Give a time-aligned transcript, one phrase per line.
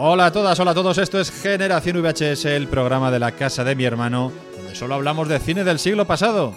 [0.00, 3.64] Hola a todas, hola a todos, esto es Generación VHS, el programa de la casa
[3.64, 6.54] de mi hermano, donde solo hablamos de cine del siglo pasado.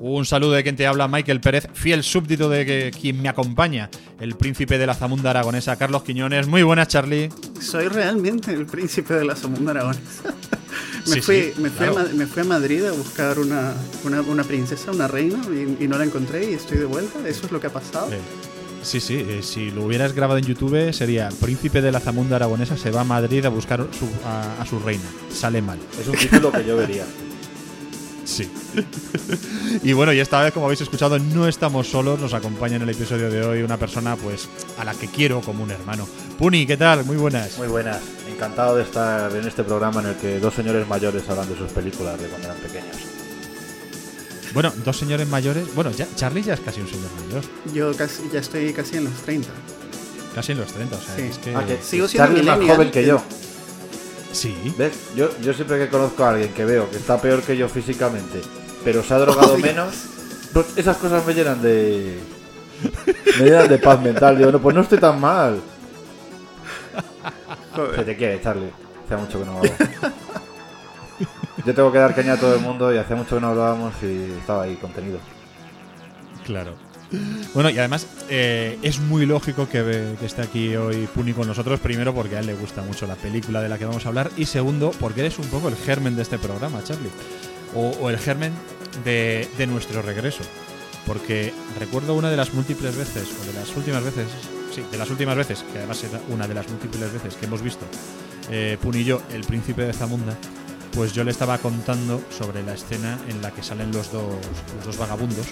[0.00, 3.88] Un saludo de quien te habla, Michael Pérez, fiel súbdito de que, quien me acompaña,
[4.20, 6.46] el príncipe de la Zamunda Aragonesa, Carlos Quiñones.
[6.46, 7.30] Muy buenas, Charlie.
[7.58, 10.24] Soy realmente el príncipe de la Zamunda Aragonesa.
[11.06, 12.08] me, Sí, fui, sí, me, fui a claro.
[12.08, 13.72] Ma- me fui a Madrid a buscar una,
[14.04, 17.26] una, una princesa, una reina, y, y no la encontré y estoy de vuelta.
[17.26, 18.12] Eso es lo que ha pasado.
[18.12, 18.18] Eh,
[18.84, 22.76] Sí, sí, eh, si lo hubieras grabado en YouTube sería Príncipe de la Zamunda Aragonesa
[22.76, 25.04] se va a Madrid a buscar su- a, a su reina.
[25.32, 25.78] Sale mal.
[26.00, 27.04] Es un título que yo vería.
[28.26, 28.50] Sí.
[29.82, 32.18] y bueno, y esta vez, como habéis escuchado, no estamos solos.
[32.18, 35.62] Nos acompaña en el episodio de hoy una persona, pues, a la que quiero como
[35.62, 36.08] un hermano.
[36.38, 37.04] Puni, ¿qué tal?
[37.04, 37.58] Muy buenas.
[37.58, 38.00] Muy buenas.
[38.32, 41.70] Encantado de estar en este programa en el que dos señores mayores hablan de sus
[41.70, 42.96] películas de cuando eran pequeños.
[44.54, 45.74] Bueno, dos señores mayores.
[45.74, 47.42] Bueno, ya, Charlie ya es casi un señor mayor.
[47.74, 49.48] Yo casi, ya estoy casi en los 30.
[50.34, 51.22] Casi en los 30, o sea, Sí.
[51.22, 51.54] es que.
[51.54, 53.22] Ah, Sigo siendo Charlie es más joven que yo.
[54.32, 54.56] Sí.
[54.78, 54.92] ¿Ves?
[55.16, 58.40] Yo, yo siempre que conozco a alguien que veo que está peor que yo físicamente,
[58.84, 59.94] pero se ha drogado menos,
[60.52, 62.18] pues esas cosas me llenan de.
[63.38, 64.36] Me llenan de paz mental.
[64.38, 65.60] Digo, no, pues no estoy tan mal.
[67.74, 68.04] Se Joder.
[68.04, 68.70] te quiere, Charlie.
[69.06, 69.70] Hace mucho que no hablo.
[71.64, 73.94] Yo tengo que dar caña a todo el mundo y hace mucho que no hablábamos
[74.02, 75.18] y estaba ahí contenido.
[76.44, 76.74] Claro.
[77.54, 81.78] Bueno, y además eh, es muy lógico que, que esté aquí hoy Puni con nosotros.
[81.78, 84.30] Primero, porque a él le gusta mucho la película de la que vamos a hablar.
[84.36, 87.10] Y segundo, porque eres un poco el germen de este programa, Charlie.
[87.74, 88.52] O, el germen
[89.04, 90.42] de, de nuestro regreso.
[91.06, 94.26] Porque recuerdo una de las múltiples veces, o de las últimas veces,
[94.72, 97.62] sí, de las últimas veces, que además era una de las múltiples veces que hemos
[97.62, 97.84] visto
[98.50, 100.36] eh, Puni y yo, el príncipe de Zamunda,
[100.94, 104.34] pues yo le estaba contando sobre la escena en la que salen los dos,
[104.76, 105.46] los dos vagabundos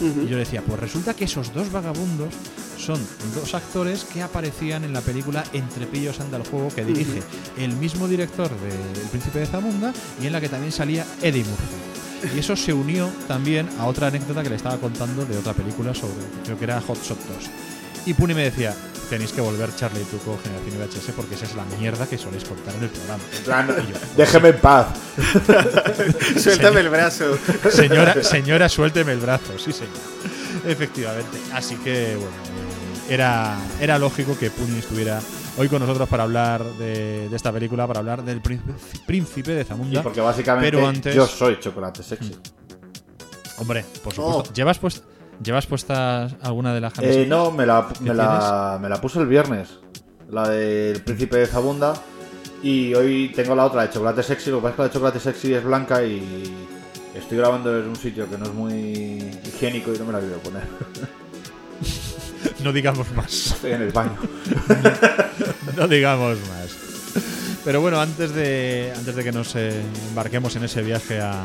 [0.00, 2.34] y yo decía, pues resulta que esos dos vagabundos
[2.78, 3.00] son
[3.34, 7.22] dos actores que aparecían en la película Entre pillos anda el juego que dirige
[7.56, 9.92] el mismo director de El Príncipe de Zamunda
[10.22, 12.34] y en la que también salía Eddie Murphy.
[12.34, 15.94] Y eso se unió también a otra anécdota que le estaba contando de otra película
[15.94, 17.26] sobre, creo que era Hot Shot 2.
[18.06, 18.74] Y Puni me decía,
[19.08, 22.18] tenéis que volver Charlie y tú con Generación VHS porque esa es la mierda que
[22.18, 23.22] soléis contar en el programa.
[23.82, 24.86] Y yo, Déjeme en paz.
[26.42, 27.38] Suéltame el brazo.
[27.70, 29.94] Señora, señora, suélteme el brazo, sí señor.
[30.66, 31.38] Efectivamente.
[31.52, 32.30] Así que, bueno,
[33.08, 35.20] era, era lógico que Puni estuviera
[35.58, 38.72] hoy con nosotros para hablar de, de esta película, para hablar del príncipe,
[39.06, 40.02] príncipe de Y Zamunda.
[40.02, 42.36] porque básicamente Pero antes- yo soy chocolate sexy.
[43.58, 44.50] Hombre, por supuesto.
[44.50, 44.54] Oh.
[44.54, 45.02] ¿Llevas, puest-
[45.42, 47.28] ¿Llevas puestas alguna de las Eh, camisetas?
[47.28, 49.68] no, me la, ¿Qué me, la, me la puse el viernes.
[50.30, 51.94] La del príncipe de Zabunda.
[52.62, 54.50] Y hoy tengo la otra de chocolate sexy.
[54.50, 56.66] Lo que pasa es que la de chocolate sexy es blanca y
[57.14, 58.72] estoy grabando en un sitio que no es muy
[59.46, 60.62] higiénico y no me la quiero poner.
[62.62, 63.48] No digamos más.
[63.48, 64.16] Estoy en el baño.
[65.76, 66.76] no digamos más.
[67.64, 71.42] Pero bueno, antes de, antes de que nos eh, embarquemos en ese viaje a-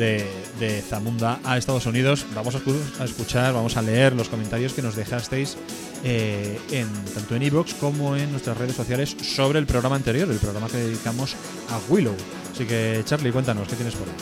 [0.00, 4.96] de, Zamunda a Estados Unidos, vamos a escuchar, vamos a leer los comentarios que nos
[4.96, 5.56] dejasteis
[6.04, 10.38] eh, en, tanto en iVoox como en nuestras redes sociales sobre el programa anterior, el
[10.38, 11.36] programa que dedicamos
[11.70, 12.14] a Willow.
[12.52, 14.14] Así que, Charlie, cuéntanos, ¿qué tienes por ahí?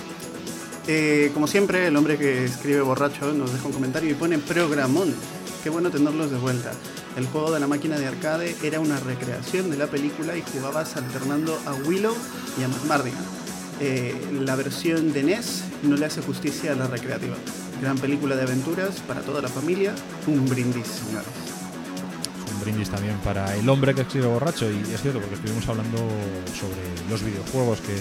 [0.88, 5.14] Eh, como siempre, el hombre que escribe borracho nos deja un comentario y pone programón.
[5.62, 6.72] Qué bueno tenerlos de vuelta.
[7.16, 10.96] El juego de la máquina de arcade era una recreación de la película y jugabas
[10.96, 12.14] alternando a Willow
[12.58, 13.37] y a McMardigan.
[13.80, 17.36] Eh, la versión de NES no le hace justicia a la recreativa.
[17.80, 19.94] Gran película de aventuras para toda la familia.
[20.26, 21.28] Un brindis, señores.
[22.52, 25.98] un brindis también para el hombre que escribe borracho y es cierto porque estuvimos hablando
[26.58, 27.94] sobre los videojuegos que,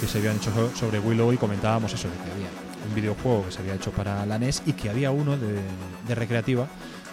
[0.00, 2.48] que se habían hecho so- sobre Willow y comentábamos eso de que había
[2.88, 6.68] un videojuego que se había hecho para la NES y que había uno de, recreativa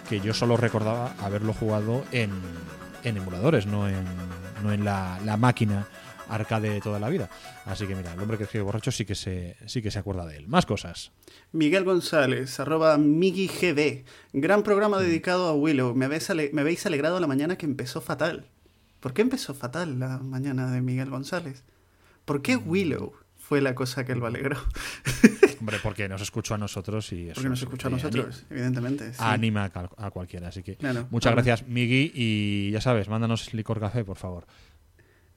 [0.08, 2.30] que yo solo recordaba haberlo jugado en,
[3.02, 4.04] en emuladores, no en,
[4.62, 5.88] no en la máquina
[6.28, 7.28] arcade de toda la vida.
[7.66, 10.26] Así que mira, el hombre que escribe borracho sí que se, sí que se acuerda
[10.26, 10.48] de él.
[10.48, 11.12] Más cosas.
[11.52, 14.04] Miguel González, arroba MigiGB.
[14.32, 15.94] Gran programa dedicado a Willow.
[15.94, 18.46] Me habéis, ale- me habéis alegrado la mañana que empezó fatal.
[19.00, 21.62] ¿Por qué empezó fatal la mañana de Miguel González?
[22.24, 24.56] ¿Por qué Willow fue la cosa que lo alegró?
[25.60, 29.12] Hombre, porque nos escuchó a nosotros y eso Porque nos escuchó a nosotros, evidentemente.
[29.12, 29.18] sí.
[29.20, 30.48] anima a, cualquiera.
[30.48, 31.06] Así que Claro.
[31.10, 31.44] muchas Claro.
[31.44, 32.12] gracias, Migui.
[32.14, 34.46] Y ya sabes, mándanos licor café, por favor.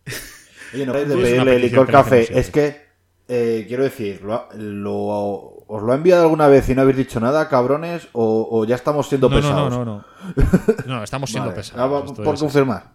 [0.74, 2.40] Oye, no Es de pedirle licor café.
[2.40, 2.86] Es que,
[3.28, 6.98] eh, quiero decir, lo, ha- lo- ¿os lo ha enviado alguna vez y no habéis
[6.98, 8.08] dicho nada, cabrones?
[8.14, 9.70] ¿O, o ya estamos siendo No, pesados?
[9.70, 10.06] no, no, no.
[10.86, 11.62] No, estamos siendo Vale.
[11.62, 12.10] pesados.
[12.10, 12.94] Ah, por es- confirmar.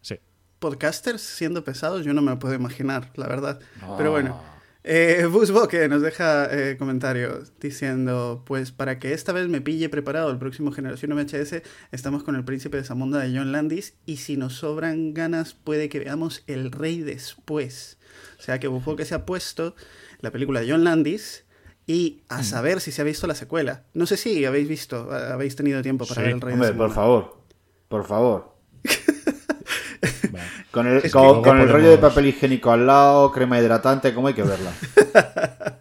[0.00, 0.16] Sí.
[0.58, 3.58] Podcasters siendo pesados, yo no me lo puedo imaginar, la verdad.
[3.96, 4.40] Pero bueno,
[4.82, 9.90] Eh, Busbo que nos deja eh, comentarios diciendo, pues para que esta vez me pille
[9.90, 11.62] preparado el próximo Generación VHS,
[11.92, 15.90] estamos con el Príncipe de Zamunda de John Landis y si nos sobran ganas puede
[15.90, 17.98] que veamos El Rey después.
[18.38, 19.74] O sea que Busbo que se ha puesto
[20.20, 21.44] la película de John Landis
[21.86, 23.84] y a saber si se ha visto la secuela.
[23.92, 26.26] No sé si habéis visto, habéis tenido tiempo para Sí.
[26.26, 27.36] ver El Rey Hombre, por favor.
[27.88, 28.56] Por favor.
[30.70, 34.28] Con el, Es que con, el rollo de papel higiénico al lado, crema hidratante, ¿cómo
[34.28, 34.70] hay que verla?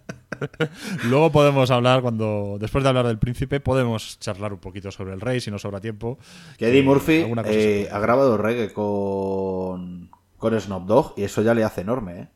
[1.06, 5.20] Luego podemos hablar, cuando después de hablar del príncipe, podemos charlar un poquito sobre el
[5.22, 6.18] rey, si nos sobra tiempo.
[6.58, 11.64] Que Eddie Murphy eh, ha grabado reggae con, con Snoop Dogg y eso ya le
[11.64, 12.28] hace enorme, ¿eh?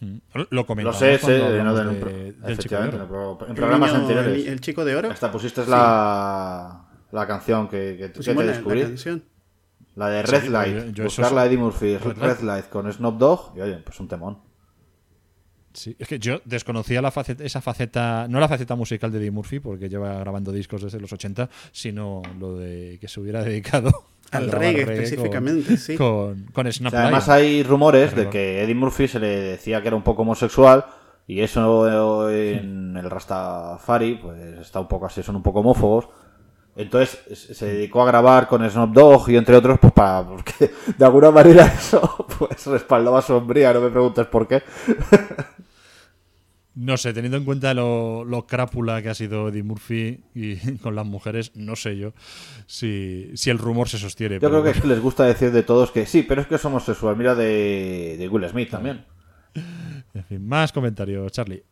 [0.00, 0.16] Mm.
[0.34, 3.02] Lo Lo comentamos sé, sé, no, en, de- pro- del chico de efectivamente, oro.
[3.04, 4.32] en pro- en El programas niño- anteriores.
[4.46, 5.10] El, el chico de oro.
[5.10, 8.82] Hasta pusiste la, la canción que, que, que Pusimos te la descubrí.
[8.82, 9.24] canción.
[9.96, 10.74] La de Red Light.
[10.74, 11.48] yo- yo eso Buscarla sé.
[11.48, 12.40] Eddie Murphy, Red Red, Light.
[12.42, 14.38] Light con Snoop Dogg y oye, pues un temón.
[15.72, 19.32] Sí, es que yo desconocía la faceta, esa faceta, no la faceta musical de Eddie
[19.32, 23.90] Murphy, porque lleva grabando discos desde los 80, sino lo de que se hubiera dedicado
[24.30, 25.96] Al reggae con- específicamente, sí.
[25.96, 29.82] Con, con O Snap sea, además hay rumores de que Eddie Murphy se le decía
[29.82, 30.84] que era un poco homosexual
[31.26, 36.08] y eso en el Rastafari pues está un poco así, son un poco homófobos.
[36.76, 41.04] Entonces se dedicó a grabar con Snoop Dogg y entre otros pues para porque de
[41.04, 44.62] alguna manera eso pues respaldaba su hombría, no me preguntes por qué.
[46.76, 50.96] No sé, teniendo en cuenta lo, lo crápula que ha sido Eddie Murphy y con
[50.96, 52.14] las mujeres, no sé yo
[52.66, 54.36] si, si el rumor se sostiene.
[54.36, 56.48] Yo pero creo que es que les gusta decir de todos que sí, pero es
[56.48, 57.16] que es homosexual.
[57.16, 59.04] Mira de, de Will Smith también.
[60.14, 61.62] En fin, más comentarios, Charlie.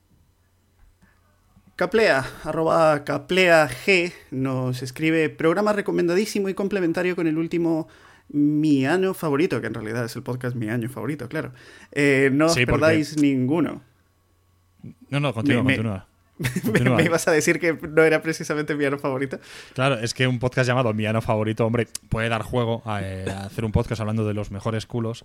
[1.76, 7.88] Caplea, arroba Caplea G, nos escribe programa recomendadísimo y complementario con el último
[8.28, 11.52] Mi Año Favorito, que en realidad es el podcast Mi Año Favorito, claro.
[11.92, 13.82] Eh, no os Sí, porque- perdáis ninguno.
[15.10, 16.06] No, no, continúa, me- continúa.
[16.54, 16.96] Me, Continúa.
[16.96, 19.38] me ibas a decir que no era precisamente mi año favorito.
[19.74, 23.24] Claro, es que un podcast llamado Mi Ano Favorito, hombre, puede dar juego a, eh,
[23.30, 25.24] a hacer un podcast hablando de los mejores culos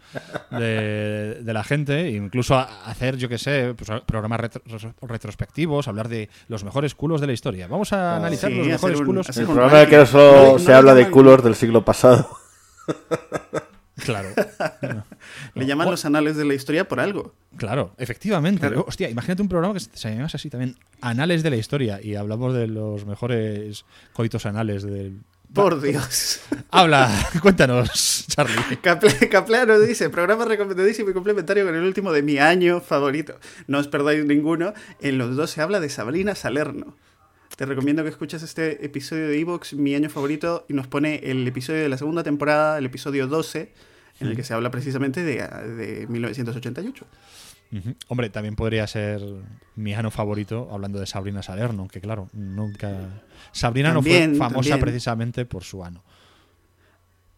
[0.51, 6.07] de, de la gente, incluso a hacer, yo qué sé, pues, programas retro- retrospectivos, hablar
[6.07, 7.67] de los mejores culos de la historia.
[7.67, 9.37] Vamos a analizar sí, los mejores un- culos.
[9.37, 12.29] El un problema es que solo No- no se habla de culos del siglo pasado.
[14.03, 14.29] Claro,
[15.55, 17.33] Le llaman los anales de la historia por algo.
[17.57, 18.59] claro, efectivamente.
[18.59, 18.85] Claro.
[18.87, 22.53] Hostia, imagínate un programa que se llamase así también, Anales de la Historia, y hablamos
[22.53, 25.21] de los mejores coitos anales del...
[25.53, 26.41] Por Dios.
[26.71, 27.09] Habla,
[27.41, 28.55] cuéntanos, Charlie.
[29.65, 33.39] Nos dice, programa recomendadísimo y complementario con el último de mi año favorito.
[33.65, 34.73] No os perdáis ninguno.
[34.99, 36.97] En los dos se habla de Sabrina Salerno.
[37.57, 41.47] Te recomiendo que escuches este episodio de Evox, mi año favorito, y nos pone el
[41.47, 43.73] episodio de la segunda temporada, el episodio 12,
[44.19, 45.37] en el que se habla precisamente de,
[45.75, 47.05] de 1988.
[47.71, 47.95] Ujú.
[48.09, 49.23] Hombre, también podría ser
[49.75, 53.23] mi ano favorito hablando de Sabrina Salerno, que claro, nunca.
[53.51, 54.79] Sabrina no fue famosa también.
[54.79, 56.03] precisamente por su ano,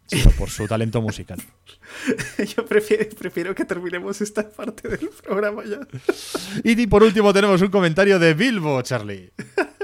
[0.06, 1.42] sino por su talento musical.
[2.58, 5.80] Yo prefiero, prefiero que terminemos esta parte del programa ya.
[6.66, 9.32] Y por último tenemos un comentario de Bilbo, Charlie.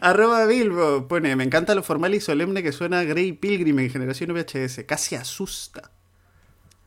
[0.00, 4.32] Arroba Bilbo pone, me encanta lo formal y solemne que suena Grey Pilgrim en generación
[4.32, 4.84] VHS.
[4.86, 5.90] Casi asusta.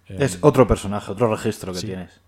[0.07, 1.87] Es otro personaje, otro registro que sí.
[1.87, 2.21] tienes.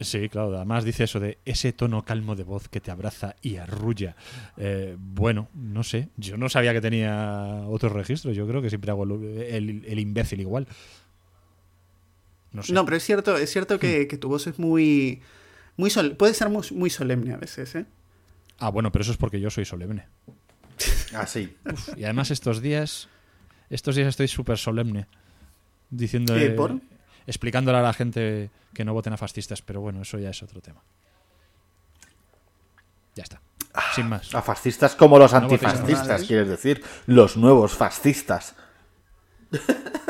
[0.00, 0.56] Sí, claro.
[0.56, 4.16] Además dice eso de ese tono calmo de voz que te abraza y arrulla.
[4.56, 6.08] Eh, bueno, no sé.
[6.16, 8.34] Yo no sabía que tenía otros registros.
[8.34, 10.66] Yo creo que siempre hago el, el- el imbécil igual.
[12.52, 12.72] No sé.
[12.72, 15.20] No, pero es cierto, es cierto que, que tu voz es muy...
[15.76, 17.84] muy sol- puede ser muy, muy solemne a veces, ¿eh?
[18.60, 20.06] Ah, bueno, pero eso es porque yo soy solemne.
[21.12, 21.56] Ah, sí.
[21.64, 23.08] Uf, y además estos días,
[23.68, 25.08] estos días estoy súper solemne.
[25.90, 26.76] Diciendo, ¿Eh, por?
[27.26, 30.60] explicándole a la gente que no voten a fascistas, pero bueno, eso ya es otro
[30.60, 30.80] tema.
[33.16, 33.40] Ya está.
[33.94, 34.32] Sin más.
[34.34, 36.82] A fascistas como los No antifascistas, quieres decir.
[37.06, 38.54] Los nuevos fascistas.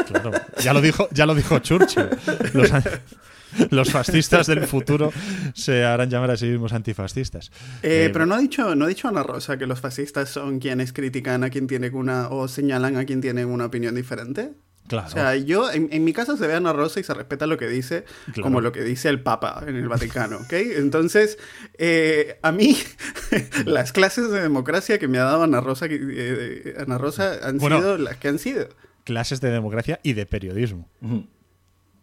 [0.07, 0.33] Claro.
[0.62, 2.11] Ya lo dijo, ya lo dijo Churchill.
[2.52, 2.71] Los,
[3.71, 5.12] los fascistas del futuro
[5.54, 7.50] se harán llamar a sí mismos antifascistas.
[7.83, 10.59] Eh, Eh, pero no ha dicho, no ha dicho Ana Rosa que los fascistas son
[10.61, 14.52] quienes critican a quien tiene una o señalan a quien tiene una opinión diferente.
[14.88, 15.07] Claro.
[15.07, 17.47] O sea, yo, en, en mi caso se ve a Ana Rosa y se respeta
[17.47, 18.42] lo que dice, Claro.
[18.42, 20.52] como lo que dice el Papa en el Vaticano, ¿ok?
[20.52, 21.38] Entonces,
[21.78, 22.76] eh, a mí,
[23.66, 27.78] las clases de democracia que me ha dado Ana Rosa, eh, Ana Rosa han Bueno.
[27.78, 28.69] sido las que han sido.
[29.04, 30.88] Clases de democracia y de periodismo.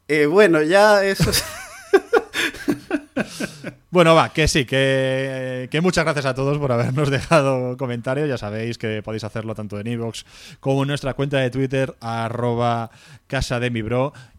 [0.08, 1.44] Eh, bueno, ya eso es...
[3.90, 8.28] Bueno, va, que sí, que, muchas gracias a todos por habernos dejado comentarios.
[8.28, 10.24] Ya sabéis que podéis hacerlo tanto en iVoox
[10.60, 12.92] como en nuestra cuenta de Twitter, arroba.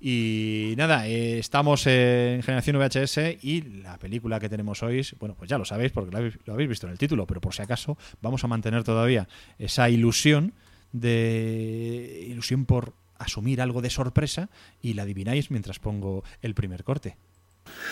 [0.00, 5.50] Y nada, eh, estamos en Generación VHS y la película que tenemos hoy, bueno, pues
[5.50, 7.62] ya lo sabéis porque lo habéis, lo habéis visto en el título, pero por si
[7.62, 10.52] acaso vamos a mantener todavía esa ilusión
[10.92, 14.48] de ilusión por asumir algo de sorpresa
[14.80, 17.16] y la adivináis mientras pongo el primer corte.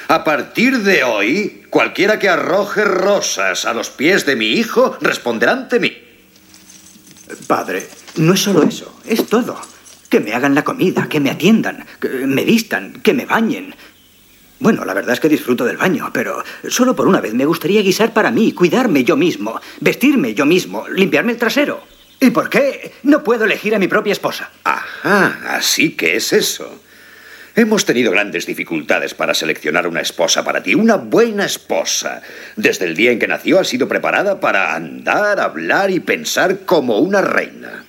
[0.09, 5.53] A partir de hoy, cualquiera que arroje rosas a los pies de mi hijo responderá
[5.53, 5.93] ante mí.
[7.47, 9.61] Padre, no es solo eso, es todo.
[10.09, 13.75] Que me hagan la comida, que me atiendan, que me vistan, que me bañen.
[14.61, 17.83] Bueno, la verdad es que disfruto del baño, pero solo por una vez me gustaría
[17.83, 21.96] guisar para mí, cuidarme yo mismo, vestirme yo mismo, limpiarme el trasero.
[22.21, 24.51] ¿Y por qué no puedo elegir a mi propia esposa?
[24.65, 26.83] Ajá, así que es eso.
[27.55, 32.23] Hemos tenido grandes dificultades para seleccionar una esposa para ti, una buena esposa.
[32.55, 36.99] Desde el día en que nació ha sido preparada para andar, hablar y pensar como
[36.99, 37.85] una reina.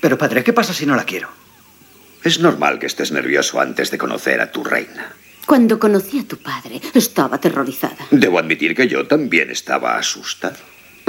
[0.00, 1.30] Pero padre, ¿qué pasa si no la quiero?
[2.22, 5.14] Es normal que estés nervioso antes de conocer a tu reina.
[5.46, 8.06] Cuando conocí a tu padre, estaba aterrorizada.
[8.10, 10.58] Debo admitir que yo también estaba asustado.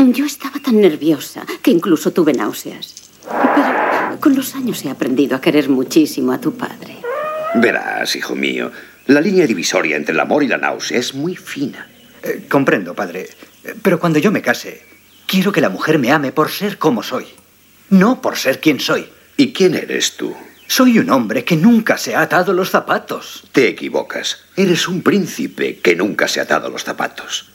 [0.10, 3.12] Yo estaba tan nerviosa que incluso tuve náuseas.
[3.24, 6.98] Pero con los años he aprendido a querer muchísimo a tu padre.
[7.54, 8.72] Verás, hijo mío,
[9.06, 11.88] la línea divisoria entre el amor y la náusea es muy fina.
[12.24, 13.30] Eh, comprendo, padre.
[13.84, 14.82] Pero cuando yo me case,
[15.28, 17.28] quiero que la mujer me ame por ser como soy,
[17.92, 19.08] no por ser quien soy.
[19.38, 20.36] ¿Y quién eres tú?
[20.68, 23.44] Soy un hombre que nunca se ha atado los zapatos.
[23.52, 24.46] Te equivocas.
[24.56, 27.50] Eres un príncipe que nunca se ha atado los zapatos.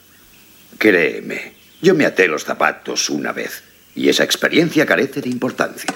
[0.77, 3.63] Créeme, yo me até los zapatos una vez
[3.95, 5.91] y esa experiencia carece de importancia.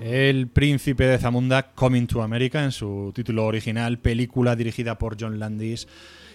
[0.00, 5.38] El Príncipe de Zamunda, Coming to America, en su título original, película dirigida por John
[5.38, 5.86] Landis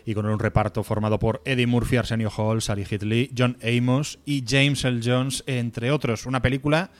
[0.06, 4.44] y con un reparto formado por Eddie Murphy, Arsenio Hall, Sally Hitley, John Amos y
[4.48, 5.01] James L.
[5.03, 6.25] Jones, entre otros.
[6.25, 6.91] Una película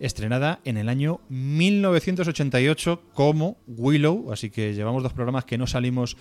[0.00, 6.16] estrenada en el año 1988 como Willow, así que llevamos dos programas que no salimos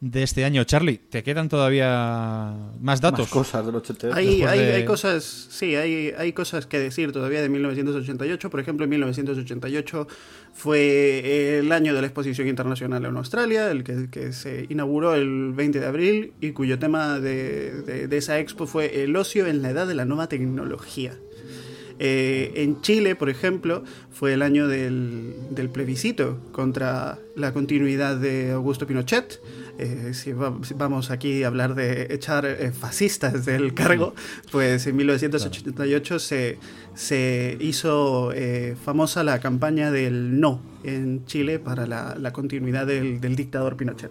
[0.00, 0.64] de este año.
[0.64, 3.20] Charlie, ¿te quedan todavía más datos?
[3.20, 4.16] Más cosas del 88.
[4.16, 8.50] Hay, hay, hay, cosas, sí, hay, hay cosas que decir todavía de 1988.
[8.50, 10.08] Por ejemplo, en 1988
[10.54, 15.52] fue el año de la exposición internacional en Australia, el que, que se inauguró el
[15.52, 19.60] 20 de abril y cuyo tema de, de, de esa expo fue el ocio en
[19.60, 21.14] la edad de la nueva tecnología.
[22.02, 28.52] Eh, en Chile, por ejemplo, fue el año del, del, plebiscito contra la continuidad de
[28.52, 29.38] Augusto Pinochet.
[29.78, 34.14] Eh, si, va, si, vamos aquí a hablar de echar eh, fascistas del cargo,
[34.50, 36.58] pues en 1988 se,
[36.94, 43.20] se hizo eh, famosa la campaña del no en Chile para la, la continuidad del,
[43.20, 44.10] del, dictador Pinochet.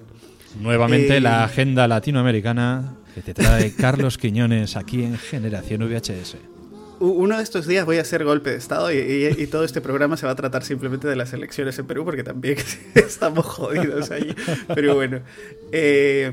[0.62, 6.59] Nuevamente la agenda latinoamericana que te trae Carlos Quiñones aquí en Generación VHS
[7.00, 10.25] uno de estos días voy a hacer golpe de Estado y, todo este programa se
[10.25, 12.58] va a tratar simplemente de las elecciones en Perú porque también
[12.96, 14.36] estamos jodidos allí.
[14.74, 15.22] Pero bueno.
[15.72, 16.32] Eh,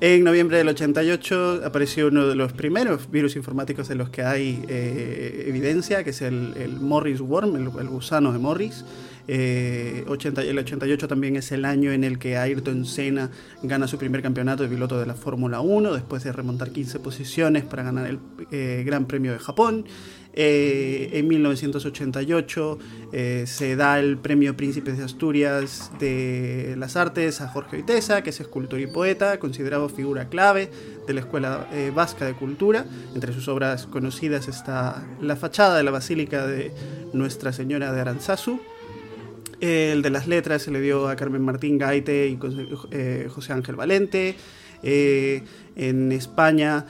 [0.00, 4.62] en noviembre del 88 apareció uno de los primeros virus informáticos de los que hay
[4.68, 8.84] eh, evidencia, que es el, Morris Worm, el, gusano de Morris.
[9.26, 13.30] Eh, 80, el 88 también es el año en el que Ayrton Senna
[13.62, 17.64] gana su primer campeonato de piloto de la Fórmula 1, después de remontar 15 posiciones
[17.64, 18.18] para ganar el
[18.50, 19.86] eh, Gran Premio de Japón.
[20.36, 22.78] Eh, en 1988
[23.12, 28.30] eh, se da el premio Príncipes de Asturias de las Artes a Jorge Oiteza, que
[28.30, 30.70] es escultor y poeta, considerado figura clave
[31.06, 32.84] de la Escuela Vasca de Cultura.
[33.14, 36.72] Entre sus obras conocidas está la fachada de la Basílica de
[37.12, 38.58] Nuestra Señora de Aranzazu.
[39.60, 42.38] El de las letras se le dio a Carmen Martín Gaite y
[42.90, 44.36] eh, José Ángel Valente.
[44.82, 46.86] en España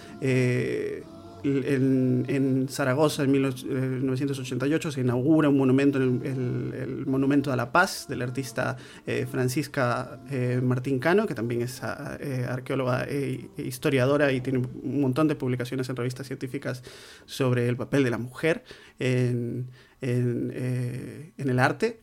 [1.44, 8.23] en, Zaragoza en 1988 se inaugura un monumento, el, el, Monumento a la Paz del
[8.23, 11.83] artista eh, Francisca eh, Martín Cano, que también es
[12.21, 16.83] eh, arqueóloga e, e, historiadora y tiene un montón de publicaciones en revistas científicas
[17.26, 18.64] sobre el papel de la mujer
[18.99, 19.68] en
[20.00, 21.99] el arte.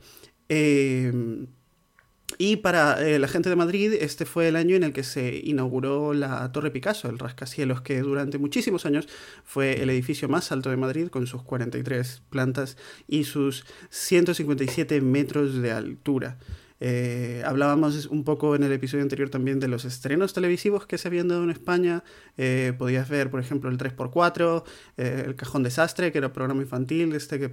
[2.37, 5.41] Y para eh, la gente de Madrid, este fue el año en el que se
[5.43, 9.07] inauguró la Torre Picasso, el rascacielos, que durante muchísimos años
[9.43, 12.77] fue el edificio más alto de Madrid, con sus 43 plantas
[13.07, 16.37] y sus 157 metros de altura.
[16.83, 21.07] Eh, hablábamos un poco en el episodio anterior también de los estrenos televisivos que se
[21.07, 22.03] habían dado en España.
[22.37, 24.63] Eh, podías ver, por ejemplo, el 3x4,
[24.97, 27.49] eh, El Cajón Desastre, que era un programa infantil este que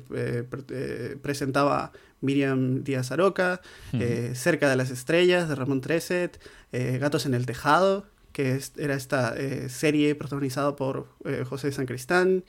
[1.20, 1.92] presentaba
[2.23, 3.61] Miriam Díaz Aroca,
[4.32, 6.40] Cerca de las Estrellas, de Ramón Treset,
[6.73, 9.35] Gatos en el Tejado, que era esta
[9.68, 11.08] serie protagonizada por
[11.44, 12.44] José San Cristán.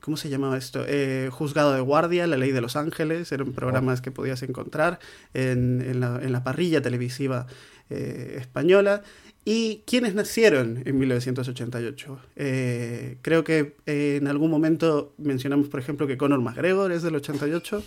[0.00, 0.84] ¿Cómo se llamaba esto?
[0.86, 4.98] Eh, Juzgado de Guardia, La Ley de los Ángeles, eran programas que podías encontrar
[5.34, 7.46] en, la, parrilla televisiva
[7.90, 9.02] eh, española.
[9.44, 12.20] ¿Y quiénes nacieron en 1988?
[12.36, 17.82] Eh, creo que en algún momento mencionamos, por ejemplo, que Conor McGregor es del 88,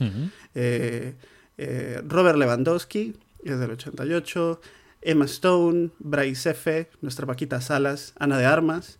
[2.08, 4.62] Robert Lewandowski es del 88,
[5.02, 9.00] Emma Stone, Bryce F., nuestra Paquita Salas, Ana de Armas.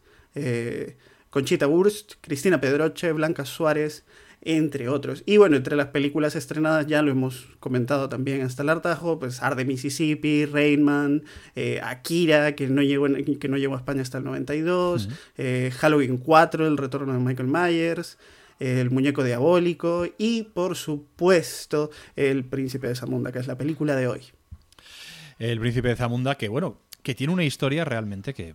[1.34, 4.06] Conchita Wurst, Cristina Pedroche, Blanca Suárez,
[4.44, 5.24] entre otros.
[5.26, 9.42] Y bueno, entre las películas estrenadas ya lo hemos comentado también hasta el hartajo, pues
[9.42, 11.24] Arde Mississippi, Rainman,
[11.56, 13.08] eh, Akira, que no, llegó
[13.40, 15.10] que no llegó a España hasta el 92,
[15.40, 18.20] eh, Halloween 4, El retorno de Michael Myers,
[18.60, 24.06] El muñeco diabólico y por supuesto El príncipe de Zamunda, que es la película de
[24.06, 24.22] hoy.
[25.40, 28.54] El príncipe de Zamunda, que bueno, que tiene una historia realmente que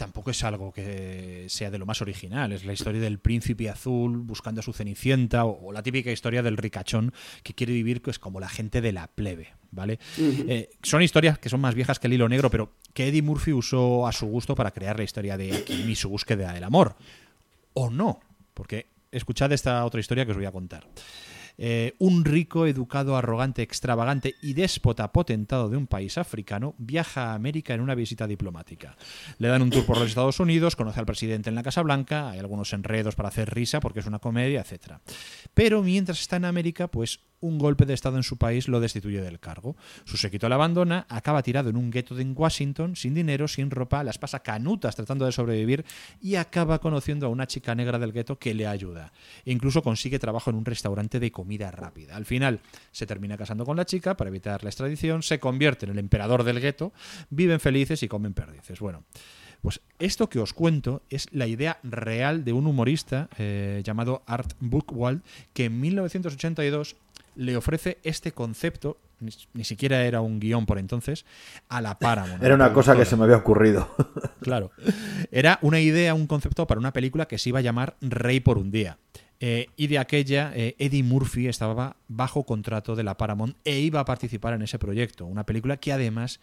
[0.00, 2.52] tampoco es algo que sea de lo más original.
[2.52, 6.56] Es la historia del príncipe azul buscando a su cenicienta o, la típica historia del
[6.56, 9.52] ricachón que quiere vivir pues, como la gente de la plebe.
[9.70, 9.98] ¿vale?
[10.18, 13.52] Eh, son historias que son más viejas que el hilo negro, pero que Eddie Murphy
[13.52, 16.96] usó a su gusto para crear la historia de Kim y su búsqueda del amor.
[17.74, 18.20] O no,
[18.54, 20.86] porque escuchad esta otra historia que os voy a contar.
[21.62, 27.34] Eh, un rico, educado, arrogante, extravagante y déspota potentado de un país africano viaja a
[27.34, 28.96] América en una visita diplomática.
[29.36, 32.30] Le dan un tour por los Estados Unidos, conoce al presidente en la Casa Blanca,
[32.30, 34.94] hay algunos enredos para hacer risa porque es una comedia, etc.
[35.52, 39.20] Pero mientras está en América, pues un golpe de Estado en su país lo destituye
[39.20, 39.76] del cargo.
[40.04, 44.04] Su séquito le abandona, acaba tirado en un gueto en Washington, sin dinero, sin ropa,
[44.04, 45.84] las pasa canutas tratando de sobrevivir
[46.20, 49.12] y acaba conociendo a una chica negra del gueto que le ayuda.
[49.44, 52.16] E incluso consigue trabajo en un restaurante de comida rápida.
[52.16, 52.60] Al final
[52.92, 56.44] se termina casando con la chica para evitar la extradición, se convierte en el emperador
[56.44, 56.92] del gueto,
[57.30, 58.80] viven felices y comen perdices.
[58.80, 59.04] Bueno.
[59.62, 64.54] Pues esto que os cuento es la idea real de un humorista eh, llamado Art
[64.58, 66.96] Buchwald que en 1982
[67.40, 71.24] le ofrece este concepto, ni, siquiera era un guion por entonces,
[71.70, 72.42] a la Paramount.
[72.42, 73.94] Era una cosa que se me había ocurrido.
[74.40, 74.70] Claro.
[75.30, 78.56] Era una idea, un concepto para una película que se iba a llamar Rey por
[78.56, 78.96] un día.
[79.38, 84.00] Eh, y de aquella, eh, Eddie Murphy estaba bajo contrato de la Paramount e iba
[84.00, 86.40] a participar en ese proyecto, una película que además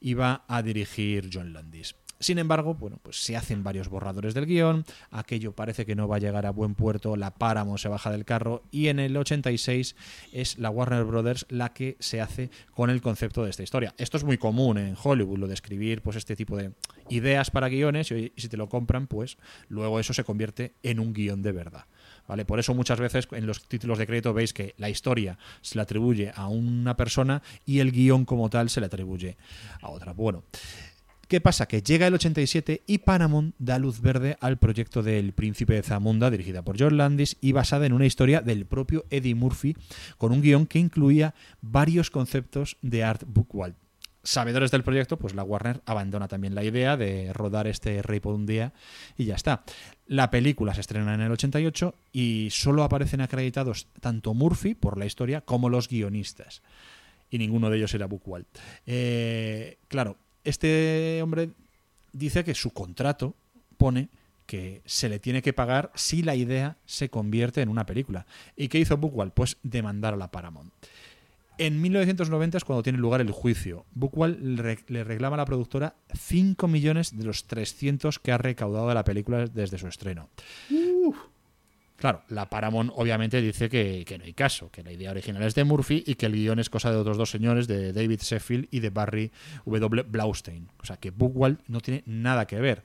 [0.00, 1.94] iba a dirigir John Landis.
[2.18, 6.16] Sin embargo, bueno, pues se hacen varios borradores del guion, aquello parece que no va
[6.16, 9.96] a llegar a buen puerto, la Paramount se baja del carro y en el 86
[10.32, 13.94] es la Warner Brothers la que se hace con el concepto de esta historia.
[13.98, 16.72] Esto es muy común en Hollywood, lo de escribir pues este tipo de
[17.10, 19.36] ideas para guiones y si te lo compran, pues
[19.68, 21.84] luego eso se convierte en un guion de verdad.
[22.28, 22.44] ¿Vale?
[22.44, 25.82] Por eso muchas veces en los títulos de crédito veis que la historia se le
[25.82, 29.36] atribuye a una persona y el guion como tal se le atribuye
[29.80, 30.12] a otra.
[30.12, 30.42] Bueno,
[31.28, 31.66] ¿Qué pasa?
[31.66, 36.30] Que llega el 87 y Paramount da luz verde al proyecto del Príncipe de Zamunda,
[36.30, 39.76] dirigida por John Landis y basada en una historia del propio Eddie Murphy,
[40.18, 43.74] con un guion que incluía varios conceptos de Art Bookwald.
[44.22, 48.34] Sabedores del proyecto, pues la Warner abandona también la idea de rodar este Rey por
[48.34, 48.72] un día
[49.16, 49.64] y ya está.
[50.06, 55.06] La película se estrena en el 88 y solo aparecen acreditados tanto Murphy por la
[55.06, 56.62] historia como los guionistas.
[57.30, 58.46] Y ninguno de ellos era Bookwald.
[58.86, 61.50] Eh, claro, este hombre
[62.12, 63.34] dice que su contrato
[63.76, 64.08] pone
[64.46, 68.26] que se le tiene que pagar si la idea se convierte en una película.
[68.56, 69.32] ¿Y qué hizo Buchwald?
[69.32, 70.72] Pues demandar a la Paramount.
[71.58, 73.86] En 1990 es cuando tiene lugar el juicio.
[73.94, 74.38] Buchwald
[74.88, 79.04] le reclama a la productora 5 millones de los 300 que ha recaudado de la
[79.04, 80.28] película desde su estreno.
[81.96, 85.64] Claro, la Paramount obviamente dice que, no hay caso, que la idea original es de
[85.64, 88.80] Murphy y que el guion es cosa de otros dos señores, de David Sheffield y
[88.80, 89.32] de Barry
[89.64, 90.02] W.
[90.02, 90.68] Blaustein.
[90.82, 92.82] O sea, que Buchwald no tiene nada que ver.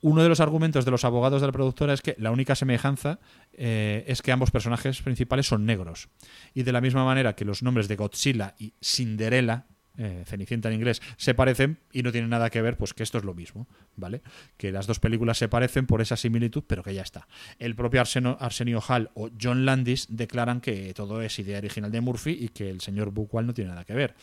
[0.00, 3.20] Uno de los argumentos de los abogados de la productora es que la única semejanza
[3.52, 6.08] eh, es que ambos personajes principales son negros.
[6.52, 9.66] Y de la misma manera que los nombres de Godzilla y Cinderella
[9.98, 13.18] eh, Cenicienta en inglés, se parecen y no tienen nada que ver, pues que esto
[13.18, 14.22] es lo mismo, ¿vale?
[14.56, 17.26] Que las dos películas se parecen por esa similitud, pero que ya está.
[17.58, 22.30] El propio Arsenio Hall o John Landis declaran que todo es idea original de Murphy
[22.40, 24.14] y que el señor Buchwald no tiene nada que ver.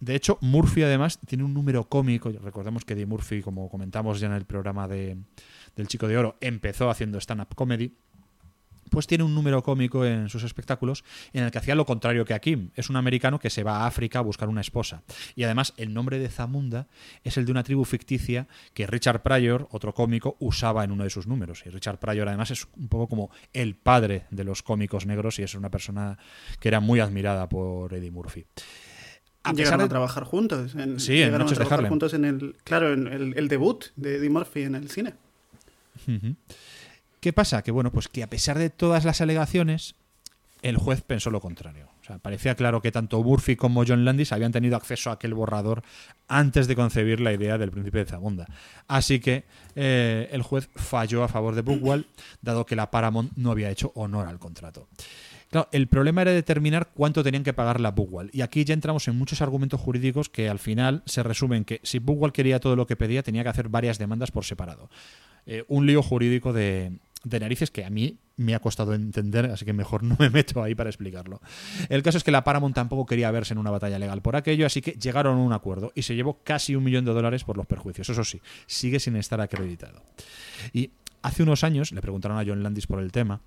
[0.00, 2.30] De hecho, Murphy además tiene un número cómico.
[2.30, 5.16] Recordemos que de Murphy, como comentamos ya en el programa de,
[5.74, 7.96] del Chico de Oro, empezó haciendo stand-up comedy
[8.90, 12.34] pues tiene un número cómico en sus espectáculos en el que hacía lo contrario que
[12.34, 12.70] Akim.
[12.74, 15.02] Es un americano que se va a África a buscar una esposa.
[15.34, 16.88] Y además el nombre de Zamunda
[17.24, 21.10] es el de una tribu ficticia que Richard Pryor, otro cómico, usaba en uno de
[21.10, 21.62] sus números.
[21.66, 25.42] Y Richard Pryor además es un poco como el padre de los cómicos negros y
[25.42, 26.18] es una persona
[26.60, 28.46] que era muy admirada por Eddie Murphy.
[29.44, 30.74] A llegaron a trabajar juntos.
[30.74, 34.16] En, sí, en Noches a trabajar de juntos en el, claro, en el, debut de
[34.16, 35.14] Eddie Murphy en el cine.
[37.20, 37.62] ¿Qué pasa?
[37.62, 39.94] Que bueno, pues que a pesar de todas las alegaciones,
[40.62, 41.88] el juez pensó lo contrario.
[42.00, 45.34] O sea, parecía claro que tanto Murphy como John Landis habían tenido acceso a aquel
[45.34, 45.82] borrador
[46.26, 48.46] antes de concebir la idea del príncipe de Zamunda.
[48.86, 52.06] Así que eh, el juez falló a favor de Bookwall,
[52.40, 54.88] dado que la Paramount no había hecho honor al contrato.
[55.72, 58.30] El problema era determinar cuánto tenían que pagar la Bookwall.
[58.32, 61.98] Y aquí ya entramos en muchos argumentos jurídicos que al final se resumen que si
[61.98, 64.90] Bookwall quería todo lo que pedía, tenía que hacer varias demandas por separado.
[65.46, 66.92] Eh, un lío jurídico de,
[67.24, 70.62] de narices que a mí me ha costado entender, así que mejor no me meto
[70.62, 71.40] ahí para explicarlo.
[71.88, 74.66] El caso es que la Paramount tampoco quería verse en una batalla legal por aquello,
[74.66, 77.56] así que llegaron a un acuerdo y se llevó casi un millón de dólares por
[77.56, 78.08] los perjuicios.
[78.08, 80.02] Eso sí, sigue sin estar acreditado.
[80.72, 80.90] Y
[81.22, 83.40] hace unos años le preguntaron a John Landis por el tema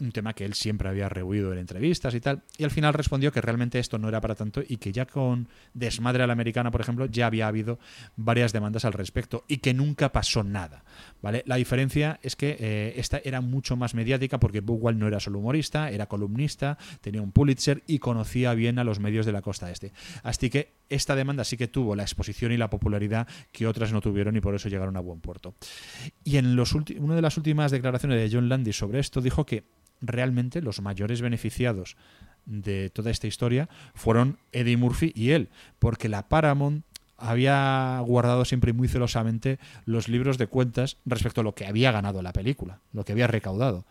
[0.00, 3.32] un tema que él siempre había rehuido en entrevistas y tal, y al final respondió
[3.32, 6.70] que realmente esto no era para tanto y que ya con Desmadre a la Americana,
[6.70, 7.78] por ejemplo, ya había habido
[8.16, 10.84] varias demandas al respecto y que nunca pasó nada,
[11.22, 11.42] ¿vale?
[11.46, 15.38] La diferencia es que eh, esta era mucho más mediática porque Bugwell no era solo
[15.38, 19.70] humorista, era columnista, tenía un Pulitzer y conocía bien a los medios de la costa
[19.70, 19.92] este.
[20.22, 24.00] Así que esta demanda sí que tuvo la exposición y la popularidad que otras no
[24.00, 25.54] tuvieron y por eso llegaron a buen puerto.
[26.24, 29.64] Y en los una de las últimas declaraciones de John Landis sobre esto dijo que
[30.00, 31.96] realmente los mayores beneficiados
[32.46, 36.84] de toda esta historia fueron Eddie Murphy y él, porque la Paramount
[37.16, 42.22] había guardado siempre muy celosamente los libros de cuentas respecto a lo que había ganado
[42.22, 43.84] la película, lo que había recaudado.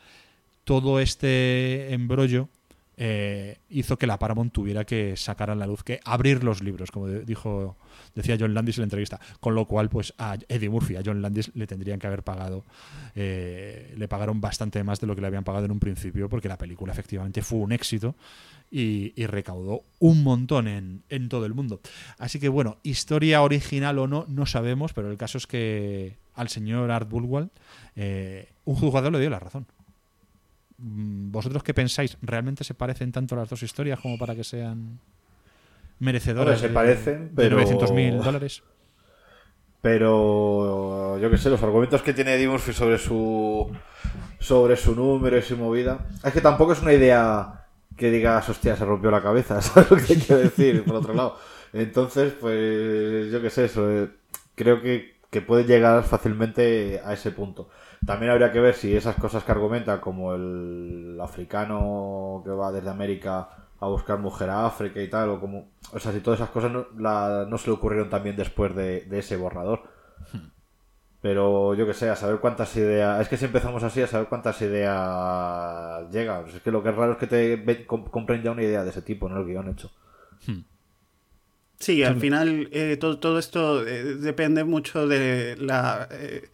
[0.66, 2.50] Todo este embrollo
[2.98, 6.92] eh, hizo que la Paramount tuviera que sacar a la luz, que abrir los libros,
[6.92, 7.76] como dijo
[8.16, 9.20] decía John Landis en la entrevista.
[9.40, 12.64] Con lo cual, pues a Eddie Murphy, a John Landis le tendrían que haber pagado,
[13.16, 16.48] eh, le pagaron bastante más de lo que le habían pagado en un principio, porque
[16.48, 18.16] la película efectivamente fue un éxito
[18.70, 21.80] y, recaudó un montón en, todo el mundo.
[22.18, 26.50] Así que bueno, historia original o no, no sabemos, pero el caso es que al
[26.50, 27.50] señor Art Bullwald
[27.96, 29.68] eh, un juzgador le dio la razón.
[30.84, 32.18] Mm, ¿Vosotros qué pensáis?
[32.22, 35.00] ¿Realmente se parecen tanto las dos historias como para que sean
[36.00, 37.58] merecedores se parecen, pero...
[37.58, 38.64] de 900.000 dólares.
[39.82, 43.70] Pero yo que sé, los argumentos que tiene Eddie Murphy sobre su
[44.40, 46.06] sobre su número y su movida.
[46.24, 47.66] Es que tampoco es una idea
[47.96, 50.84] que digas, hostia, se rompió la cabeza, ¿sabes lo que que decir?
[50.84, 51.38] Por otro lado.
[51.72, 54.10] Entonces, pues yo que sé, eso, eh,
[54.56, 57.70] creo que, que puede llegar fácilmente a ese punto.
[58.06, 62.90] También habría que ver si esas cosas que argumenta, como el africano que va desde
[62.90, 65.72] América a buscar mujer a África y tal, o como...
[65.92, 69.38] O sea, si todas esas cosas no, no se le ocurrieron también después de, ese
[69.38, 69.84] borrador.
[70.32, 70.50] Hmm.
[71.22, 73.22] Pero yo que sé, a saber cuántas ideas...
[73.22, 76.48] Es que si empezamos así, a saber cuántas ideas llegan.
[76.48, 79.02] Es que lo que es raro es que te compren ya una idea de ese
[79.02, 79.92] tipo, no el guion hecho.
[80.48, 80.64] Hmm.
[81.80, 86.08] Sí, al final eh, todo, todo, esto eh, depende mucho de la...
[86.12, 86.50] Eh,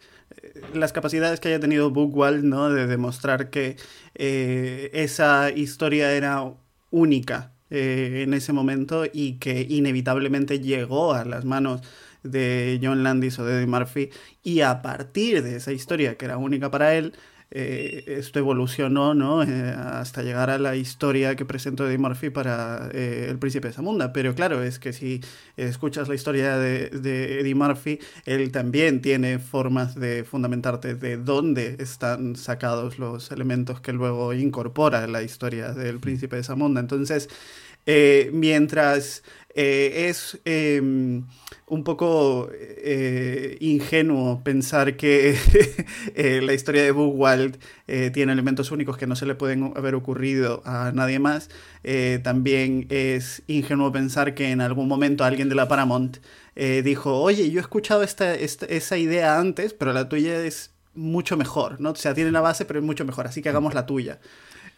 [0.74, 2.70] las capacidades que haya tenido Bookwald, ¿no?
[2.70, 3.76] De demostrar que
[4.14, 6.52] esa historia era
[6.90, 11.82] única eh, en ese momento y que inevitablemente llegó a las manos
[12.24, 14.10] de John Landis o de Eddie Murphy
[14.42, 17.14] y a partir de esa historia que era única para él,
[17.52, 19.42] eh, esto evolucionó ¿no?
[19.42, 23.74] Eh, hasta llegar a la historia que presentó Eddie Murphy para eh, El Príncipe de
[23.74, 24.12] Zamunda.
[24.12, 25.20] Pero claro, es que si
[25.56, 31.76] escuchas la historia de, de, Eddie Murphy, él también tiene formas de fundamentarte de dónde
[31.80, 36.80] están sacados los elementos que luego incorpora la historia del Príncipe de Zamunda.
[36.80, 37.28] Entonces,
[38.32, 39.22] mientras
[39.54, 41.24] eh, es em,
[41.66, 45.36] un poco eh, ingenuo pensar que
[46.14, 47.58] eh, la historia de Bugwald
[48.12, 51.50] tiene elementos únicos que no se le pueden haber ocurrido a nadie más.
[52.22, 56.18] también es ingenuo pensar que en algún momento alguien de la Paramount
[56.84, 61.80] dijo, oye, yo he escuchado esta, esa idea antes, pero la tuya es mucho mejor,
[61.80, 61.90] ¿no?
[61.90, 64.20] O sea, tiene la base, pero es mucho mejor, así que hagamos la tuya.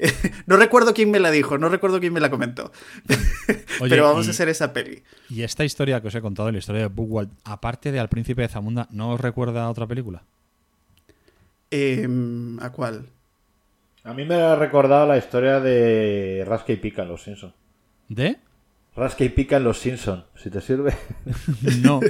[0.46, 2.72] no recuerdo quién me la dijo, no recuerdo quién me la comentó.
[3.88, 5.02] Pero vamos a hacer esa peli.
[5.28, 8.42] Y esta historia que os he contado, la historia de Bugwald, aparte de Al Príncipe
[8.42, 10.22] de Zamunda, ¿no os recuerda a otra película?
[11.70, 13.06] Em, ¿A cuál?
[14.04, 17.54] A mí me ha recordado la historia de Rasca y Pica en Los Simpsons.
[18.08, 18.38] ¿De?
[18.94, 20.92] Rasca y pica en los Simpsons, si te sirve.
[21.82, 22.00] no,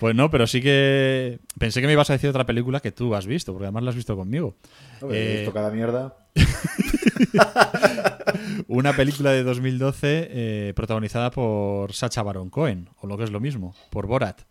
[0.00, 3.14] pues no, pero sí que pensé que me ibas a decir otra película que tú
[3.14, 4.56] has visto, porque además la has visto conmigo.
[5.02, 6.16] he visto eh, cada mierda.
[8.68, 13.40] Una película de 2012 eh, protagonizada por Sacha Baron Cohen, o lo que es lo
[13.40, 14.42] mismo, por Borat.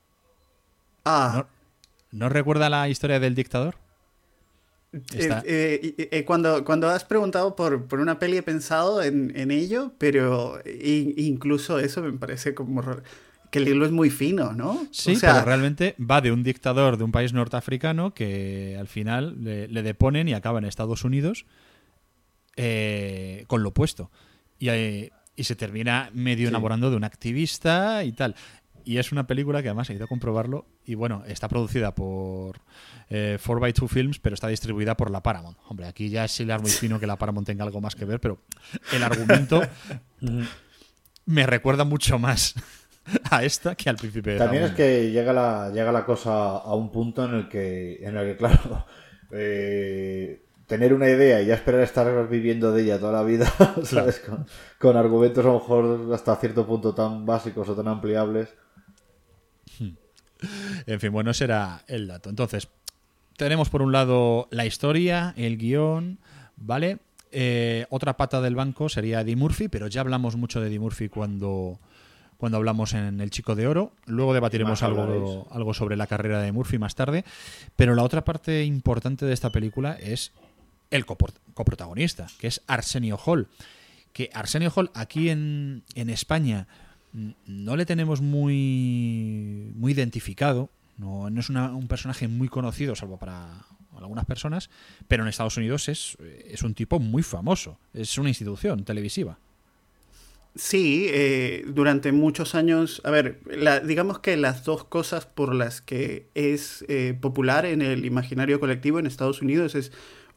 [1.06, 1.46] Ah,
[2.12, 3.76] ¿No recuerda la historia del dictador?
[5.14, 9.52] Eh, eh, eh, cuando, cuando has preguntado por, por una peli he pensado en, en
[9.52, 12.82] ello, pero in- incluso eso me parece como
[13.52, 14.88] que el hilo es muy fino, ¿no?
[14.92, 18.88] Sí, O sea, pero realmente va de un dictador de un país norteafricano que al
[18.88, 21.46] final le, le deponen y acaba en Estados Unidos
[22.58, 24.12] eh, con lo opuesto.
[24.60, 28.36] Y, eh, y se termina medio enamorando de un activista y tal.
[28.84, 32.62] Y es una película que además he ido a comprobarlo y bueno, está producida por
[33.10, 35.58] eh, 4x2 Films, pero está distribuida por la Paramount.
[35.68, 38.20] Hombre, aquí ya es hilar muy fino que la Paramount tenga algo más que ver,
[38.20, 38.40] pero
[38.94, 39.62] el argumento
[41.26, 42.56] me recuerda mucho más
[43.30, 46.74] a esta que al príncipe de También es que llega la, llega la cosa a
[46.74, 48.86] un punto en el que, en el que claro,
[49.32, 53.52] eh, tener una idea y ya esperar estar viviendo de ella toda la vida,
[53.84, 54.20] ¿sabes?
[54.20, 54.46] Con,
[54.80, 58.50] con argumentos a lo mejor hasta cierto punto tan básicos o tan ampliables.
[60.86, 62.30] En fin, bueno, ese era el dato.
[62.30, 62.68] Entonces,
[63.38, 66.20] tenemos por un lado la historia, el guion,
[66.58, 67.00] ¿vale?
[67.32, 71.10] Eh, otra pata del banco sería Eddie Murphy, pero ya hablamos mucho de Eddie Murphy
[71.10, 71.80] cuando,
[72.38, 73.92] cuando hablamos en El Chico de Oro.
[74.06, 77.26] Luego debatiremos algo, algo sobre la carrera de Murphy más tarde.
[77.76, 80.32] Pero la otra parte importante de esta película es
[80.92, 83.48] el coprotagonista, que es Arsenio Hall.
[84.14, 86.68] Que Arsenio Hall aquí en, en España
[87.14, 90.70] n- no le tenemos muy, muy identificado.
[90.98, 94.70] No, no es un personaje muy conocido, salvo para algunas personas,
[95.08, 97.78] pero en Estados Unidos es, es un tipo muy famoso.
[97.94, 99.38] Es una institución televisiva.
[100.56, 105.82] Sí, eh, durante muchos años, a ver, la- digamos que las dos cosas por las
[105.82, 109.92] que es eh, popular en el imaginario colectivo en Estados Unidos es,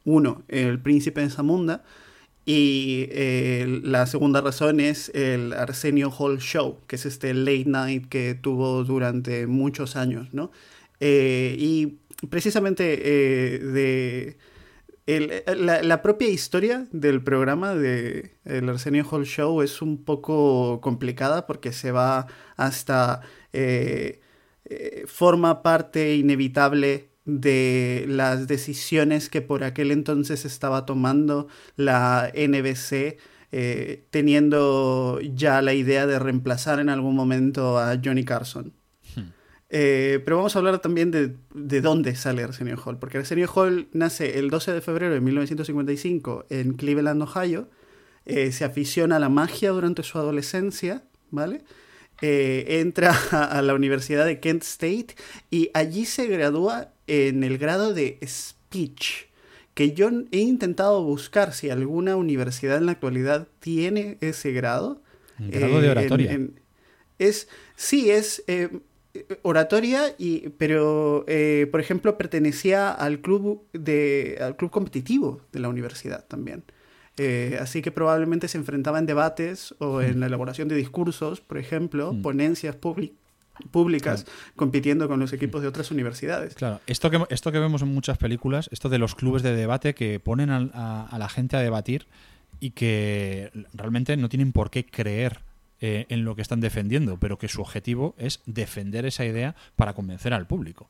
[0.05, 1.85] uno, el príncipe de Zamunda,
[2.47, 8.07] y eh, la segunda razón es el Arsenio Hall Show, que es este late night
[8.09, 10.51] que tuvo durante muchos años, ¿no?
[11.01, 13.01] Eh, y precisamente
[13.57, 14.37] eh, de
[15.07, 20.81] el- la, la propia historia del programa de el Arsenio Hall Show es un poco
[20.81, 23.23] complicada porque se va hasta
[25.07, 33.19] forma parte inevitable de las decisiones que por aquel entonces estaba tomando la NBC
[33.53, 38.73] eh, teniendo ya la idea de reemplazar en algún momento a Johnny Carson.
[39.73, 43.89] Eh, pero vamos a hablar también de, de dónde sale Arsenio Hall, porque Arsenio Hall
[43.93, 47.69] nace el 12 de febrero de 1955 en Cleveland, Ohio.
[48.25, 51.63] Eh, se aficiona a la magia durante su adolescencia, ¿vale?
[52.21, 55.15] Entra a, a la Universidad de Kent State
[55.51, 59.27] y allí se gradúa en el grado de Speech,
[59.75, 65.03] que yo he intentado buscar si alguna universidad en la actualidad tiene ese grado.
[65.39, 66.33] Un grado de Eh, oratoria.
[66.33, 66.61] en-
[67.19, 68.69] es, sí, es eh,
[69.43, 75.69] oratoria, y, pero, eh, por ejemplo, pertenecía al club, de, al club competitivo de la
[75.69, 76.63] universidad también.
[77.17, 81.59] Eh, así que probablemente se enfrentaba en debates o en la elaboración de discursos, por
[81.59, 82.23] ejemplo, Mm.
[82.23, 83.13] ponencias publi-
[83.71, 86.55] públicas, compitiendo con los equipos de otras universidades.
[86.55, 89.95] Claro, esto que, esto que vemos en muchas películas, esto de los clubes de debate
[89.95, 92.07] que ponen a, a la gente a debatir
[92.61, 95.41] y que realmente no tienen por qué creer
[95.81, 99.95] eh, en lo que están defendiendo, pero que su objetivo es defender esa idea para
[99.95, 100.89] convencer al público.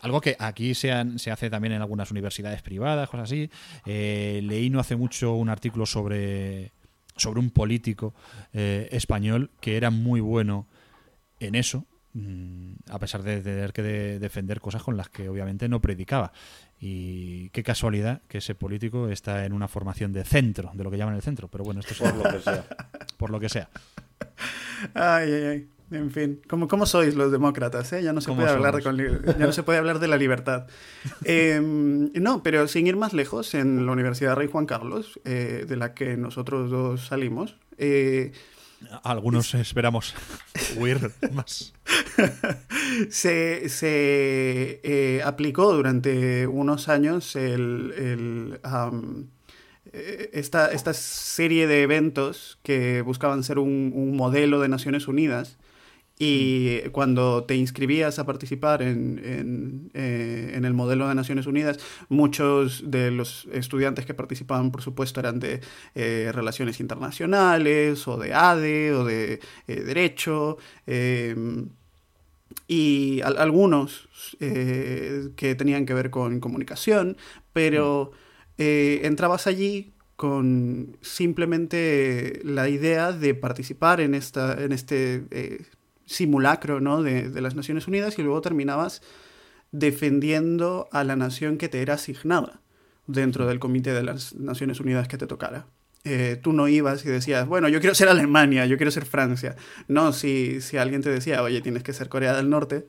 [0.00, 3.50] Algo que aquí se, han- se hace también en algunas universidades privadas, cosas así.
[3.84, 6.70] Eh, leí no hace mucho un artículo sobre,
[7.16, 8.14] sobre un político
[8.54, 10.66] eh, español que era muy bueno
[11.40, 15.68] en eso, mm, a pesar de tener que de- defender cosas con las que obviamente
[15.68, 16.32] no predicaba.
[16.80, 20.96] Y qué casualidad que ese político está en una formación de centro, de lo que
[20.98, 22.64] llaman el centro, pero bueno, esto es Por lo que sea.
[23.18, 23.68] por lo que sea.
[24.94, 25.68] Ay, ay, ay.
[25.90, 27.90] En fin, ¿cómo, cómo sois los demócratas?
[27.94, 28.02] eh?
[28.02, 30.18] Ya, no se ¿Cómo puede hablar con li- ya no se puede hablar de la
[30.18, 30.66] libertad.
[31.24, 35.76] Eh, no, pero sin ir más lejos, en la Universidad Rey Juan Carlos, eh, de
[35.76, 38.32] la que nosotros dos salimos, eh,
[39.02, 40.14] Algunos esperamos
[40.76, 41.74] huir más.
[43.10, 48.60] se, se, eh, aplicó durante unos años el, el,
[49.92, 55.58] eh, esta, esta serie de eventos que buscaban ser un, un modelo de Naciones Unidas.
[56.20, 61.78] Y cuando te inscribías a participar en, en, eh, en el modelo de Naciones Unidas,
[62.08, 65.60] muchos de los estudiantes que participaban, por supuesto, eran de
[65.94, 70.58] eh, relaciones internacionales, o de ADE, o de eh, Derecho.
[70.86, 71.68] em,
[72.66, 74.08] y al- algunos
[74.40, 77.16] que tenían que ver con comunicación,
[77.52, 78.10] pero
[78.58, 85.62] entrabas allí con simplemente la idea de participar en, esta, en este eh,
[86.08, 87.02] simulacro ¿no?
[87.02, 89.02] de, de las Naciones Unidas y luego terminabas
[89.70, 92.60] defendiendo a la nación que te era asignada
[93.06, 95.66] dentro del Comité de las Naciones Unidas que te tocara.
[96.04, 99.56] Eh, tú no ibas y decías, bueno, yo quiero ser Alemania, yo quiero ser Francia.
[99.88, 102.86] No, si, si alguien te decía, oye, tienes que ser Corea del Norte,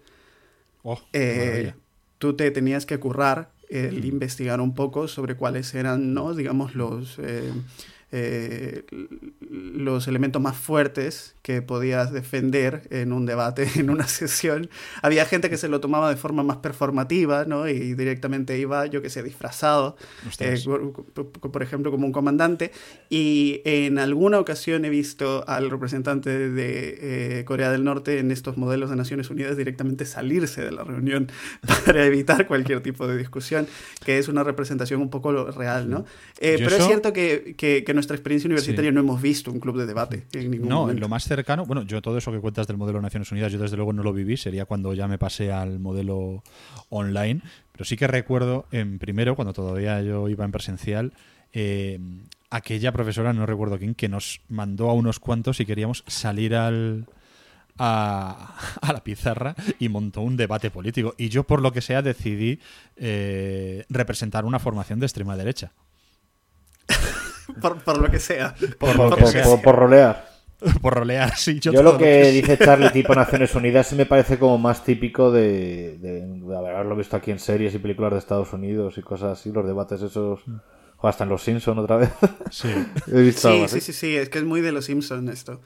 [0.84, 1.74] Oh, eh,
[2.18, 6.34] tú te tenías que currar el investigar un poco sobre cuáles eran, ¿no?
[6.34, 7.52] digamos, los, eh,
[8.12, 8.86] eh,
[9.50, 14.70] los elementos más fuertes que podías defender en un debate, en una sesión.
[15.02, 17.68] Había gente que se lo tomaba de forma más performativa, ¿no?
[17.68, 19.96] Y directamente iba, yo que sé, disfrazado,
[20.40, 20.58] eh,
[21.52, 22.72] por, ejemplo, como un comandante.
[23.10, 28.58] Y en alguna ocasión he visto al representante de eh, Corea del Norte en estos
[28.58, 31.32] modelos de Naciones Unidas directamente salirse de la reunión
[31.86, 33.68] para evitar cualquier tipo de discusión,
[34.04, 36.06] que es una representación un poco real, ¿no?
[36.40, 39.52] Eh, pero es eso- cierto que, que, que en nuestra experiencia universitaria no hemos visto
[39.52, 41.02] un club de debate en ningún No, momento.
[41.02, 43.60] lo más cercano, bueno, yo todo eso que cuentas del modelo de Naciones Unidas, yo
[43.60, 46.44] desde luego no lo viví, sería cuando ya me pasé al modelo
[46.90, 51.14] online, pero sí que recuerdo en primero, cuando todavía yo iba en presencial,
[51.54, 52.00] eh,
[52.50, 57.06] aquella profesora, no recuerdo quién, que nos mandó a unos cuantos y queríamos salir al...
[57.82, 61.16] A, a la pizarra y montó un debate político.
[61.18, 62.60] Y yo, por lo que sea, decidí
[62.98, 65.72] eh, representar una formación de extrema derecha.
[67.62, 68.56] Por, por lo que sea.
[68.80, 69.44] Por por, lo que por- sea.
[69.44, 70.30] por- por rolear.
[70.82, 71.60] por rolear, sí.
[71.60, 75.98] Yo, lo que dice Charlie tipo Naciones Unidas sí me parece como más típico de,
[76.00, 79.52] de, de haberlo visto aquí en series y películas de Estados Unidos y cosas así,
[79.52, 80.42] los debates esos,
[80.98, 82.10] o hasta en Los Simpson otra vez.
[82.52, 82.68] Sí.
[83.08, 83.80] He visto algo Sí, así.
[83.82, 85.62] sí, sí, sí, es que es muy de los Simpsons esto.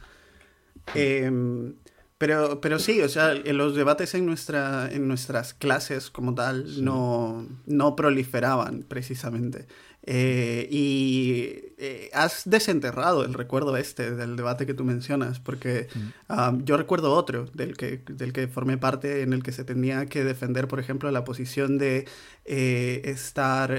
[0.94, 1.76] Em,
[2.18, 6.84] pero, pero sí, o sea, en los debates en, nuestra, en nuestras clases como tal
[6.84, 9.68] no, no proliferaban precisamente.
[10.06, 15.88] Eh, y eh, has desenterrado el recuerdo este del debate que tú mencionas, porque
[16.28, 20.06] ah, yo recuerdo otro del que, del que formé parte en el que se tenía
[20.08, 22.06] que defender, por ejemplo, la posición de
[22.46, 23.72] eh, estar...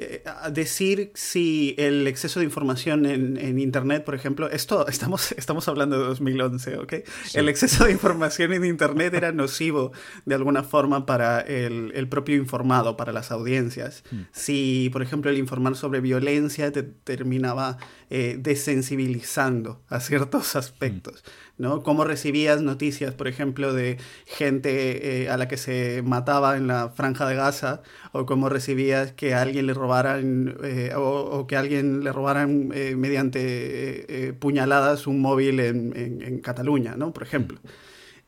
[0.00, 5.66] eh, decir si el exceso de información en, en Internet, por ejemplo, esto estamos, estamos
[5.66, 6.92] hablando de 2011, ¿ok?
[7.34, 9.90] El exceso de información en Internet era nocivo
[10.24, 14.04] de alguna forma para el, el propio informado, para las audiencias.
[14.30, 21.24] Si, por ejemplo, el informar sobre violencia te terminaba eh, desensibilizando a ciertos aspectos,
[21.58, 21.82] ¿no?
[21.82, 26.88] Cómo recibías noticias, por ejemplo, de gente eh, a la que se mataba en la
[26.90, 31.56] franja de Gaza, o cómo recibías que a alguien le robaran, eh, o, o que
[31.56, 37.12] a alguien le robaran eh, mediante puñaladas un móvil en, en- en Cataluña, ¿no?
[37.12, 37.58] Por ejemplo.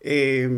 [0.01, 0.49] Eh,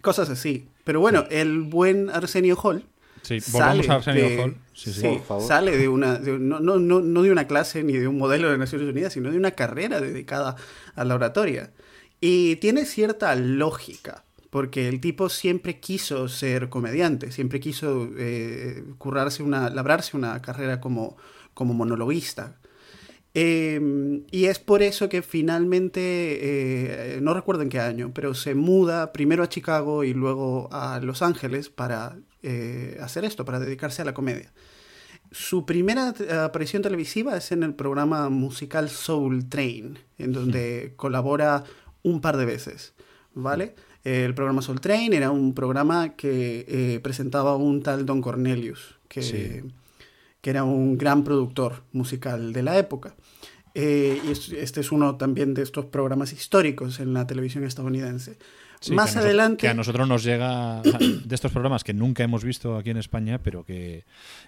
[0.00, 0.68] cosas así.
[0.84, 2.84] Pero bueno, el buen Arsenio Hall
[3.24, 4.56] Sí, volvamos sale a Arsenio de- Hall.
[4.74, 5.00] Sí, sí.
[5.00, 5.48] sí, Por favor.
[5.48, 8.50] sale de una, de no, no, no, no de una clase ni de un modelo
[8.50, 10.56] de Naciones Unidas, sino de una carrera dedicada
[10.94, 11.72] a la oratoria.
[12.20, 19.42] Y tiene cierta lógica, porque el tipo siempre quiso ser comediante, siempre quiso eh, currarse
[19.42, 21.16] una, labrarse una carrera como,
[21.54, 22.56] como monologuista.
[23.36, 28.54] Eh, y es por eso que finalmente, eh, no recuerdo en qué año, pero se
[28.54, 34.02] muda primero a Chicago y luego a Los Ángeles para eh, hacer esto, para dedicarse
[34.02, 34.52] a la comedia.
[35.32, 41.64] Su primera aparición televisiva es en el programa musical Soul Train, en donde colabora
[42.02, 42.94] un par de veces,
[43.34, 43.74] ¿vale?
[44.04, 49.22] El programa Soul Train era un programa que eh, presentaba un tal Don Cornelius, que,
[49.22, 49.62] Sí.
[50.42, 53.14] que era un gran productor musical de la época.
[53.74, 58.36] Eh, y es- este es uno también de estos programas históricos en la televisión estadounidense.
[58.84, 59.60] Sí, Más que adelante...
[59.62, 60.82] Que a nosotros nos llega
[61.24, 64.04] de estos programas que nunca hemos visto aquí en España, pero que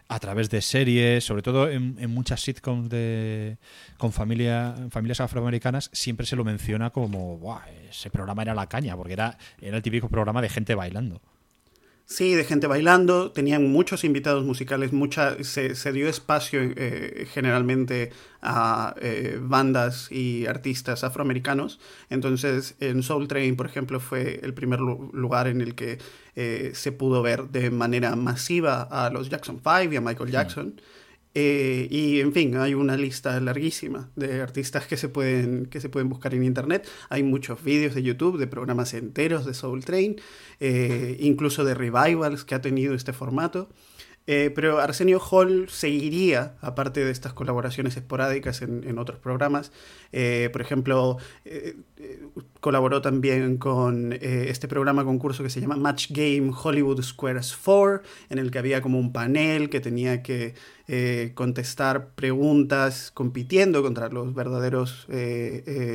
[0.09, 3.57] a través de series, sobre todo en, en muchas sitcoms de,
[3.97, 8.95] con familia, familias afroamericanas, siempre se lo menciona como, "Buah, ese programa era la caña,
[8.95, 11.23] porque era, era el típico programa de gente bailando.
[12.09, 18.13] Sí, de gente bailando, tenían muchos invitados musicales, mucha, se, se dio espacio eh, generalmente
[18.41, 21.81] a eh, bandas y artistas afroamericanos.
[22.09, 25.99] Entonces, en Soul Train, por ejemplo, fue el primer lu- lugar en el que
[26.37, 30.81] eh, se pudo ver de manera masiva a los Jackson 5 y a Michael Jackson.
[31.39, 35.91] Eh, y en fin, hay una lista larguísima de artistas que se, pueden, que se
[35.91, 36.89] pueden buscar en internet.
[37.11, 40.17] Hay muchos vídeos de YouTube de programas enteros de Soul Train,
[40.61, 43.69] eh, incluso de revivals que ha tenido este formato.
[44.27, 49.71] Eh, pero Arsenio Hall seguiría, aparte de estas colaboraciones esporádicas en, otros programas.
[50.13, 51.77] Eh, por ejemplo, eh,
[52.61, 58.39] colaboró también con este programa concurso que se llama Match Game Hollywood Squares 4, en
[58.39, 60.55] el que había como un panel que tenía que
[61.35, 65.07] contestar preguntas compitiendo contra los verdaderos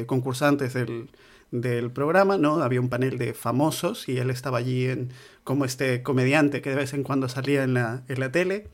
[0.06, 1.10] concursantes del,
[1.52, 2.64] del programa, ¿no?
[2.64, 5.10] Había un panel de famosos y él estaba allí en,
[5.44, 8.68] como este comediante que de vez en cuando salía en la, en la tele.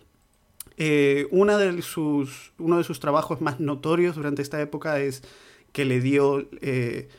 [0.78, 5.24] Eh, una de sus, uno de sus trabajos más notorios durante esta época es
[5.72, 7.09] que le dio eh,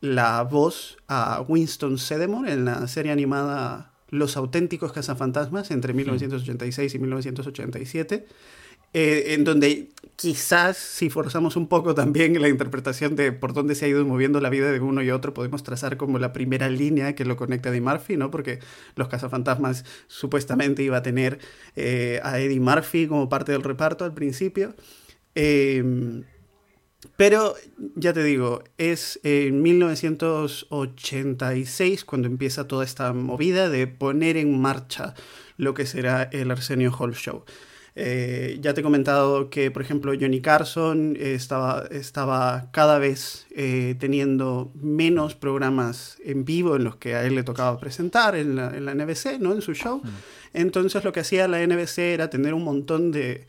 [0.00, 6.98] la voz a Winston Sedemore en la serie animada Los auténticos cazafantasmas entre 1986 y
[6.98, 8.26] 1987.
[8.92, 13.84] Eh, en donde quizás si forzamos un poco también la interpretación de por dónde se
[13.84, 17.14] ha ido moviendo la vida de uno y otro, podemos trazar como la primera línea
[17.14, 18.30] que lo conecta a Eddie Murphy, ¿no?
[18.30, 18.60] Porque
[18.94, 21.38] Los Cazafantasmas supuestamente iba a tener
[21.76, 24.74] eh, a Eddie Murphy como parte del reparto al principio.
[25.34, 26.24] Em,
[27.16, 27.54] pero
[27.94, 35.14] ya te digo, es en 1986 cuando empieza toda esta movida de poner en marcha
[35.56, 37.44] lo que será el Arsenio Hall Show.
[37.98, 43.96] Eh, ya te he comentado que, por ejemplo, Johnny Carson estaba, estaba cada vez eh,
[43.98, 48.76] teniendo menos programas en vivo en los que a él le tocaba presentar en la,
[48.76, 49.54] en la NBC, ¿no?
[49.54, 50.02] en su show.
[50.04, 50.08] Mm.
[50.52, 53.46] Entonces lo que hacía la NBC era tener un montón de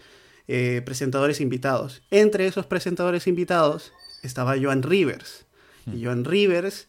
[0.47, 2.01] eh, presentadores invitados.
[2.09, 3.91] Entre esos presentadores invitados
[4.23, 5.45] estaba Joan Rivers.
[5.87, 6.05] Y mm.
[6.05, 6.87] Joan Rivers,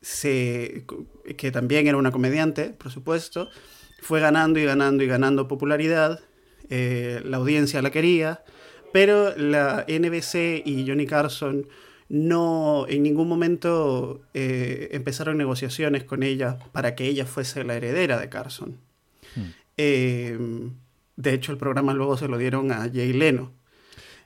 [0.00, 0.84] se,
[1.36, 3.48] que también era una comediante, por supuesto,
[4.00, 6.20] fue ganando y ganando y ganando popularidad,
[6.68, 8.42] eh, la audiencia la quería,
[8.92, 11.66] pero la NBC y Johnny Carson
[12.08, 18.18] no en ningún momento eh, empezaron negociaciones con ella para que ella fuese la heredera
[18.18, 18.78] de Carson.
[19.36, 19.50] Hmm.
[19.76, 20.38] Eh,
[21.16, 23.52] de hecho, el programa luego se lo dieron a Jay Leno.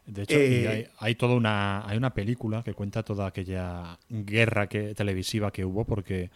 [0.06, 5.50] De hecho, hay, toda una, hay una película que cuenta toda aquella guerra que, televisiva
[5.50, 6.30] que hubo, porque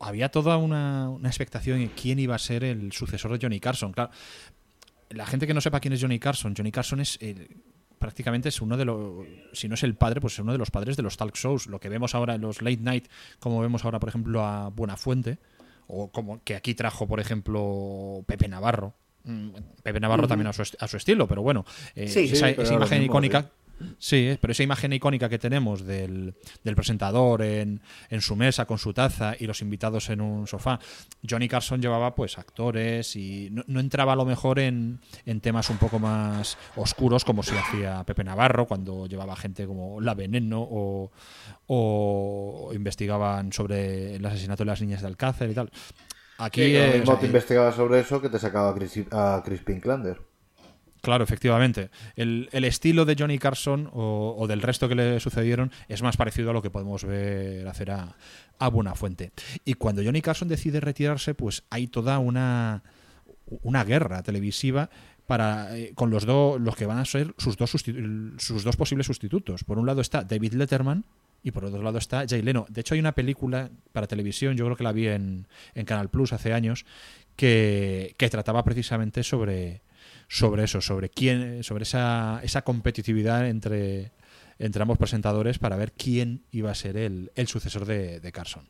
[0.00, 3.92] había toda una, expectación en quién iba a ser el sucesor de Johnny Carson.
[3.92, 4.10] Claro,
[5.10, 7.18] la gente que no sepa quién es Johnny Carson, Johnny Carson es
[7.98, 10.70] prácticamente es uno de los, si no es el padre, pues es uno de los
[10.70, 11.66] padres de los talk shows.
[11.66, 15.38] Lo que vemos ahora en los late night, como vemos ahora, por ejemplo, a Buenafuente,
[15.86, 18.94] o como que aquí trajo, por ejemplo, Pepe Navarro.
[19.24, 19.50] Mm,
[19.82, 23.42] Pepe Navarro también a su, a su, estilo, pero bueno, eh, esa, imagen icónica.
[23.42, 23.48] Sí,
[24.40, 26.34] pero esa imagen icónica que tenemos del,
[26.76, 27.80] presentador en,
[28.20, 30.78] su mesa con su taza y los invitados en un sofá,
[31.28, 35.00] Johnny Carson llevaba pues actores y no, entraba a lo mejor en,
[35.40, 40.14] temas un poco más oscuros como si hacía Pepe Navarro cuando llevaba gente como La
[40.14, 41.10] Veneno o,
[41.66, 45.70] o investigaban sobre el asesinato de las niñas de Alcácer y tal.
[46.38, 50.27] Aquí te investigaba sobre eso que te sacaba a Chris, a Chris Pinklander.
[51.00, 51.90] Claro, efectivamente.
[52.16, 56.52] El, estilo de Johnny Carson o, del resto que le sucedieron es más parecido a
[56.52, 58.16] lo que podemos ver hacer a,
[58.58, 59.32] a Buenafuente.
[59.64, 62.82] Y cuando Johnny Carson decide retirarse, pues hay toda una,
[63.62, 64.90] una guerra televisiva
[65.26, 69.06] para eh, con los dos los que van a ser sus dos sus dos posibles
[69.06, 69.62] sustitutos.
[69.62, 71.04] Por un lado está David Letterman
[71.42, 72.66] y por otro lado está Jay Leno.
[72.68, 76.08] De hecho hay una película para televisión, yo creo que la vi en, en Canal
[76.08, 76.86] Plus hace años,
[77.36, 79.82] que, que trataba precisamente sobre
[80.28, 84.12] sobre eso, sobre quién, sobre esa, esa competitividad entre,
[84.58, 88.68] entre ambos presentadores para ver quién iba a ser el, el sucesor de, Carson.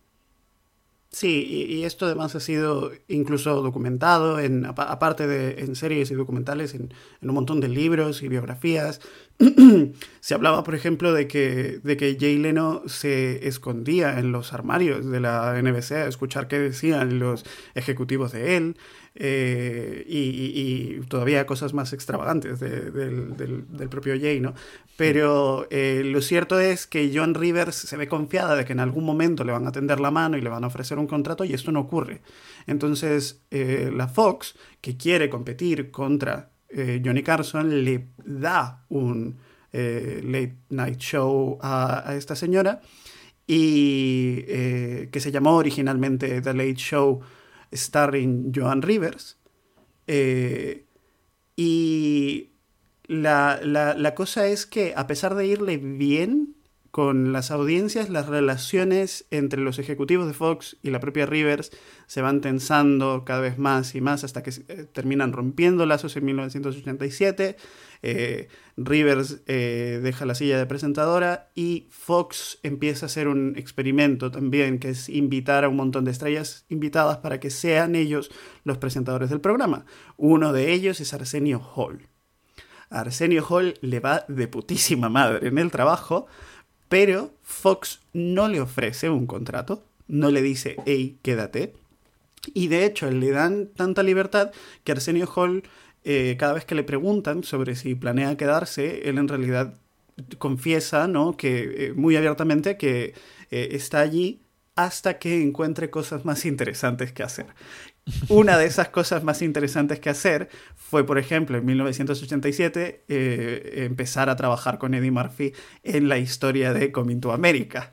[1.11, 6.75] Sí, y, esto además ha sido incluso documentado, en, aparte de en series y documentales,
[6.75, 6.93] en,
[7.23, 9.01] un montón de libros y biografías.
[10.21, 15.07] se hablaba, por ejemplo, de que, de que Jay Leno se escondía en los armarios
[15.07, 17.45] de la NBC a escuchar qué decían los
[17.75, 18.77] ejecutivos de él.
[19.21, 24.55] Eh, y, todavía cosas más extravagantes del, propio Jay, ¿no?
[24.97, 29.05] Pero eh, lo cierto es que John Rivers se ve confiada de que en algún
[29.05, 31.53] momento le van a tender la mano y le van a ofrecer un contrato y
[31.53, 32.21] esto no ocurre.
[32.69, 39.39] Entonces, eh, la Fox, que quiere competir contra Johnny Carson, le da un
[39.73, 42.83] late night show a, a esta señora
[43.47, 44.43] y
[45.11, 47.23] que se llamó originalmente The Late Show
[47.73, 49.39] starring Joan Rivers.
[50.07, 50.87] Eh,
[51.57, 52.51] y
[53.09, 56.55] la, cosa es que a pesar de irle bien
[56.91, 61.71] con las audiencias, las relaciones entre los ejecutivos de Fox y la propia Rivers
[62.07, 66.25] se van tensando cada vez más y más hasta que eh, terminan rompiendo lazos en
[66.25, 67.57] 1987.
[68.03, 74.31] Eh, Rivers eh, deja la silla de presentadora y Fox empieza a hacer un experimento
[74.31, 78.31] también, que es invitar a un montón de estrellas invitadas para que sean ellos
[78.65, 79.85] los presentadores del programa.
[80.17, 82.09] Uno de ellos es Arsenio Hall.
[82.91, 86.27] Arsenio Hall le va de putísima madre en el trabajo,
[86.89, 91.75] pero Fox no le ofrece un contrato, no le dice, hey, quédate.
[92.55, 94.53] Y de hecho le dan tanta libertad
[94.85, 95.65] que Arsenio Hall,
[96.11, 99.75] eh, cada vez que le preguntan sobre si planea quedarse, él en realidad
[100.39, 101.37] confiesa, ¿no?
[101.37, 103.13] Que eh, muy abiertamente que
[103.51, 104.41] eh, está allí
[104.75, 107.47] hasta que encuentre cosas más interesantes que hacer.
[108.29, 114.31] Una de esas cosas más interesantes que hacer fue, por ejemplo, en 1987, eh, empezar
[114.31, 115.53] a trabajar con Eddie Murphy
[115.83, 117.93] en la historia de Coming to America.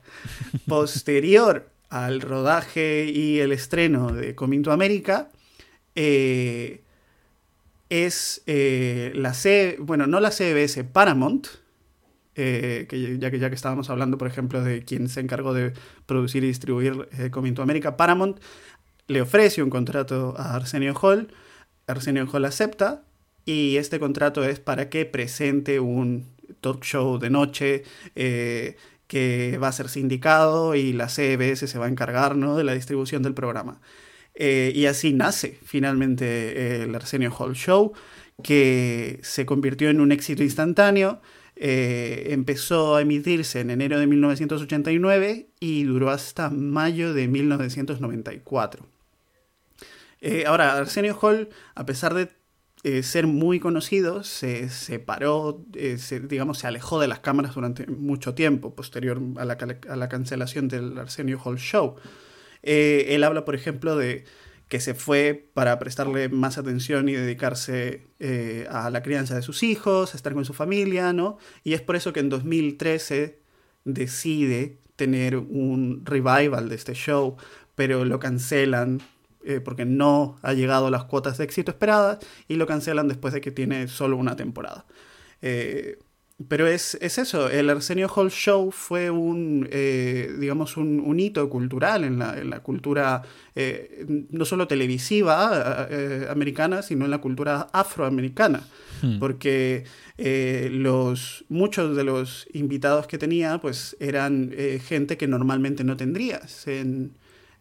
[0.66, 5.30] Posterior al rodaje y el estreno de Coming to America,
[5.94, 6.82] eh,
[7.88, 11.46] es eh, la C, bueno, no la CBS, Paramount,
[12.34, 15.72] que ya, que ya que estábamos hablando, por ejemplo, de quien se encargó de
[16.04, 18.38] producir y distribuir Coming to America, Paramount
[19.06, 21.32] le ofrece un contrato a Arsenio Hall,
[21.86, 23.04] Arsenio Hall acepta
[23.44, 26.26] y este contrato es para que presente un
[26.60, 27.84] talk show de noche
[28.14, 28.76] eh,
[29.06, 32.56] que va a ser sindicado y la CBS se va a encargar ¿no?
[32.56, 33.80] de la distribución del programa.
[34.38, 37.94] Eh, y así nace finalmente el Arsenio Hall Show,
[38.42, 41.20] que se convirtió en un éxito instantáneo.
[41.56, 48.86] Eh, empezó a emitirse en enero de 1989 y duró hasta mayo de 1994.
[50.20, 52.28] Eh, ahora, Arsenio Hall, a pesar de
[52.82, 58.34] eh, ser muy conocido, se separó, eh, digamos, se alejó de las cámaras durante mucho
[58.34, 59.44] tiempo, posterior a
[59.96, 61.96] la cancelación del Arsenio Hall Show.
[62.66, 64.24] Él habla, por ejemplo, de
[64.68, 68.02] que se fue para prestarle más atención y dedicarse
[68.68, 71.38] a la crianza de sus hijos, a estar con su familia, ¿no?
[71.62, 73.38] Y es por eso que en 2013
[73.84, 77.36] decide tener un revival de este show,
[77.74, 79.00] pero lo cancelan
[79.44, 83.32] eh, porque no ha llegado a las cuotas de éxito esperadas y lo cancelan después
[83.32, 84.86] de que tiene solo una temporada.
[85.40, 85.98] Eh,
[86.48, 92.18] pero es, eso, el Arsenio Hall Show fue un, eh, digamos, un, hito cultural en
[92.18, 93.22] la, cultura
[94.30, 95.88] no solo televisiva
[96.30, 98.62] americana, sino en la cultura afroamericana,
[99.00, 99.18] hmm.
[99.18, 99.84] porque
[100.18, 104.52] los, muchos de los invitados que tenía pues eran
[104.84, 107.12] gente que normalmente no tendrías en,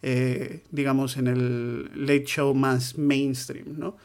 [0.08, 3.98] eh, digamos, en el late show más mainstream, ¿no?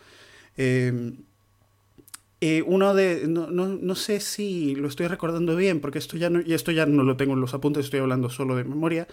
[2.40, 6.30] Eh, uno de, no, no, no, sé si lo estoy recordando bien, porque esto ya,
[6.30, 9.06] no, y esto ya no lo tengo en los apuntes, estoy hablando solo de memoria,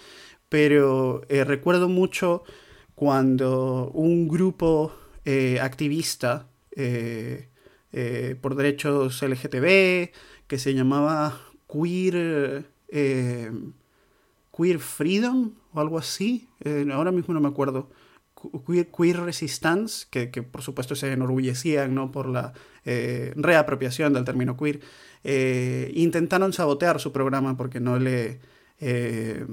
[0.47, 2.43] pero eh, recuerdo mucho
[2.95, 4.93] cuando un grupo
[5.61, 6.47] activista
[8.41, 10.11] por derechos LGTB,
[10.47, 12.65] que se llamaba Queer,
[14.57, 17.89] Queer Freedom, o algo así, eh, ahora mismo no me acuerdo.
[18.95, 22.11] Queer, Resistance, que, por supuesto se enorgullecían ¿no?
[22.11, 22.53] por la
[22.85, 24.79] eh, reapropiación del término queer,
[25.23, 28.39] eh, intentaron sabotear su programa porque no le
[28.79, 29.45] eh,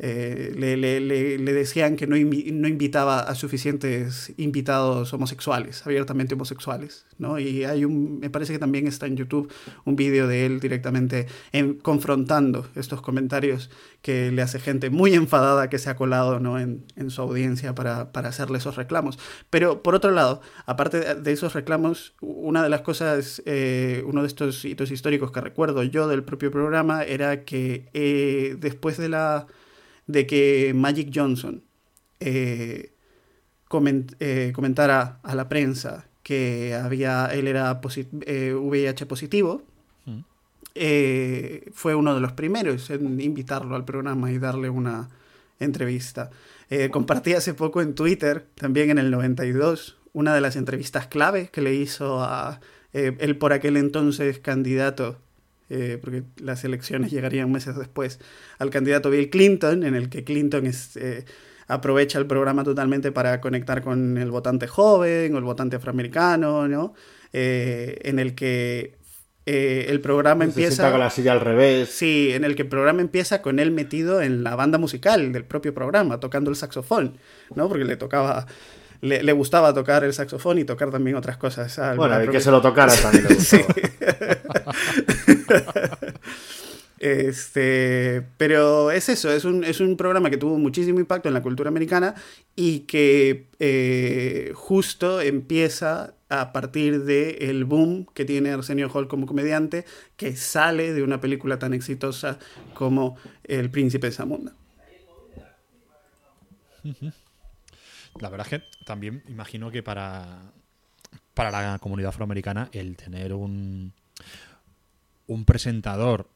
[0.00, 7.38] le, le, le, decían que no, no, invitaba a suficientes invitados homosexuales, abiertamente homosexuales, ¿no?
[7.38, 9.52] Y hay un, me parece que también está en YouTube
[9.84, 13.70] un vídeo de él directamente en, confrontando estos comentarios
[14.00, 16.58] que le hace gente muy enfadada que se ha colado, ¿no?
[16.58, 19.18] En, en su audiencia para, para, hacerle esos reclamos.
[19.50, 24.28] Pero por otro lado, aparte de esos reclamos, una de las cosas, eh, uno de
[24.28, 29.46] estos hitos históricos que recuerdo yo del propio programa era que eh, después de la
[30.10, 31.62] de que Magic Johnson
[32.18, 32.92] eh,
[34.18, 39.62] eh, comentara a la prensa que había, él era VIH eh, positivo,
[40.04, 40.20] mm.
[41.72, 45.08] fue uno de los primeros en invitarlo al programa y darle una
[45.58, 46.30] entrevista.
[46.90, 51.62] compartí hace poco en Twitter, también en el 92, una de las entrevistas clave que
[51.62, 52.60] le hizo a
[52.92, 55.18] él por aquel entonces candidato
[55.72, 58.18] eh, porque las elecciones llegarían meses después,
[58.58, 61.24] al candidato Bill Clinton, en el que Clinton eh,
[61.68, 66.94] aprovecha el programa totalmente para conectar con el votante joven o el votante afroamericano, ¿no?
[67.32, 68.98] Eh, en el que
[69.46, 70.90] el programa empieza...
[70.90, 71.88] con la silla al revés.
[71.88, 75.44] Sí, en el que el programa empieza con él metido en la banda musical del
[75.44, 77.16] propio programa, tocando el saxofón,
[77.54, 77.68] ¿no?
[77.68, 78.46] Porque le tocaba
[79.00, 81.78] le, gustaba tocar el saxofón y tocar también otras cosas.
[81.96, 83.64] bueno, y que se lo tocara también le gustaba.
[87.00, 91.40] Este, pero es eso, es un, es un programa que tuvo muchísimo impacto en la
[91.40, 92.14] cultura americana
[92.54, 99.86] y que eh, justo empieza a partir del boom que tiene Arsenio Hall como comediante,
[100.18, 102.38] que sale de una película tan exitosa
[102.74, 104.52] como El Príncipe de Zamunda.
[108.20, 110.52] La verdad es que también imagino que para,
[111.32, 113.94] para la comunidad afroamericana el tener un,
[115.30, 116.28] un presentador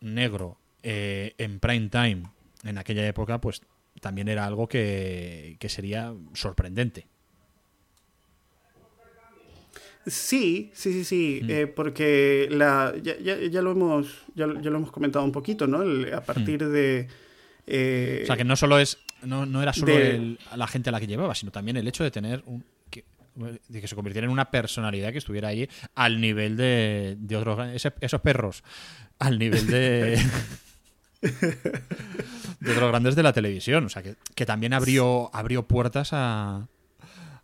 [0.00, 2.24] negro eh, en prime time
[2.64, 3.62] en aquella época, pues
[4.00, 7.06] también era algo que, que sería sorprendente.
[10.06, 11.50] Sí, sí, sí, sí, mm.
[11.50, 15.68] eh, porque la, ya, ya, ya, lo hemos, ya, ya, lo hemos comentado un poquito,
[15.68, 15.82] ¿no?
[15.82, 16.72] El, a partir mm.
[16.72, 17.08] de...
[17.68, 20.88] Eh, o sea, que no solo es, no, no era solo de, el, la gente
[20.88, 22.64] a la que llevaba, sino también el hecho de tener un,
[23.34, 27.68] de que se convirtiera en una personalidad que estuviera ahí al nivel de, de otros,
[27.74, 28.62] ese, esos perros,
[29.18, 30.18] al nivel de...
[32.60, 33.86] de otros grandes de la televisión.
[33.86, 36.68] O sea, que, que también abrió, abrió puertas a,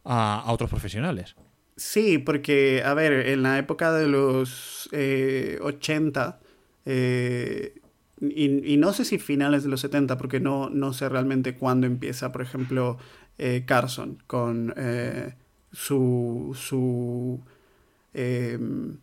[0.05, 1.35] a, otros profesionales.
[1.77, 6.41] Sí, porque, a ver, en la época de los eh, 80,
[6.85, 7.81] eh,
[8.21, 11.87] y, y, no sé si finales de los 70, porque no, no sé realmente cuándo
[11.87, 12.99] empieza, por ejemplo,
[13.39, 15.35] eh, Carson con eh,
[15.73, 17.41] su, su,
[18.15, 18.99] em,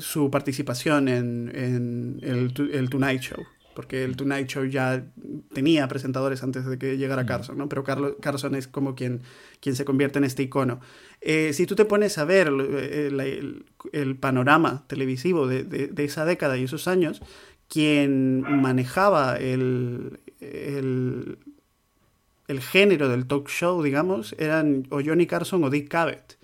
[0.00, 3.44] su participación en, en el, el Tonight Show
[3.76, 5.04] porque el Tonight Show ya
[5.52, 7.26] tenía presentadores antes de que llegara.
[7.26, 7.68] Carson, ¿no?
[7.68, 9.20] Pero Carson es como quien,
[9.60, 10.80] quien se convierte en este icono.
[11.20, 16.04] Eh, si tú te pones a ver el, el, el panorama televisivo de, de, de,
[16.04, 17.20] esa década y esos años,
[17.68, 21.38] quien manejaba el, el,
[22.48, 26.38] el, género del talk show, digamos, eran o Johnny Carson o Dick Cavett.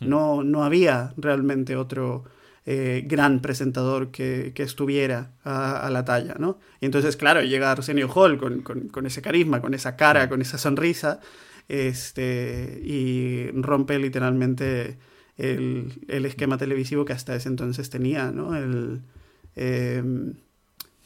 [0.00, 0.08] Mm.
[0.08, 2.24] No, no había realmente otro
[2.66, 6.58] eh, gran presentador que, que estuviera a, a, la talla, ¿no?
[6.80, 10.42] Y entonces, claro, llega Arsenio Hall con, con, con, ese carisma, con esa cara, con
[10.42, 11.20] esa sonrisa,
[11.68, 14.98] este, y rompe literalmente
[15.36, 18.56] el, el esquema televisivo que hasta ese entonces tenía, ¿no?
[18.56, 19.02] El,
[19.56, 20.02] eh,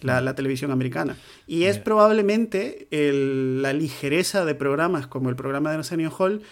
[0.04, 1.16] la, la, televisión americana.
[1.46, 6.42] Y es probablemente el, la ligereza de programas como el programa de Arsenio Hall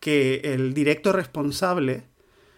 [0.00, 2.04] que el directo responsable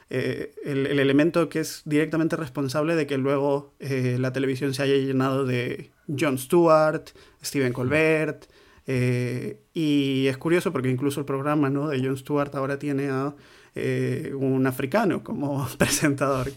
[0.08, 4.84] eh, el, el, elemento que es directamente responsable de que luego eh, la televisión se
[4.84, 7.10] haya llenado de Jon Stewart,
[7.42, 8.46] Stephen Colbert.
[8.86, 11.88] Eh, y es curioso porque incluso el programa ¿no?
[11.88, 13.34] de Jon Stewart ahora tiene a
[13.74, 16.52] eh, un africano como presentador.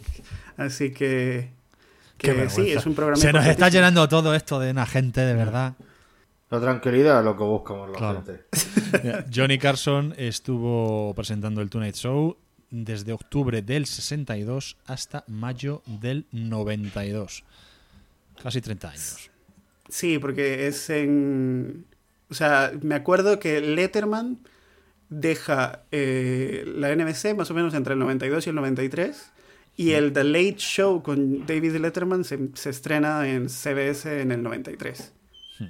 [0.58, 1.50] Así que,
[2.20, 3.22] que sí, es un programa.
[3.22, 5.74] Se nos está llenando todo esto de una gente, de verdad.
[6.50, 8.24] La tranquilidad es lo que buscamos la claro.
[8.24, 8.46] gente.
[9.34, 12.38] Johnny Carson estuvo presentando el Tonight Show
[12.72, 17.44] desde octubre del 62 hasta mayo del 92.
[18.42, 19.32] Casi 30 años.
[19.90, 21.86] Sí, porque es en...
[22.30, 24.40] O sea, me acuerdo que Letterman
[25.10, 29.32] deja eh, la NBC más o menos entre el 92 y el 93
[29.80, 34.44] y el The Late Show con David Letterman se, se estrena en CBS en el
[34.44, 35.14] 93,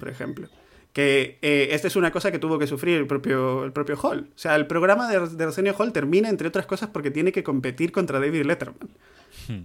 [0.00, 0.48] por ejemplo
[0.92, 4.28] que eh, esta es una cosa que tuvo que sufrir el propio, el propio Hall.
[4.34, 7.44] O sea, el programa de, de Arsenio Hall termina, entre otras cosas, porque tiene que
[7.44, 8.88] competir contra David Letterman.
[9.46, 9.60] Hmm.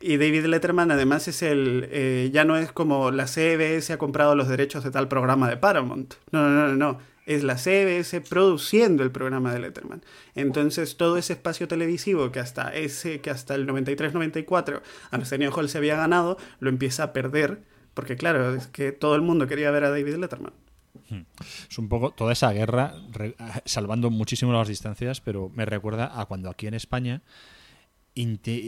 [0.00, 1.86] Y David Letterman además es el...
[1.90, 5.58] Eh, ya no es como la CBS ha comprado los derechos de tal programa de
[5.58, 6.14] Paramount.
[6.32, 6.98] No, no, no, no.
[7.30, 10.02] Es la CBS produciendo el programa de Letterman.
[10.34, 14.80] Entonces todo ese espacio televisivo que hasta, ese, que hasta el 93-94
[15.12, 17.60] Arsenio Hall se había ganado, lo empieza a perder
[17.94, 20.52] porque claro, es que todo el mundo quería ver a David Letterman.
[21.08, 21.22] Hmm.
[21.68, 22.94] Es un poco toda esa guerra,
[23.64, 27.22] salvando muchísimo las distancias, pero me recuerda a cuando aquí en España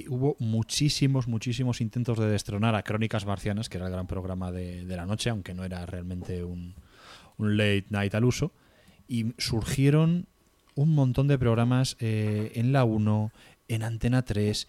[0.08, 4.84] hubo muchísimos, muchísimos intentos de destronar a Crónicas Marcianas, que era el gran programa de,
[4.84, 6.74] de la noche, aunque no era realmente un,
[7.38, 8.52] un, late night al uso,
[9.08, 10.26] y surgieron
[10.74, 13.30] un montón de programas eh, en la 1,
[13.68, 14.66] en Antena 3,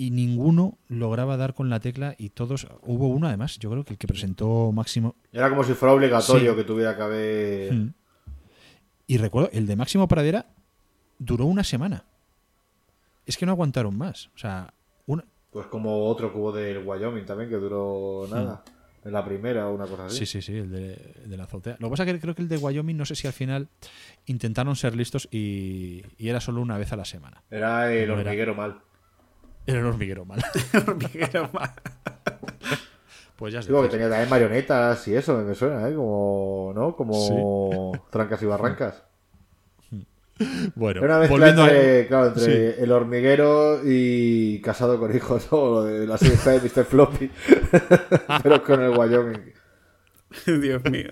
[0.00, 3.92] y ninguno lograba dar con la tecla y todos hubo uno además yo creo que
[3.92, 6.56] el que presentó Máximo era como si fuera obligatorio sí.
[6.56, 7.92] que tuviera que haber hmm.
[9.08, 10.46] y recuerdo el de Máximo Pradera
[11.18, 12.06] duró una semana
[13.26, 14.72] es que no aguantaron más o sea
[15.04, 15.22] una...
[15.50, 18.79] pues como otro hubo del Wyoming también que duró nada hmm.
[19.04, 21.44] En la primera o una cosa así sí sí sí el de, el de, la
[21.44, 23.32] azotea lo que pasa es que creo que el de Wyoming no sé si al
[23.32, 23.68] final
[24.26, 28.14] intentaron ser listos y, y era solo una vez a la semana era el no
[28.14, 28.60] hormiguero era...
[28.60, 28.80] mal
[29.66, 30.42] era un hormiguero mal.
[30.86, 31.70] hormiguero mal.
[33.36, 35.94] pues ya Digo que tenía también marionetas y eso, me suena, ¿eh?
[35.94, 36.96] Como, ¿no?
[36.96, 38.00] Como sí.
[38.10, 39.04] trancas y barrancas.
[40.74, 42.08] Bueno, Era una mezcla volviendo entre, a...
[42.08, 42.82] claro, entre Sí.
[42.82, 46.84] el hormiguero y casado con hijos, o lo de la serie de Mr.
[46.84, 47.30] Floppy,
[48.42, 49.52] pero con el Wyoming.
[50.46, 51.10] Dios mío.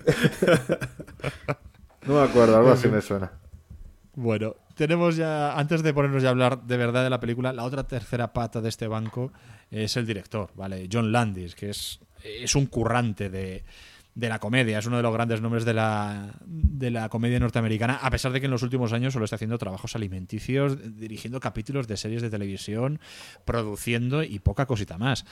[2.07, 3.31] No me acuerdo, algo así me suena.
[4.15, 7.63] Bueno, tenemos ya, antes de ponernos ya a hablar de verdad de la película, la
[7.63, 9.31] otra tercera pata de este banco
[9.71, 10.87] es el director, ¿vale?
[10.91, 13.63] John Landis, que es, es un currante de,
[14.19, 17.95] de la comedia, es uno de los grandes nombres de la, de la comedia norteamericana,
[18.01, 21.87] a pesar de que en los últimos años solo está haciendo trabajos alimenticios, dirigiendo capítulos
[21.87, 22.99] de series de televisión,
[23.45, 25.25] produciendo y poca cosita más.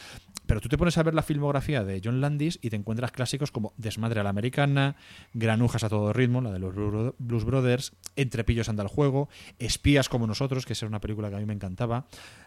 [0.46, 3.52] Pero tú te pones a ver la filmografía de John Landis y te encuentras clásicos
[3.52, 4.96] como Desmadre a la Americana,
[5.34, 9.28] Granujas a todo ritmo, la de los Blu- Blues Brothers, Entre pillos anda el juego,
[9.60, 12.06] Espías como nosotros, que era una película que a mí me encantaba,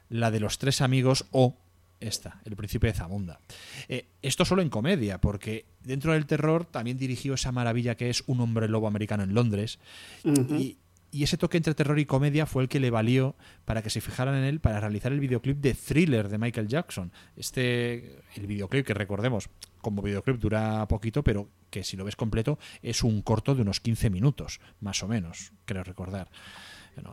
[0.08, 1.58] la de los tres amigos o
[2.00, 3.40] esta, El Príncipe de Zamunda.
[3.88, 8.24] Eh, esto solo en comedia, porque dentro del terror también dirigió esa maravilla que es
[8.26, 9.78] Un hombre lobo americano en Londres.
[10.24, 10.78] y,
[11.12, 13.34] y ese toque entre terror y comedia fue el que le valió
[13.64, 17.12] para que se fijaran en él para realizar el videoclip de Thriller de Michael Jackson.
[17.36, 22.58] Este, el videoclip que recordemos, como videoclip dura poquito, pero que si lo ves completo
[22.82, 26.30] es un corto de unos 15 minutos, más o menos, creo recordar.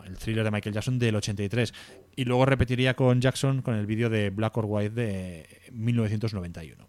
[0.05, 1.73] El thriller de Michael Jackson del 83.
[2.15, 6.87] Y luego repetiría con Jackson con el vídeo de Black or White de 1991.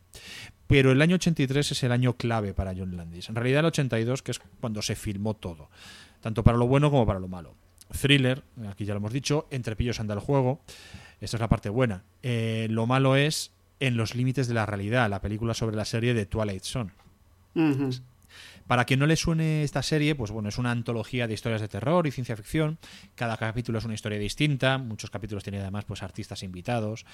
[0.67, 3.29] Pero el año 83 es el año clave para John Landis.
[3.29, 5.71] En realidad el 82, que es cuando se filmó todo,
[6.21, 7.55] tanto para lo bueno como para lo malo.
[8.01, 10.61] Thriller, aquí ya lo hemos dicho, Entre pillos anda el juego.
[11.21, 12.05] Esta es la parte buena.
[12.23, 16.13] Eh, lo malo es En los límites de la realidad, la película sobre la serie
[16.13, 16.91] de Twilight Zone.
[18.69, 21.69] Para quien no le suene esta serie, pues bueno, es una antología de historias de
[21.69, 22.79] terror y ciencia ficción.
[23.14, 24.77] Cada capítulo es una historia distinta.
[24.77, 27.07] Muchos capítulos tienen además pues artistas invitados,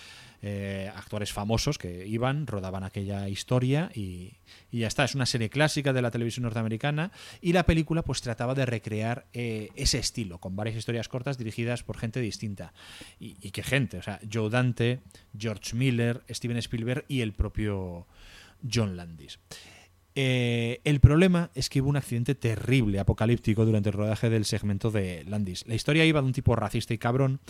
[0.42, 4.32] eh, actores famosos que iban, rodaban aquella historia y,
[4.72, 5.04] ya está.
[5.04, 9.26] Es una serie clásica de la televisión norteamericana y la película pues trataba de recrear
[9.32, 12.72] eh, ese estilo con varias historias cortas dirigidas por gente distinta.
[13.20, 15.02] Y, y qué gente, o sea, Joe Dante,
[15.38, 18.08] George Miller, Steven Spielberg y el propio
[18.68, 19.38] John Landis.
[20.16, 24.90] Eh, el problema es que hubo un accidente terrible, apocalíptico, durante el rodaje del segmento
[24.92, 25.66] de Landis.
[25.66, 27.40] La historia iba de un tipo racista y cabrón,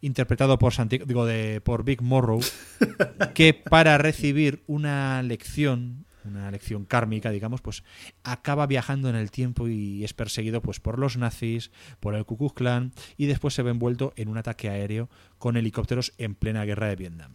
[0.00, 2.40] interpretado por, Santi- digo, de, por Big Morrow,
[3.34, 7.82] que para recibir una lección, una lección kármica, digamos, pues
[8.22, 12.38] acaba viajando en el tiempo y es perseguido pues por los nazis, por el Ku
[12.38, 16.64] Klux Klan y después se ve envuelto en un ataque aéreo con helicópteros en plena
[16.64, 17.32] guerra de Vietnam.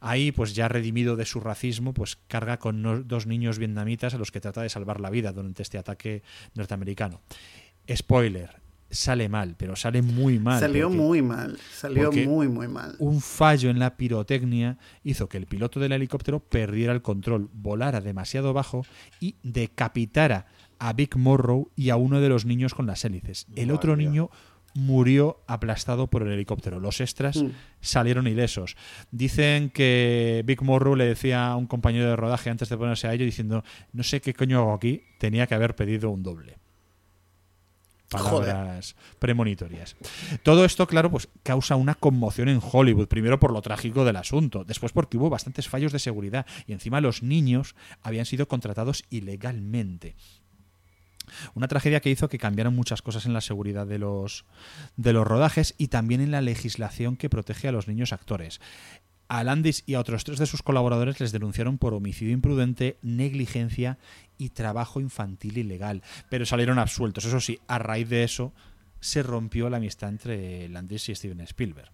[0.00, 4.18] Ahí, pues ya redimido de su racismo, pues carga con no- dos niños vietnamitas a
[4.18, 6.22] los que trata de salvar la vida durante este ataque
[6.54, 7.20] norteamericano.
[7.92, 8.60] Spoiler,
[8.90, 10.60] sale mal, pero sale muy mal.
[10.60, 11.58] Salió porque muy mal.
[11.72, 12.94] Salió muy, muy mal.
[12.98, 18.00] Un fallo en la pirotecnia hizo que el piloto del helicóptero perdiera el control, volara
[18.00, 18.84] demasiado bajo
[19.20, 20.46] y decapitara
[20.78, 23.46] a Big Morrow y a uno de los niños con las hélices.
[23.56, 24.30] El otro niño
[24.74, 26.80] murió aplastado por el helicóptero.
[26.80, 27.50] Los extras Mm.
[27.80, 28.76] salieron ilesos.
[29.10, 33.14] Dicen que Big Morrow le decía a un compañero de rodaje antes de ponerse a
[33.14, 36.56] ello diciendo, no sé qué coño hago aquí, tenía que haber pedido un doble.
[38.08, 39.96] Palabras premonitorias.
[40.42, 43.08] Todo esto, claro, pues causa una conmoción en Hollywood.
[43.08, 47.00] Primero por lo trágico del asunto, después porque hubo bastantes fallos de seguridad y encima
[47.00, 50.14] los niños habían sido contratados ilegalmente.
[51.54, 54.44] Una tragedia que hizo que cambiaran muchas cosas en la seguridad de los,
[54.96, 58.60] de los rodajes y también en la legislación que protege a los niños actores.
[59.28, 63.98] A Landis y a otros tres de sus colaboradores les denunciaron por homicidio imprudente, negligencia
[64.36, 67.24] y trabajo infantil ilegal, pero salieron absueltos.
[67.24, 68.52] Eso sí, a raíz de eso
[69.00, 71.90] se rompió la amistad entre Landis y Steven Spielberg.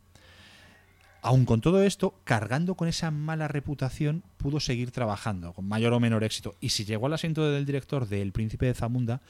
[1.21, 6.01] Aun con todo esto, cargando con esa mala reputación, pudo seguir trabajando, con mayor o
[6.01, 6.55] menor éxito.
[6.61, 9.21] Y si llegó al asiento del director de El Príncipe de Zamunda,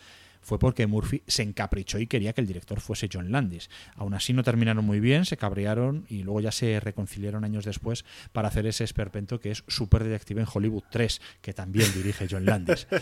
[0.41, 3.71] fue porque Murphy se encaprichó y quería que el director fuese John Landis.
[3.97, 8.05] Aún así no terminaron muy bien, se cabrearon y luego ya se reconciliaron años después
[8.33, 12.45] para hacer ese esperpento que es Super Detective en Hollywood 3, que también dirige John
[12.45, 12.87] Landis.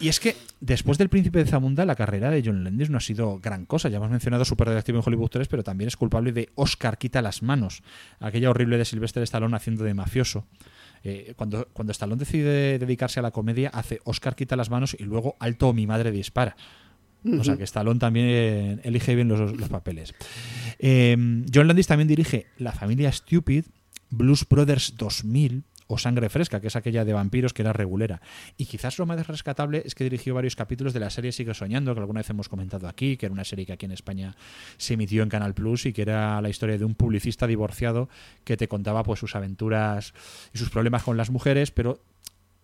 [0.00, 3.00] Y es que después del Príncipe de Zamunda, la carrera de John Landis no ha
[3.00, 3.88] sido gran cosa.
[3.88, 7.22] Ya hemos mencionado Super Detective en Hollywood 3, pero también es culpable de Oscar quita
[7.22, 7.82] las manos,
[8.20, 10.46] aquella horrible de Sylvester Stallone haciendo de mafioso.
[11.04, 15.04] Eh, cuando, cuando Stallone decide dedicarse a la comedia, hace Oscar quita las manos y
[15.04, 16.56] luego Alto mi madre dispara.
[17.24, 20.14] O sea que Stallone también elige bien los, los papeles.
[20.78, 21.16] Eh,
[21.52, 23.64] John Landis también dirige La familia Stupid,
[24.10, 28.20] Blues Brothers 2000 o Sangre Fresca, que es aquella de vampiros que era regulera.
[28.56, 31.94] Y quizás lo más rescatable es que dirigió varios capítulos de la serie Sigue Soñando,
[31.94, 34.36] que alguna vez hemos comentado aquí, que era una serie que aquí en España
[34.76, 38.08] se emitió en Canal Plus y que era la historia de un publicista divorciado
[38.44, 40.12] que te contaba pues sus aventuras
[40.52, 42.00] y sus problemas con las mujeres, pero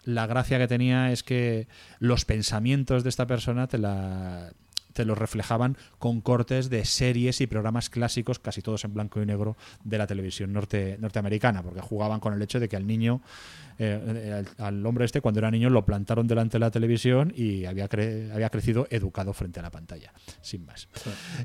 [0.05, 1.67] la gracia que tenía es que
[1.99, 4.53] los pensamientos de esta persona te la
[4.95, 9.27] te los reflejaban con cortes de series y programas clásicos, casi todos en blanco y
[9.27, 13.21] negro, de la televisión norte, norteamericana, porque jugaban con el hecho de que al niño,
[13.79, 17.67] eh, al, al hombre este, cuando era niño, lo plantaron delante de la televisión y
[17.67, 20.89] había, cre- había crecido educado frente a la pantalla, sin más.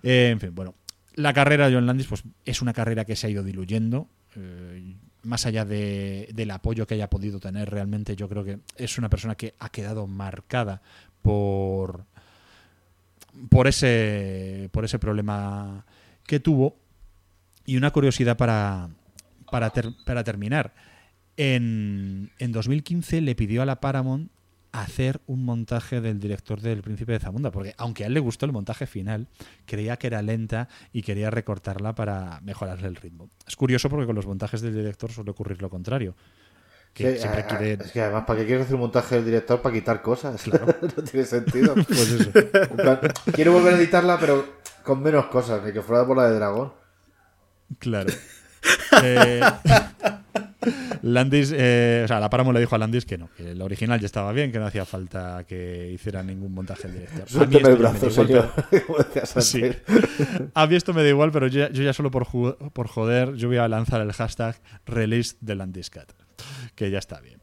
[0.03, 0.75] Eh, en fin, bueno,
[1.15, 4.07] la carrera de John Landis pues, es una carrera que se ha ido diluyendo.
[4.35, 8.97] eh, más allá de- del apoyo que haya podido tener, realmente yo creo que es
[8.97, 10.81] una persona que ha quedado marcada
[11.21, 12.05] por,
[13.49, 15.85] por, ese, por ese problema
[16.25, 16.77] que tuvo.
[17.65, 18.89] Y una curiosidad para,
[19.51, 19.71] para,
[20.05, 20.73] para terminar.
[21.37, 24.31] En, en 2015 le pidió a la Paramount
[24.71, 28.45] hacer un montaje del director del Príncipe de Zamunda, porque aunque a él le gustó
[28.45, 29.27] el montaje final,
[29.65, 33.29] creía que era lenta y quería recortarla para mejorarle el ritmo.
[33.47, 36.15] Es curioso porque con los montajes del director suele ocurrir lo contrario.
[36.93, 37.73] Que Sí, siempre a- a- quiere...
[37.85, 40.41] Es que además, ¿para qué quieres hacer un montaje del director para quitar cosas?
[40.97, 41.73] no tiene sentido.
[41.87, 42.29] Pues eso.
[42.33, 42.99] En plan,
[43.33, 44.45] quiero volver a editarla, pero
[44.83, 46.73] con menos cosas, ni que fuera por la de dragón.
[47.79, 48.09] Claro.
[49.03, 49.41] Eh,
[51.01, 53.97] Landis, eh, o sea, la Paramount le dijo a Landis que no, que el original
[53.99, 56.87] ya estaba bien, que no hacía falta que hiciera ningún montaje.
[56.87, 58.51] A mí Suélteme esto el brazo, señor.
[58.69, 59.71] Pero- Sí.
[60.53, 62.27] A mí esto me da igual, pero yo, ya- yo ya solo por,
[62.73, 66.11] por joder, yo voy a lanzar el hashtag release de Landiscat,
[66.75, 67.39] que ya está bien.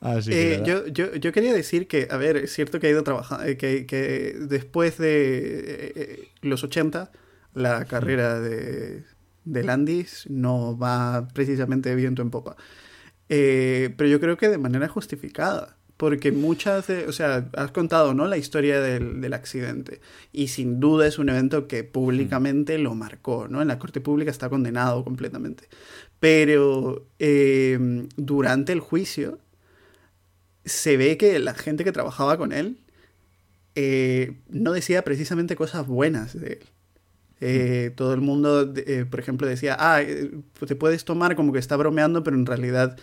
[0.00, 3.02] Así Eh, yo, yo, yo quería decir que, a ver, es cierto que ha ido
[3.02, 7.10] trabajando, que, que después de eh, los 80,
[7.54, 9.04] la carrera de,
[9.44, 12.56] de Landis no va precisamente viento en popa.
[13.28, 15.76] Eh, pero yo creo que de manera justificada.
[15.96, 18.26] Porque muchas de, o sea, has contado, ¿no?
[18.26, 20.02] La historia del, del accidente.
[20.30, 23.62] Y sin duda es un evento que públicamente lo marcó, ¿no?
[23.62, 25.68] En la corte pública está condenado completamente.
[26.20, 29.38] Pero eh, durante el juicio
[30.64, 32.78] se ve que la gente que trabajaba con él
[33.74, 36.66] eh, no decía precisamente cosas buenas de él.
[37.40, 40.30] Eh, todo el mundo, eh, por ejemplo, decía, ah, eh,
[40.66, 42.96] te puedes tomar como que está bromeando, pero en realidad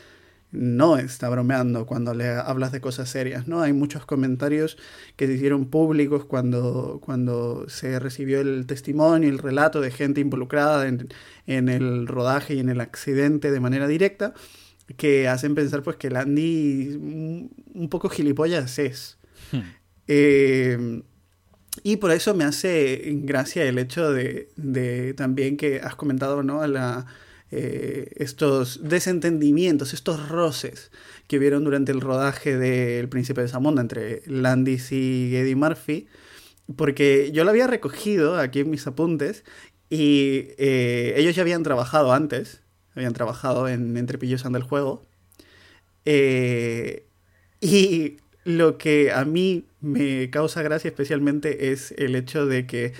[0.54, 3.62] no está bromeando cuando le hablas de cosas serias, ¿no?
[3.62, 4.78] Hay muchos comentarios
[5.16, 10.88] que se hicieron públicos cuando, cuando se recibió el testimonio, el relato de gente involucrada
[10.88, 11.10] en,
[11.48, 14.34] en el rodaje y en el accidente de manera directa,
[14.96, 19.18] que hacen pensar pues que Landy un, un poco gilipollas es.
[20.08, 21.02] Eh,
[21.82, 26.68] y por eso me hace gracia el hecho de, de también que has comentado, ¿no?
[26.68, 27.08] La,
[27.56, 30.90] eh, estos desentendimientos, estos roces
[31.28, 36.08] que vieron durante el rodaje de El Príncipe de Zamunda entre Landis y Eddie Murphy,
[36.76, 39.44] porque yo lo había recogido aquí en mis apuntes
[39.88, 42.64] y eh, ellos ya habían trabajado antes,
[42.96, 45.06] habían trabajado en Entre Pillos anda el juego,
[46.06, 47.06] eh,
[47.62, 52.94] y lo que a mí me causa gracia especialmente es el hecho de que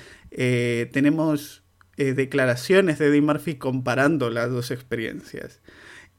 [0.92, 1.63] tenemos
[1.98, 5.62] eh, declaraciones de Eddie Murphy comparando las dos experiencias.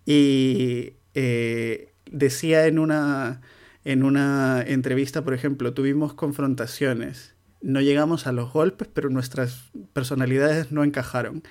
[0.06, 3.40] Y eh, decía en una,
[3.84, 7.34] en una entrevista, por ejemplo, tuvimos confrontaciones.
[7.60, 11.42] No llegamos a los golpes, pero nuestras personalidades no encajaron.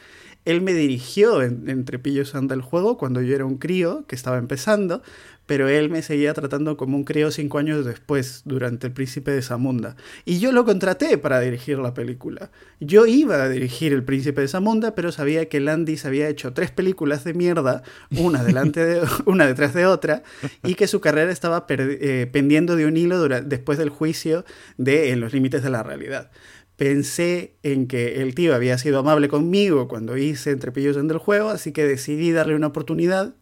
[0.46, 4.16] Él me dirigió en, entre Pillos anda el juego cuando yo era un crío que
[4.16, 5.02] estaba empezando,
[5.46, 9.42] pero él me seguía tratando como un crío cinco años después, durante El Príncipe de
[9.42, 9.96] Zamunda.
[10.26, 12.50] Y yo lo contraté para dirigir la película.
[12.80, 16.72] Yo iba a dirigir El Príncipe de Zamunda, pero sabía que Landis había hecho tres
[16.72, 17.84] películas de mierda,
[18.18, 20.24] una, delante de, una detrás de otra,
[20.64, 24.46] y que su carrera estaba eh, pendiendo de un hilo después del juicio
[24.78, 26.32] de En los límites de la realidad
[26.78, 31.18] pensé en que el tío había sido amable conmigo cuando hice Entre Pillos en el
[31.18, 33.36] juego, así que decidí darle una oportunidad.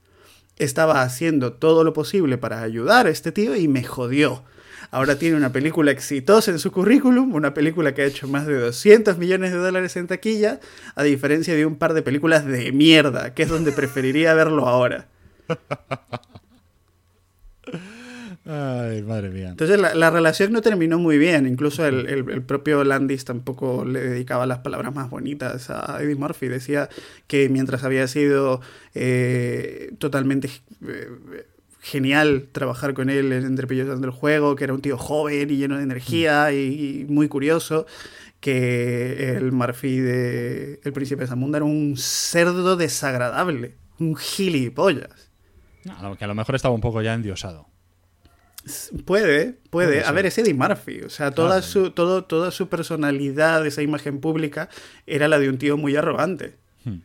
[0.58, 4.44] Estaba haciendo todo lo posible para ayudar a este tío y me jodió.
[4.92, 8.60] Ahora tiene una película exitosa en su currículum, una película que ha hecho más de
[8.60, 10.60] 200 millones de dólares en taquilla,
[10.96, 15.08] a diferencia de un par de películas de mierda, que es donde preferiría verlo ahora.
[18.54, 19.48] Ay, madre mía.
[19.48, 21.48] Entonces la, la, relación no terminó muy bien.
[21.48, 26.16] Incluso el, el, el, propio Landis tampoco le dedicaba las palabras más bonitas a Eddie
[26.16, 26.50] Murphy.
[26.50, 26.90] Decía
[27.28, 28.60] que mientras había sido
[28.94, 30.50] eh, totalmente
[30.86, 31.08] eh,
[31.80, 35.56] genial trabajar con él en Entre Pillos del Juego, que era un tío joven y
[35.56, 37.86] lleno de energía y, y muy curioso,
[38.42, 45.32] que el Murphy de El Príncipe de Zamunda era un cerdo desagradable, un gilipollas.
[45.86, 47.71] No, que a lo mejor estaba un poco ya endiosado.
[49.06, 50.04] Puede, puede.
[50.04, 51.02] A ver, es Eddie Murphy.
[51.02, 51.64] O sea, toda, claro.
[51.64, 54.70] su, todo, toda su personalidad, esa imagen pública,
[55.08, 56.56] era la de un tío muy arrogante.
[56.84, 57.00] Hmm.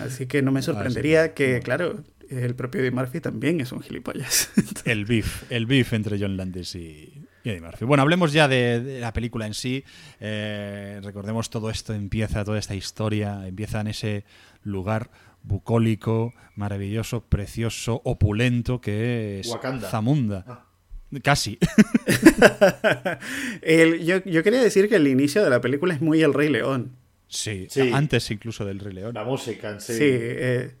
[0.00, 1.32] Así que no me sorprendería ah, sí.
[1.34, 4.50] que, claro, el propio Eddie Murphy también es un gilipollas.
[4.84, 7.12] el beef, el beef entre John Landis y,
[7.44, 7.84] Y Eddie Murphy.
[7.84, 9.84] Bueno, hablemos ya de, de la película en sí.
[10.20, 14.24] Eh, recordemos todo esto empieza, toda esta historia, empieza en ese
[14.64, 15.10] lugar
[15.46, 19.88] bucólico, maravilloso, precioso, opulento que es Wakanda.
[19.88, 20.64] Zamunda.
[21.22, 21.58] Casi.
[23.62, 26.48] El- yo, yo quería decir que el inicio de la película es muy El Rey
[26.48, 26.92] León.
[27.28, 27.90] sí, Sí.
[27.92, 29.14] antes incluso del Rey León.
[29.14, 29.92] La música en sí.
[29.94, 30.74] Sí, eh,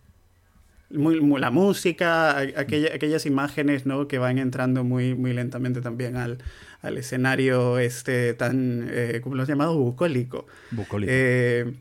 [0.90, 4.06] muy, muy- la música, aquella- aquellas imágenes ¿no?
[4.08, 6.38] que van entrando muy, muy lentamente también al,
[6.82, 9.76] al escenario este tan, eh, ¿cómo lo has llamado?
[9.76, 10.46] Bucólico.
[10.70, 11.12] Bucólico.
[11.14, 11.72] Eh,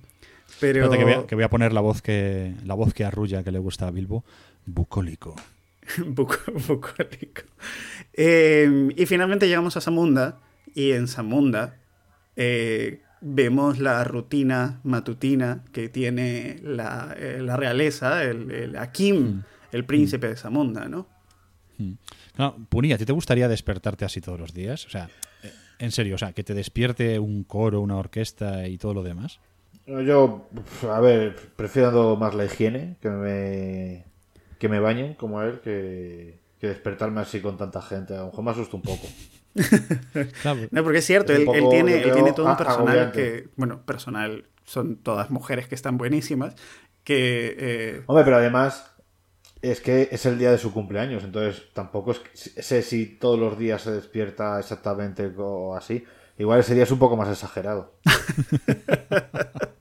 [0.59, 0.89] pero...
[0.89, 3.51] Que voy, a, que voy a poner la voz que la voz que arrulla que
[3.51, 4.23] le gusta a Bilbo.
[4.65, 5.35] Bucólico.
[6.05, 7.41] Bucólico.
[8.13, 10.39] Eh, y finalmente llegamos a Zamunda
[10.73, 11.77] y en Zamunda
[12.35, 19.85] eh, vemos la rutina matutina que tiene la, eh, la realeza, el, el Akim, el
[19.85, 21.07] príncipe de Zamunda, ¿no?
[22.37, 24.85] No, Puni, ¿a ti te gustaría despertarte así todos los días?
[24.85, 25.09] O sea,
[25.43, 29.03] eh, en serio, o sea, que te despierte un coro, una orquesta y todo lo
[29.03, 29.39] demás.
[29.87, 30.47] No, Yo,
[30.91, 34.05] a ver, prefiero más la higiene, que me,
[34.57, 38.15] que me bañen como él, que, que despertarme así con tanta gente.
[38.15, 39.07] A lo mejor me asusta un poco.
[40.71, 43.11] No, porque es cierto, Es él, tiene, él todo un personal agobiante.
[43.11, 46.55] que, bueno, personal, son todas mujeres que están buenísimas,
[47.03, 47.55] que...
[47.57, 48.91] eh, Hombre, pero además
[49.61, 53.39] es que es el día de su cumpleaños, entonces tampoco es que- sé si todos
[53.39, 56.05] los días se despierta exactamente o así.
[56.37, 57.93] Igual ese día es un poco más exagerado.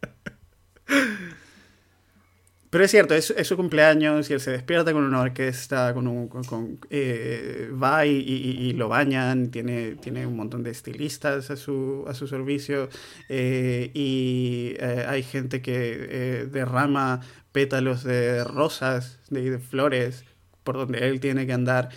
[2.74, 6.26] Pero es cierto, es, su cumpleaños y él se despierta con una orquesta, con un,
[6.26, 12.04] con, con, eh, va y, lo bañan, tiene, tiene un montón de estilistas a su,
[12.08, 12.88] a su servicio
[13.28, 17.20] eh, y eh, hay gente que derrama
[17.52, 20.24] pétalos de rosas, de, de flores,
[20.64, 21.90] por donde él tiene que andar,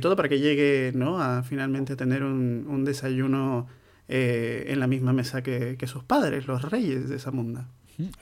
[0.00, 1.20] todo para que llegue ¿no?
[1.20, 3.68] a finalmente tener un, un desayuno
[4.08, 7.68] en la misma mesa que, que sus padres, los reyes de esa munda.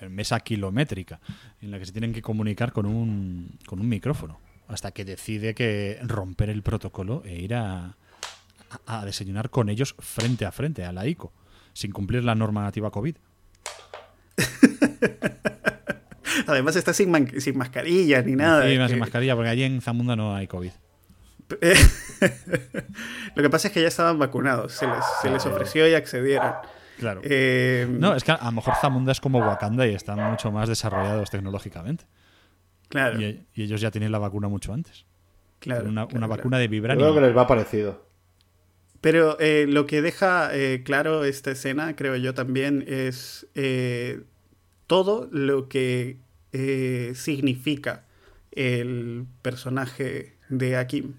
[0.08, 1.20] Mesa kilométrica,
[1.60, 5.54] en la que se tienen que comunicar con un, con un micrófono, hasta que decide
[5.54, 7.96] que romper el protocolo e ir a,
[8.86, 11.32] a, a desayunar con ellos frente a frente, a la ICO,
[11.72, 13.16] sin cumplir la normativa COVID.
[16.46, 18.64] Además está sin, man- sin mascarilla ni nada.
[18.64, 20.70] Que- sin mascarilla, porque allí en Zamunda no hay COVID.
[23.34, 26.52] Lo que pasa es que ya estaban vacunados, se les, se les ofreció y accedieron.
[26.99, 27.20] Claro.
[27.24, 30.68] Eh, No, es que a lo mejor Zamunda es como Wakanda y están mucho más
[30.68, 32.05] desarrollados tecnológicamente.
[32.88, 35.05] claro, Y, y ellos ya tienen la vacuna mucho antes.
[35.59, 36.36] claro, una claro, una claro.
[36.40, 37.05] vacuna de Yo vibranio.
[37.05, 38.07] creo que les va parecido.
[39.01, 44.22] Pero eh, lo que deja eh, claro esta escena, creo yo también, es eh,
[44.86, 46.18] todo lo que
[46.53, 48.05] eh, significa
[48.53, 51.14] el personaje de Akim.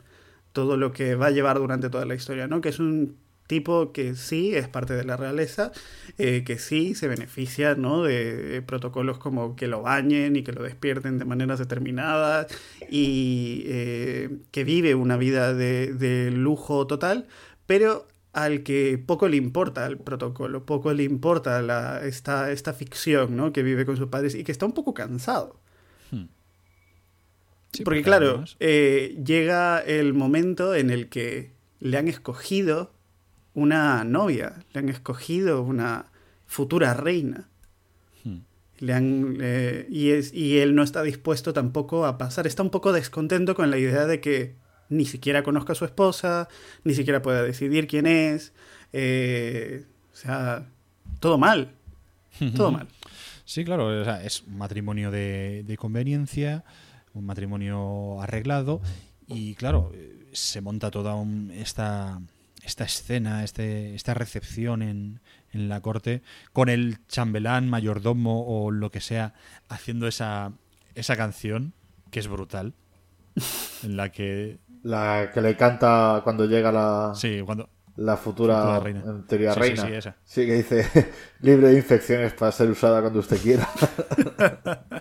[0.54, 2.62] Todo lo que va a llevar durante toda la historia, ¿no?
[2.62, 3.18] Que es un
[3.54, 5.72] tipo que sí es parte de la realeza,
[6.18, 8.04] eh, que sí se beneficia, ¿no?
[8.04, 12.48] De, protocolos como que lo bañen y que lo despierten de maneras determinadas
[12.90, 17.28] y eh, que vive una vida de, de lujo total,
[17.68, 23.38] pero al que poco le importa el protocolo, poco le importa la, esta, esta ficción,
[23.38, 23.54] ¿no?
[23.54, 25.62] Que vive con sus padres y que está un poco cansado.
[27.72, 32.94] Sí, Porque porque claro, eh, llega el momento en el que le han escogido
[33.54, 36.06] una novia, le han escogido una
[36.46, 37.50] futura reina.
[38.24, 38.40] Hmm.
[38.80, 42.48] Le han, eh, y, es, y él no está dispuesto tampoco a pasar.
[42.48, 44.56] Está un poco descontento con la idea de que
[44.90, 46.48] ni siquiera conozca a su esposa,
[46.84, 48.54] ni siquiera pueda decidir quién es.
[48.92, 50.66] eh, o sea,
[51.20, 51.72] todo mal.
[52.56, 52.88] Todo mal.
[53.46, 56.64] Sí, claro, o sea, es un matrimonio de, de conveniencia,
[57.14, 58.82] un matrimonio arreglado
[59.28, 62.22] y claro, eh, se monta toda un- esta,
[62.64, 65.20] esta escena, este, esta recepción en,
[65.52, 66.22] en la corte
[66.54, 69.34] con el chambelán, mayordomo o lo que sea
[69.70, 70.54] haciendo esa,
[70.96, 71.74] esa canción
[72.12, 72.74] que es brutal,
[73.84, 74.60] en la que...
[74.84, 77.70] La que le canta cuando llega la, Sí, cuando...
[77.96, 79.02] la futura, Futura reina.
[79.06, 79.86] en teoría Sí, sí, reina.
[79.88, 80.16] sí, esa.
[80.26, 81.12] Sí, que dice
[81.42, 83.68] libre de infecciones para ser usada cuando usted quiera.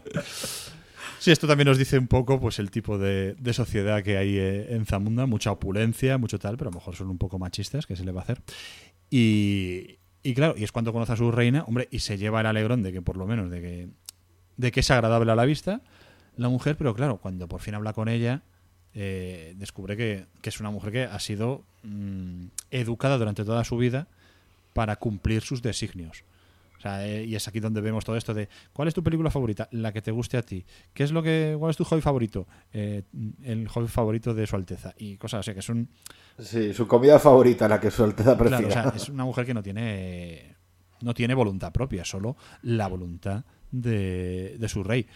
[1.22, 4.74] Sí, esto también nos dice un poco pues el tipo de, sociedad que hay eh,
[4.74, 7.94] en Zamunda, mucha opulencia, mucho tal, pero a lo mejor son un poco machistas, que
[7.94, 8.42] se le va a hacer.
[9.08, 12.46] Y, y claro, y es cuando conoce a su reina, hombre, y se lleva el
[12.46, 13.88] alegrón de que por lo menos de que,
[14.56, 15.80] de que es agradable a la vista
[16.34, 18.42] la mujer, pero claro, cuando por fin habla con ella,
[18.92, 23.76] eh, descubre que, que es una mujer que ha sido mm, educada durante toda su
[23.76, 24.08] vida
[24.72, 26.24] para cumplir sus designios.
[26.82, 29.30] O sea, eh, y es aquí donde vemos todo esto de ¿cuál es tu película
[29.30, 29.68] favorita?
[29.70, 30.66] La que te guste a ti.
[30.92, 32.48] ¿Qué es lo que cuál es tu hobby favorito?
[32.72, 33.04] Eh,
[33.44, 35.88] el hobby favorito de su Alteza y cosas así que es un
[36.40, 38.66] Sí, su comida favorita, la que su Alteza prefiera.
[38.68, 40.56] Claro, o sea, es una mujer que no tiene
[41.02, 45.06] no tiene voluntad propia, solo la voluntad de, de su rey.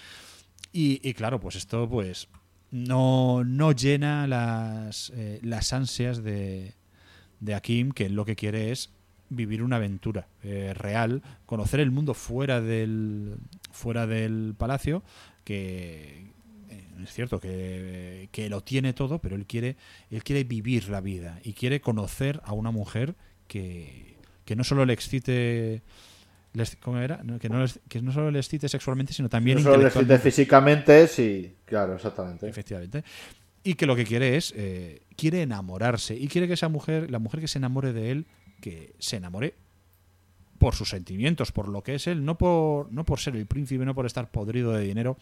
[0.72, 2.28] Y, y claro, pues esto pues
[2.70, 6.74] no, no llena las, eh, las ansias de,
[7.40, 8.92] de Akim, que lo que quiere es
[9.28, 13.36] vivir una aventura eh, real, conocer el mundo fuera del,
[13.72, 15.02] fuera del palacio,
[15.44, 16.26] que
[16.70, 19.76] eh, es cierto que, que lo tiene todo, pero él quiere,
[20.10, 23.14] él quiere vivir la vida y quiere conocer a una mujer
[23.48, 25.82] que, que no solo le excite
[26.52, 27.22] les- ¿cómo era?
[27.40, 30.18] Que, no les- que no solo le excite sexualmente, sino también no solo le excite
[30.18, 32.48] físicamente, sí, claro, exactamente.
[32.48, 33.04] Efectivamente.
[33.62, 36.16] Y que lo que quiere es, eh, quiere enamorarse.
[36.16, 38.26] Y quiere que esa mujer, la mujer que se enamore de él,
[38.60, 39.54] que se enamore
[40.58, 43.84] por sus sentimientos, por lo que es él, no por, no por ser el príncipe,
[43.84, 45.16] no por estar podrido de dinero.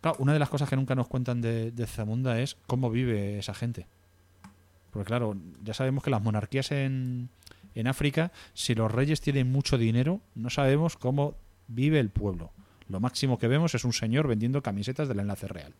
[0.00, 3.38] Claro, una de las cosas que nunca nos cuentan de, de Zamunda es cómo vive
[3.38, 3.86] esa gente.
[4.90, 7.28] Porque claro, ya sabemos que las monarquías en,
[7.74, 11.34] en África, si los reyes tienen mucho dinero, no sabemos cómo
[11.68, 12.50] vive el pueblo.
[12.88, 15.72] Lo máximo que vemos es un señor vendiendo camisetas del enlace real.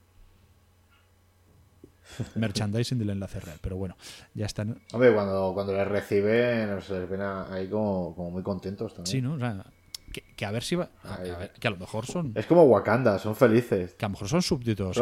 [2.35, 3.59] Merchandising del enlace real.
[3.61, 3.97] Pero bueno,
[4.35, 4.81] ya están.
[4.93, 9.11] Hombre, cuando, cuando les reciben, se les ven ahí como, como muy contentos también.
[9.11, 9.35] Sí, ¿no?
[9.35, 9.65] O sea,
[10.13, 10.91] que, que a ver si va.
[11.05, 11.31] a- Ahí.
[11.31, 12.33] a ver, que a lo mejor son.
[12.35, 13.95] Es como Wakanda, son felices.
[13.95, 14.97] Que a lo mejor son súbditos.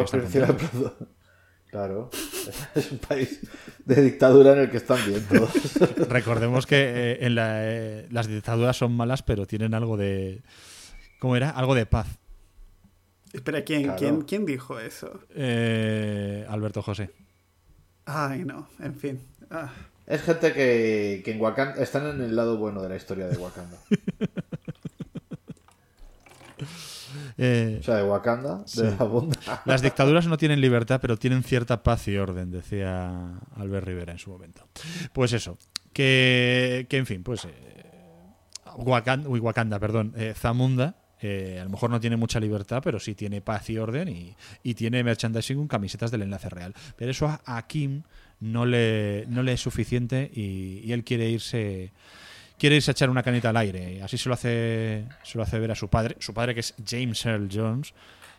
[1.70, 2.10] Claro,
[2.74, 3.40] es un país
[3.84, 5.52] de dictadura en el que están bien todos.
[6.08, 6.76] Recordemos que
[7.12, 10.42] eh, en la, eh, las dictaduras son malas, pero tienen algo de.
[11.20, 11.50] ¿Cómo era?
[11.50, 12.08] Algo de paz.
[13.32, 13.98] Espera, ¿quién, Claro.
[13.98, 15.20] ¿quién, ¿quién dijo eso?
[15.34, 17.10] Eh, Alberto José.
[18.06, 19.20] Ay, no, en fin.
[19.50, 19.70] Ah.
[20.06, 23.36] Es gente que, que en Wakanda están en el lado bueno de la historia de
[23.36, 23.76] Wakanda.
[27.38, 29.38] Eh, O sea, de Wakanda, de la bunda.
[29.64, 34.18] Las dictaduras no tienen libertad, pero tienen cierta paz y orden, decía Albert Rivera en
[34.18, 34.68] su momento.
[35.12, 35.58] Pues eso,
[35.92, 37.50] que, que en fin, pues eh,
[38.76, 42.98] Wakanda, uy, Wakanda, perdón, eh, Zamunda, eh, a lo mejor no tiene mucha libertad, pero
[43.00, 46.74] sí tiene paz y orden y, y tiene merchandising con camisetas del enlace real.
[46.96, 48.02] Pero eso a, a Kim
[48.40, 51.92] no le, no le es suficiente y, y él quiere irse
[52.58, 53.94] quiere irse a echar una canita al aire.
[53.94, 56.60] Y así se lo hace se lo hace ver a su padre, su padre que
[56.60, 57.92] es James Earl Jones,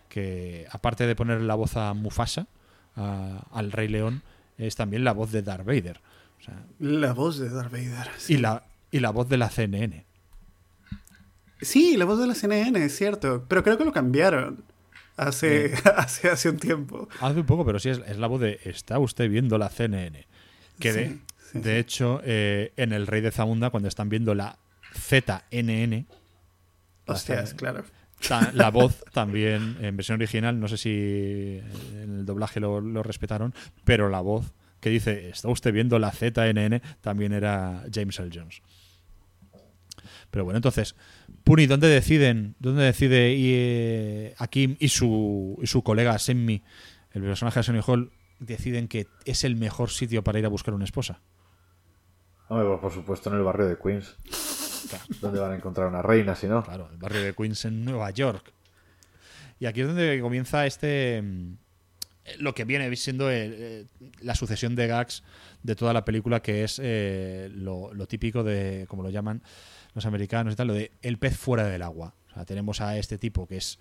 [0.09, 2.47] que aparte de poner la voz a Mufasa,
[2.95, 4.21] a- al Rey León,
[4.57, 5.99] es también la voz de Darth Vader.
[6.39, 8.07] O sea, La voz de Darth Vader.
[8.17, 8.33] Sí.
[8.33, 10.05] y, la, y la voz de la CNN.
[11.61, 13.45] Sí, la voz de la CNN, es cierto.
[13.47, 14.63] Pero creo que lo cambiaron
[15.17, 17.07] hace, hace, hace un tiempo.
[17.19, 20.25] Hace un poco, pero sí es, es la voz de ¿Está usted viendo la CNN?
[20.79, 21.21] Que de, Sí,
[21.53, 24.57] sí, de hecho, eh, en El Rey de Zamunda, cuando están viendo la
[24.93, 26.07] ZNN,
[27.05, 27.83] Hostias, claro.
[28.27, 31.61] ta- la voz también en versión original, no sé si
[31.93, 33.53] en el doblaje lo, lo respetaron,
[33.83, 36.81] pero la voz que dice ¿Está usted viendo la ZNN?
[37.01, 38.29] también era James L.
[38.33, 38.61] Jones.
[40.31, 40.95] Pero bueno, entonces,
[41.43, 46.63] Puni, ¿dónde deciden, dónde decide eh, Akim y su, y su colega Semmi,
[47.11, 50.73] el personaje de Sonny Hall, deciden que es el mejor sitio para ir a buscar
[50.73, 51.21] una esposa?
[52.47, 54.15] Hombre, pues por supuesto en el barrio de Queens.
[55.21, 56.63] Donde van a encontrar una reina, si no.
[56.63, 58.51] Claro, el barrio de Queens en Nueva York.
[59.59, 61.21] Y aquí es donde comienza este.
[61.21, 61.53] mm,
[62.39, 63.85] Lo que viene siendo el- eh,
[64.21, 65.23] la sucesión de gags
[65.63, 69.41] de toda la película, que es eh, lo, lo típico de, como lo llaman
[69.93, 72.15] los americanos y tal, lo de el pez fuera del agua.
[72.29, 73.79] O sea, tenemos a este tipo que es,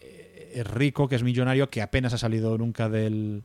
[0.00, 3.44] eh, es rico, que es millonario, que apenas ha salido nunca del,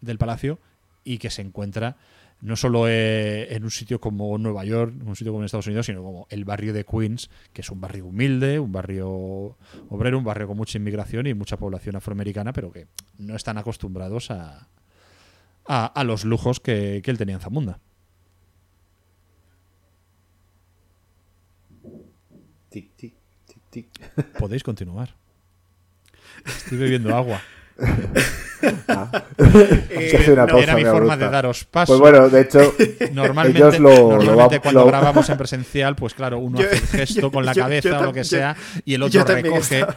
[0.00, 0.58] del palacio
[1.04, 1.96] y que se encuentra
[2.40, 5.86] no solo eh, en un sitio como Nueva York, un sitio como en Estados Unidos,
[5.86, 9.56] sino como el barrio de Queens, que es un barrio humilde, un barrio
[9.88, 14.30] obrero, un barrio con mucha inmigración y mucha población afroamericana, pero que no están acostumbrados
[14.30, 14.68] a,
[15.66, 17.80] a, a los lujos que, que él tenía en Zamunda.
[22.76, 23.14] Tic, tic,
[23.46, 23.88] tic, tic.
[24.38, 25.08] Podéis continuar.
[26.44, 27.40] Estoy bebiendo agua.
[28.86, 31.92] Vamos a hacer una no, pausa, Era mi forma de daros paso.
[31.92, 32.74] Pues bueno, de hecho,
[33.12, 36.66] Normalmente, ellos lo- lo normalmente va- cuando lo- grabamos en presencial, pues claro, uno Yo-
[36.66, 38.94] hace el gesto yo- con la yo- cabeza yo o lo que yo- sea y
[38.94, 39.80] el otro recoge.
[39.80, 39.96] estaba-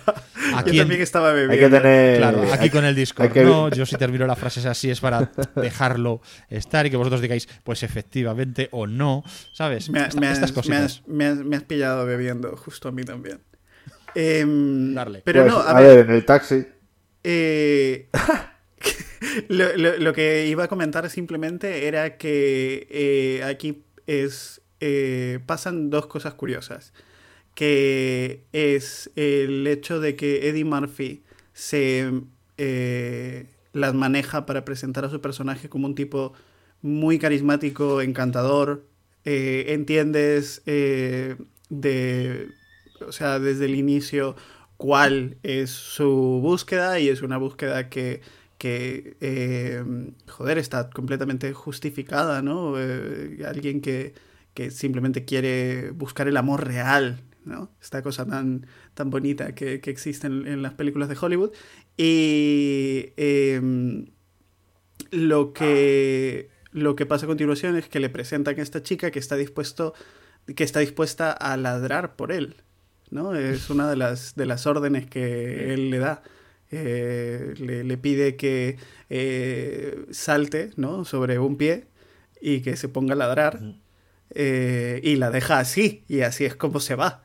[0.57, 1.53] Aquí, Yo también estaba bebiendo.
[1.53, 2.17] hay que tener.
[2.17, 3.31] claro, aquí hay- con el Discord.
[3.31, 7.21] que- No, yo si termino la frase así es para dejarlo estar y que vosotros
[7.21, 9.23] digáis, pues efectivamente o no,
[9.53, 9.89] ¿sabes?
[9.89, 10.81] Me, Esta- me has, estas me, cositas.
[10.83, 13.39] has, me has- me has pillado bebiendo, justo a mí también.
[14.15, 15.21] Em, Darle.
[15.23, 16.65] Pero pues, no, a, a ver, ver, en el taxi.
[17.23, 18.07] Eh,
[19.49, 26.07] lo, lo- que iba a comentar simplemente era que eh, aquí es eh, pasan dos
[26.07, 26.93] cosas curiosas.
[27.55, 31.23] que es el hecho de que Eddie Murphy
[31.53, 32.11] se
[32.57, 36.33] eh, las maneja para presentar a su personaje como un tipo
[36.81, 38.85] muy carismático, encantador.
[39.25, 42.47] Entiendes de,
[43.05, 44.35] o sea, desde el inicio
[44.79, 48.21] cuál es su búsqueda y es una búsqueda que,
[48.57, 49.83] que
[50.27, 52.75] joder, está completamente justificada, ¿no?
[53.45, 54.13] alguien que,
[54.53, 57.21] que simplemente quiere buscar el amor real
[57.81, 61.51] esta cosa tan, tan bonita que, existe en, las películas de Hollywood.
[61.97, 64.07] Y em,
[65.11, 69.19] lo, que, lo que pasa a continuación es que le presentan a esta chica que
[69.19, 69.93] está, dispuesto,
[70.55, 72.55] que está dispuesta a ladrar por él.
[73.11, 73.35] ¿No?
[73.35, 76.23] Es una de las, de las órdenes que él le da.
[76.71, 78.77] Eh, le, pide que
[79.09, 81.03] eh, salte ¿no?
[81.03, 81.87] sobre un pie
[82.39, 83.59] y que se ponga a ladrar.
[84.31, 87.23] Eh, y la deja así, y así es como se va.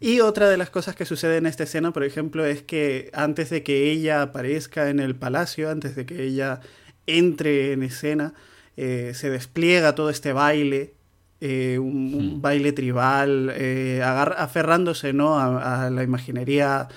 [0.00, 3.50] Y otra de las cosas que sucede en esta escena, por ejemplo, es que antes
[3.50, 6.60] de que ella aparezca en el palacio, antes de que ella
[7.06, 8.34] entre en escena,
[8.76, 10.94] se despliega todo este baile,
[11.46, 12.40] eh, un, hmm.
[12.40, 13.52] baile tribal,
[14.02, 15.38] aferrándose ¿no?
[15.38, 16.88] a, la imaginería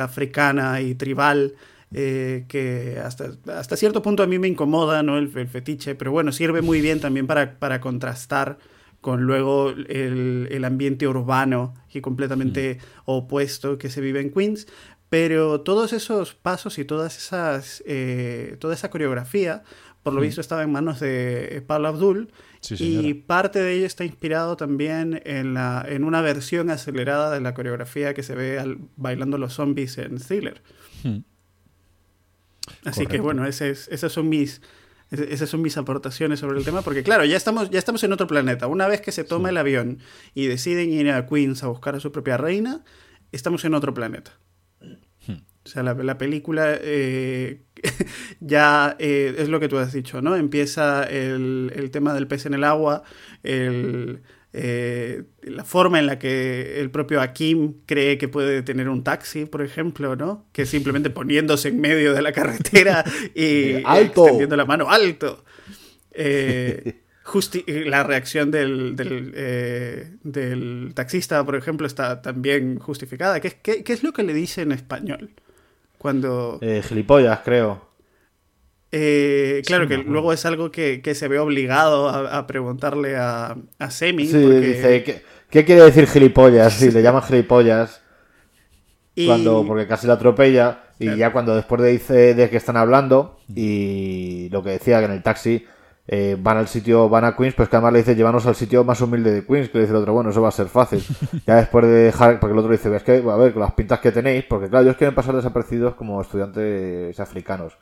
[0.00, 1.54] africana y tribal.
[1.92, 5.18] que hasta, hasta cierto punto a mí me incomoda ¿no?
[5.18, 8.58] el, fetiche, pero bueno, sirve muy bien también para, para contrastar
[9.04, 13.02] con luego el, ambiente urbano y completamente mm.
[13.04, 14.66] opuesto que se vive en Queens.
[15.10, 19.62] Pero todos esos pasos y todas esas, eh, toda esa coreografía,
[20.02, 20.22] por lo mm.
[20.22, 22.32] visto, estaba en manos de Paul Abdul.
[22.70, 27.54] Y parte de ello está inspirado también en, la, en una versión acelerada de la
[27.54, 30.62] coreografía que se ve al, bailando los zombies en Thriller.
[31.02, 31.18] Mm.
[32.84, 34.62] Así que bueno, ese es, esas son mis,
[35.10, 38.26] esas son mis aportaciones sobre el tema, porque claro, ya estamos, ya estamos en otro
[38.26, 38.66] planeta.
[38.66, 39.98] Una vez que se toma el avión
[40.34, 42.84] y deciden ir a Queens a buscar a su propia reina,
[43.32, 44.32] estamos en otro planeta.
[45.26, 45.42] Hmm.
[45.64, 47.62] O sea, la, película eh,
[48.40, 50.36] ya eh, es lo que tú has dicho, ¿no?
[50.36, 53.02] Empieza el, el tema del pez en el agua,
[53.42, 54.22] el,
[54.56, 59.46] eh, la forma en la que el propio Akim cree que puede tener un taxi,
[59.46, 60.46] por ejemplo, ¿no?
[60.52, 63.04] Que simplemente poniéndose en medio de la carretera
[63.34, 64.22] y ¡Alto!
[64.22, 65.44] extendiendo la mano, ¡alto!
[66.12, 67.00] Eh,
[67.66, 68.94] la reacción del,
[69.34, 73.40] eh, del, taxista, por ejemplo, está también justificada.
[73.40, 75.30] ¿Qué, qué, es lo que le dice en español?
[76.04, 76.60] Cuando...
[76.60, 77.80] gilipollas, creo.
[78.92, 84.26] Eh, claro que luego es algo que, se ve obligado a, preguntarle a, a Semi.
[84.26, 86.74] Sí, dice, ¿qué, quiere decir gilipollas?
[86.74, 88.02] Sí, le llaman gilipollas.
[89.26, 90.80] Cuando, porque casi la atropella.
[90.98, 95.06] Y ya cuando después de, dice de que están hablando, y lo que decía que
[95.06, 95.64] en el taxi
[96.06, 98.84] eh, van al sitio, van a Queens, pues que además le dice llévanos al sitio
[98.84, 101.04] más humilde de Queens, que le dice el otro, bueno, eso va a ser fácil.
[101.46, 104.00] ya después de dejar, porque el otro dice, es que, a ver, con las pintas
[104.00, 107.76] que tenéis, porque claro, ellos quieren pasar desaparecidos como estudiantes africanos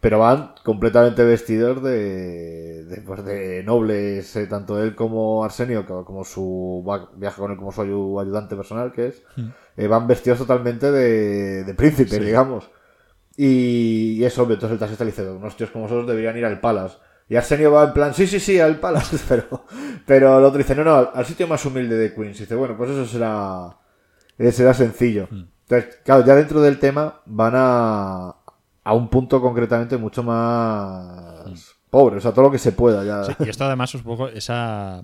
[0.00, 6.24] pero van completamente vestidos de, de, pues de nobles, eh, tanto él como Arsenio, como
[6.24, 6.84] su
[7.16, 9.48] viaja con él como su ayudante personal, que es, hmm.
[9.76, 12.70] eh, van vestidos totalmente de, de príncipes, digamos.
[13.36, 16.96] Y, eso, entonces el taxista le dice, unos tíos como nosotros deberían ir al Palace.
[17.28, 19.64] Y Arsenio va en plan, sí, sí, sí, al Palace, pero,
[20.06, 22.38] pero el otro dice, no, no, al, sitio más humilde de Queens.
[22.38, 23.76] Y dice, bueno, pues eso será,
[24.38, 25.28] eh, será sencillo.
[25.30, 25.44] Hmm.
[25.68, 28.34] Entonces, claro, ya dentro del tema van a,
[28.84, 33.36] a un punto concretamente mucho más pobre, o sea, todo lo que se pueda ya.
[33.44, 35.02] y esto además un poco esa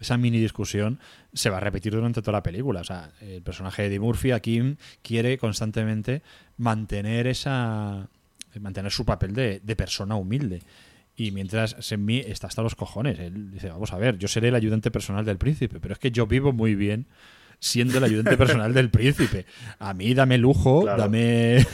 [0.00, 1.00] esa mini discusión
[1.32, 2.80] se va a repetir durante toda la película.
[2.80, 6.22] O sea, el personaje de Eddie Murphy, Kim quiere constantemente
[6.58, 8.08] mantener esa
[8.60, 10.62] mantener su papel de, persona humilde.
[11.16, 13.18] Y mientras Semmi está hasta los cojones.
[13.18, 16.10] Él dice, vamos a ver, yo seré el ayudante personal del príncipe, pero es que
[16.10, 17.06] yo vivo muy bien
[17.58, 19.46] siendo el ayudante personal del príncipe.
[19.78, 21.66] A mí dame lujo, dame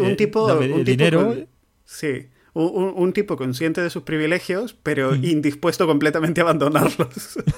[0.00, 1.36] un, tipo, dinero.
[1.84, 5.24] sí, un, tipo consciente de sus privilegios, pero mm.
[5.24, 7.38] indispuesto completamente a abandonarlos.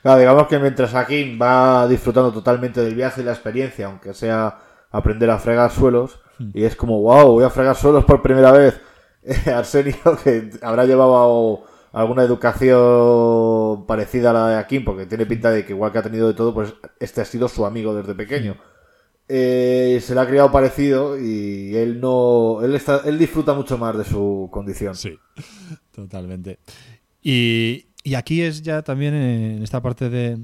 [0.00, 4.56] Claro, digamos que mientras aquí va disfrutando totalmente del viaje y la experiencia, aunque sea
[4.92, 6.50] aprender a fregar suelos, mm.
[6.54, 8.80] y es como, wow, voy a fregar suelos por primera vez.
[9.46, 15.64] Arsenio, que habrá llevado alguna educación parecida a la de Akin, porque tiene pinta de
[15.64, 18.56] que igual que ha tenido de todo, pues este ha sido su amigo desde pequeño.
[19.30, 23.96] Eh, se le ha criado parecido y él no él está él disfruta mucho más
[23.98, 24.94] de su condición.
[24.94, 25.18] Sí
[25.94, 26.58] totalmente.
[27.22, 27.84] Y,
[28.16, 30.38] aquí es ya también en esta parte de,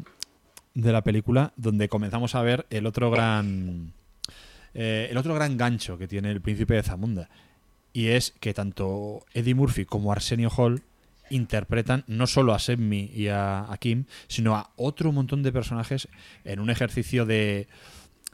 [0.74, 3.94] de, la película donde comenzamos a ver el otro gran
[4.74, 7.30] eh, el otro gran gancho que tiene el príncipe de Zamunda
[7.94, 10.82] y es que tanto Eddie Murphy como Arsenio Hall
[11.30, 16.08] interpretan no solo a Semmi y a, a Kim, sino a otro montón de personajes
[16.44, 17.68] en un ejercicio de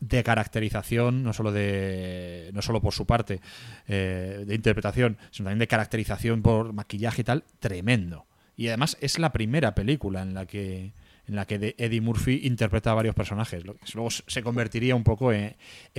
[0.00, 3.40] de caracterización, no solo de no solo por su parte
[3.86, 8.26] eh, de interpretación, sino también de caracterización por maquillaje y tal, tremendo.
[8.56, 10.92] Y además es la primera película en la que
[11.30, 13.62] en la que Eddie Murphy interpreta a varios personajes.
[13.64, 15.54] Luego se convertiría un poco en,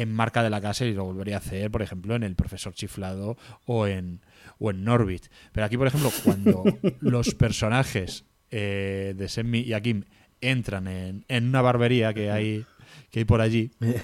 [0.08, 3.38] marca de la casa y lo volvería a hacer, por ejemplo, en El Profesor Chiflado
[3.66, 4.20] o en,
[4.60, 5.28] o en Norbit.
[5.54, 6.64] Pero aquí, por ejemplo, cuando
[7.00, 10.04] los personajes eh, de Semmi y Akim
[10.42, 12.66] entran en, en, una barbería que hay
[13.10, 13.72] que hay por allí.
[13.80, 14.04] Eso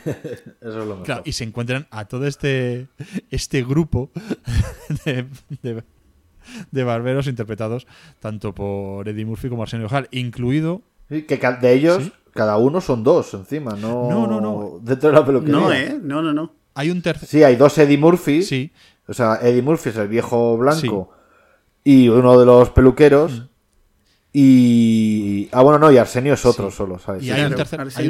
[0.61, 1.23] es lo mejor.
[1.25, 2.87] y se encuentran a todo este,
[3.31, 4.11] este grupo
[5.05, 5.25] de,
[6.71, 7.85] de, barberos interpretados
[8.21, 10.83] tanto por Eddie Murphy como Arsenio Hall, incluido...
[11.09, 14.09] que de ellos, cada uno son dos encima, no...
[14.09, 14.79] No, no, no.
[14.81, 15.59] Dentro de la peluquería.
[15.59, 15.99] No, ¿eh?
[16.01, 16.53] No, no, no.
[16.75, 17.27] Hay un tercer...
[17.27, 18.43] Sí, hay dos Eddie Murphy.
[18.43, 18.71] Sí.
[19.07, 21.11] O sea, Eddie Murphy es el viejo blanco
[21.87, 23.31] y uno de los peluqueros.
[23.31, 23.47] Mm.
[24.33, 25.49] Y.
[25.53, 27.23] Ah, bueno, no, y Arsenio es otro solo, ¿sabes?
[27.23, 28.07] Y hay, un tercer, hay,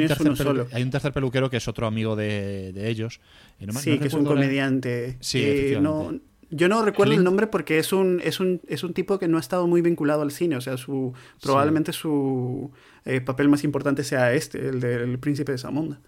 [0.82, 3.20] un tercer peluquero que es otro amigo de, ellos.
[3.80, 5.16] sí, que es un comediante.
[5.20, 5.80] Sí, eh,
[6.50, 9.36] yo no recuerdo el nombre porque es un, es, un, es un tipo que no
[9.36, 10.56] ha estado muy vinculado al cine.
[10.56, 11.12] O sea, su
[11.42, 12.70] probablemente su
[13.04, 16.00] eh, papel más importante sea este, el del príncipe de Zamunda.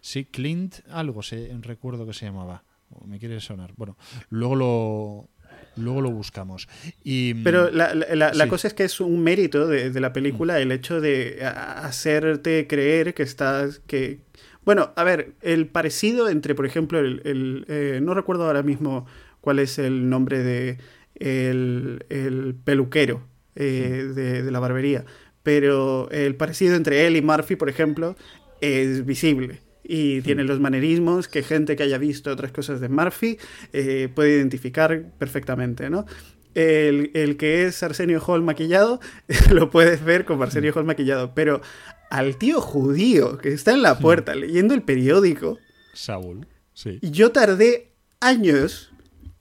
[0.00, 2.64] Sí, Clint, algo se, recuerdo que se llamaba.
[3.06, 3.72] Me quiere sonar.
[3.76, 3.96] Bueno,
[4.30, 5.28] luego lo,
[5.76, 6.68] luego lo buscamos.
[7.02, 11.00] Y, Pero la, la, cosa es que es un mérito de, la película el hecho
[11.00, 13.80] de hacerte creer que estás...
[13.86, 14.20] que
[14.64, 17.64] Bueno, a ver, el parecido entre, por ejemplo, el...
[17.68, 19.06] Eh, no recuerdo ahora mismo
[19.44, 20.78] cuál es el nombre de
[21.16, 23.22] el, peluquero
[23.54, 25.04] eh, de, de la barbería,
[25.42, 28.16] pero el parecido entre él y Murphy, por ejemplo,
[28.62, 33.36] es visible y tiene los manerismos que gente que haya visto otras cosas de Murphy
[33.74, 36.06] eh, puede identificar perfectamente, ¿no?
[36.54, 39.00] El, el, que es Arsenio Hall maquillado,
[39.52, 41.60] lo puedes ver como Arsenio Hall maquillado, pero
[42.10, 45.58] al tío judío que está en la puerta leyendo el periódico,
[45.92, 46.98] Saúl, sí.
[47.02, 48.93] Yo tardé años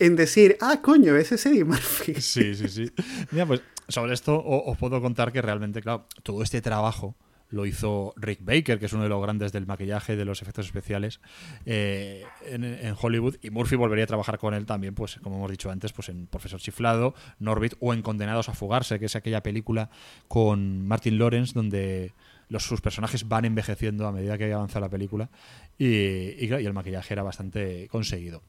[0.06, 2.14] en decir, ah, coño, ese es Eddie Murphy.
[2.20, 2.92] Sí, sí, sí.
[3.32, 7.16] Mira, pues sobre esto os puedo contar que realmente, claro, todo este trabajo
[7.50, 10.66] lo hizo Rick Baker, que es uno de los grandes del maquillaje, de los efectos
[10.66, 11.22] especiales
[11.68, 15.70] eh, en, Hollywood, y Murphy volvería a trabajar con él también, pues como hemos dicho
[15.70, 19.92] antes, pues en Profesor Chiflado, Norbit o en Condenados a Fugarse, que es aquella película
[20.28, 22.14] con Martin Lawrence donde
[22.54, 25.30] los, sus personajes van envejeciendo a medida que avanza la película
[25.78, 28.44] y, el maquillaje era bastante conseguido.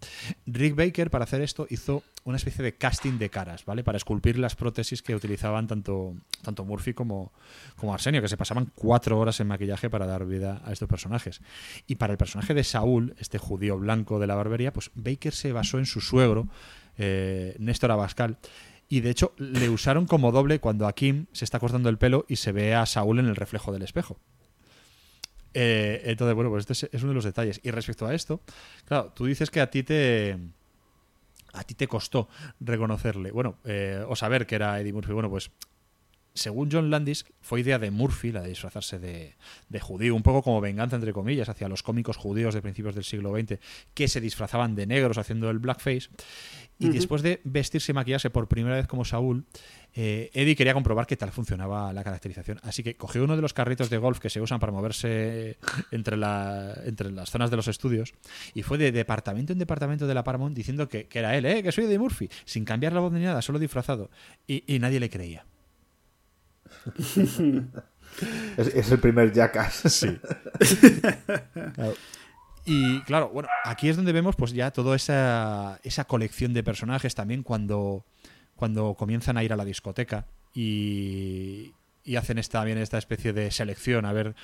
[0.46, 3.82] Rick Baker, para hacer esto, hizo una especie de casting de caras, ¿vale?
[3.82, 7.32] Para esculpir las prótesis que utilizaban tanto, tanto Murphy como,
[7.76, 11.40] como Arsenio, que se pasaban cuatro horas en maquillaje para dar vida a estos personajes.
[11.86, 15.52] Y para el personaje de Saúl, este judío blanco de la barbería, pues Baker se
[15.52, 16.48] basó en su suegro,
[16.98, 18.36] eh, Néstor Abascal,
[18.94, 22.36] y de hecho le usaron como doble cuando Kim se está cortando el pelo y
[22.36, 24.20] se ve a Saúl en el reflejo del espejo.
[25.52, 27.58] Eh, entonces, bueno, pues este es uno de los detalles.
[27.64, 28.40] Y respecto a esto,
[28.84, 30.38] claro, tú dices que a ti te.
[31.54, 32.28] A ti te costó
[32.60, 35.12] reconocerle, bueno, eh, o saber que era Eddie Murphy.
[35.12, 35.50] Bueno, pues
[36.34, 39.34] según John Landis, fue idea de Murphy la de disfrazarse de,
[39.68, 43.04] de, judío, un poco como venganza, entre comillas, hacia los cómicos judíos de principios del
[43.04, 43.58] siglo XX,
[43.94, 46.08] que se disfrazaban de negros haciendo el blackface.
[46.78, 49.44] Y después de vestirse y maquillarse por primera vez como Saúl,
[49.94, 52.58] eh, Eddie quería comprobar qué tal funcionaba la caracterización.
[52.62, 55.56] Así que cogió uno de los carritos de golf que se usan para moverse
[55.92, 58.12] entre, la, entre las zonas de los estudios
[58.54, 61.62] y fue de departamento en departamento de la Paramount diciendo que, era él, ¿eh?
[61.62, 64.10] que soy Eddie Murphy, sin cambiar la voz ni nada, solo disfrazado.
[64.46, 65.46] Y, nadie le creía.
[68.56, 69.82] es, el primer Jackass.
[69.86, 70.18] Sí.
[72.66, 77.14] Y claro, bueno, aquí es donde vemos pues ya toda esa, esa colección de personajes
[77.14, 78.06] también cuando,
[78.56, 81.74] cuando comienzan a ir a la discoteca y,
[82.16, 84.34] hacen esta, también esta especie de selección, a ver,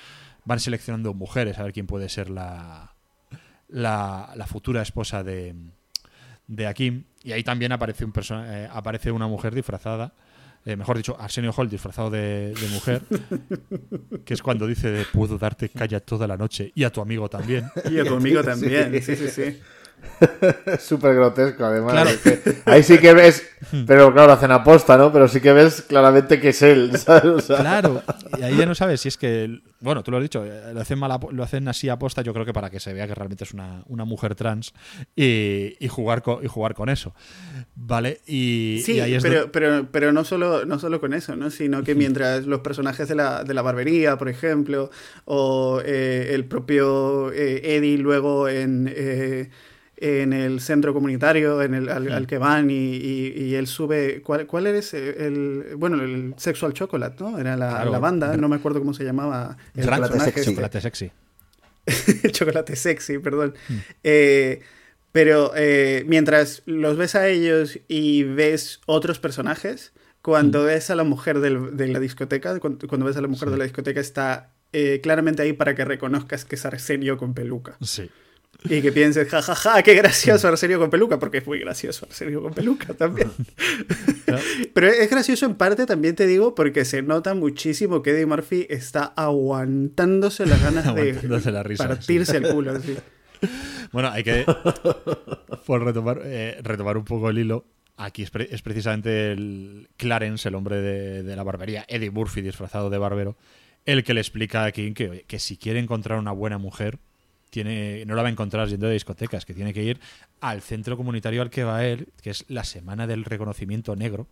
[0.44, 2.94] van seleccionando mujeres, a ver quién puede ser la,
[3.68, 5.54] la, la futura esposa de,
[6.46, 7.04] de Akim.
[7.22, 10.12] Y ahí también aparece, un eh, aparece una mujer disfrazada
[10.66, 13.02] eh, mejor dicho, Arsenio Hall disfrazado de, mujer,
[14.24, 17.70] que es cuando dice puedo darte calla toda la noche y a tu amigo también.
[17.90, 19.58] Y a tu amigo también, sí, sí, sí.
[20.78, 22.18] Súper grotesco, además.
[22.64, 23.46] ahí sí que ves,
[23.86, 25.12] pero claro, lo hacen aposta, ¿no?
[25.12, 27.46] Pero sí que ves claramente que es él, ¿sabes?
[27.46, 28.02] Claro,
[28.38, 30.80] y ahí ya no sabes si es que, bueno, tú lo has dicho, eh, lo
[30.80, 33.44] hacen, mal, lo hacen así aposta, yo creo que para que se vea que realmente
[33.44, 34.72] es una, mujer trans
[35.14, 37.14] y, jugar con, y jugar con eso.
[37.74, 38.20] ¿Vale?
[38.26, 41.50] Y, sí, ahí es pero, pero, pero no, solo, no solo con eso, ¿no?
[41.50, 44.90] Sino que mientras los personajes de la, de la barbería, por ejemplo,
[45.24, 48.88] o eh, el propio eh, Eddie luego en
[50.00, 54.22] en el centro comunitario en el, al, al que van y, y- y él sube.
[54.22, 54.94] ¿Cuál, cuál eres?
[54.94, 57.38] El, bueno, el Sexual Chocolate, ¿no?
[57.38, 57.92] Era la, Claro.
[57.92, 60.32] la banda, no me acuerdo cómo se llamaba el Chocolate personaje.
[60.32, 60.40] sexy.
[60.40, 60.52] este.
[60.52, 61.12] Chocolate sexy.
[62.24, 63.54] el chocolate sexy, perdón.
[64.04, 64.60] Eh,
[65.12, 71.04] pero eh, mientras los ves a ellos y ves otros personajes, cuando ves a la
[71.04, 73.52] mujer del- de la discoteca, cuando, cuando ves a la mujer Sí.
[73.52, 77.76] de la discoteca, está eh, claramente ahí para que reconozcas que es Arsenio con peluca.
[77.80, 78.08] Sí.
[78.68, 82.52] Y que pienses, jajaja, qué gracioso Arsenio con peluca, porque es muy gracioso Arsenio con
[82.52, 83.30] peluca también.
[84.74, 88.66] Pero es gracioso en parte, también te digo, porque se nota muchísimo que Eddie Murphy
[88.68, 92.44] está aguantándose las ganas de Aguantándose la risa, partirse sí.
[92.44, 92.78] el culo.
[92.80, 92.96] sí.
[93.92, 94.44] Bueno, hay que
[95.66, 97.64] por retomar, eh, retomar un poco el hilo.
[97.96, 102.40] Aquí es, pre- es precisamente el Clarence, el hombre de, de la barbería, Eddie Murphy
[102.42, 103.36] disfrazado de barbero,
[103.84, 106.98] el que le explica a King que, oye, que si quiere encontrar una buena mujer,
[107.50, 110.00] tiene, no la va a encontrar yendo de discotecas, que tiene que ir
[110.40, 114.28] al centro comunitario al que va él, que es la Semana del Reconocimiento Negro,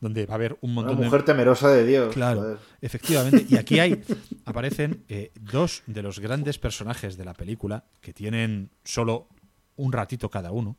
[0.00, 2.14] donde va a haber un Una montón de mujer temerosa de Dios.
[2.14, 2.58] Claro, joder.
[2.80, 3.46] efectivamente.
[3.48, 4.02] Y aquí hay,
[4.44, 9.28] aparecen eh, dos de los grandes personajes de la película que tienen solo
[9.76, 10.76] un ratito cada uno,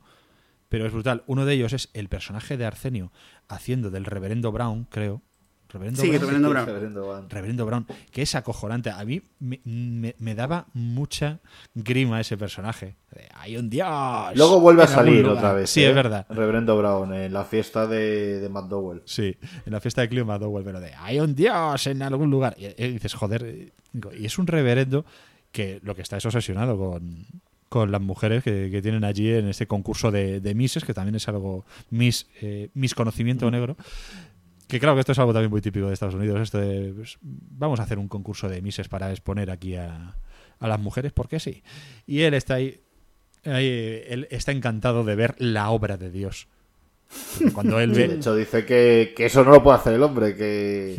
[0.69, 1.23] pero es brutal.
[1.27, 3.11] Uno de ellos es el personaje de Arsenio
[3.47, 5.21] haciendo del reverendo Brown, creo.
[5.69, 6.21] Reverendo Sí, Brown.
[6.21, 6.65] Reverendo Brown.
[6.65, 7.29] Reverendo Brown.
[7.29, 8.89] Reverendo Brown, que es acojonante.
[8.89, 11.39] A mí me, me- me daba mucha
[11.75, 12.95] grima ese personaje.
[13.35, 13.87] Hay un dios.
[14.35, 15.37] Luego vuelve a salir lugar".
[15.37, 15.69] otra vez.
[15.69, 15.89] Sí, ¿eh?
[15.89, 16.25] es verdad.
[16.29, 19.01] Reverendo Brown en la fiesta de, de McDowell.
[19.05, 19.35] Sí,
[19.65, 22.55] en la fiesta de Clio McDowell, pero de hay un dios en algún lugar.
[22.57, 23.71] Y, y dices, joder, eh,
[24.17, 25.05] y es un reverendo
[25.51, 27.25] que lo que está es obsesionado con,
[27.69, 31.15] con las mujeres que, que tienen allí en este concurso de, de Misses, que también
[31.15, 33.75] es algo Miss, eh, Miss Conocimiento Negro.
[34.67, 36.41] Que claro que esto es algo también muy típico de Estados Unidos.
[36.41, 40.17] Esto de, pues, vamos a hacer un concurso de Misses para exponer aquí a,
[40.59, 41.63] a las mujeres, porque sí.
[42.05, 42.81] Y él está ahí,
[43.45, 46.47] ahí, él está encantado de ver la obra de Dios.
[47.37, 50.03] Porque Cuando él ve, de hecho, dice que, que eso no lo puede hacer el
[50.03, 50.97] hombre, que,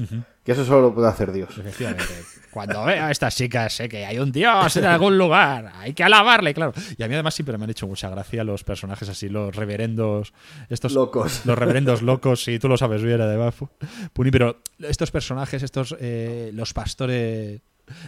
[0.48, 1.50] que eso solo lo puede hacer Dios.
[1.58, 2.04] Efectivamente.
[2.50, 5.70] Cuando veo a estas chicas, sé que hay un dios en algún lugar.
[5.76, 6.72] Hay que alabarle, claro.
[6.96, 10.32] Y a mí además siempre me han hecho mucha gracia los personajes así, los reverendos.
[10.70, 11.42] Estos Locos.
[11.44, 13.54] Los reverendos locos, sí, tú lo sabes bien, además.
[13.60, 13.68] Pu-
[14.14, 17.60] Puni, pero estos personajes, estos, eh, los pastores,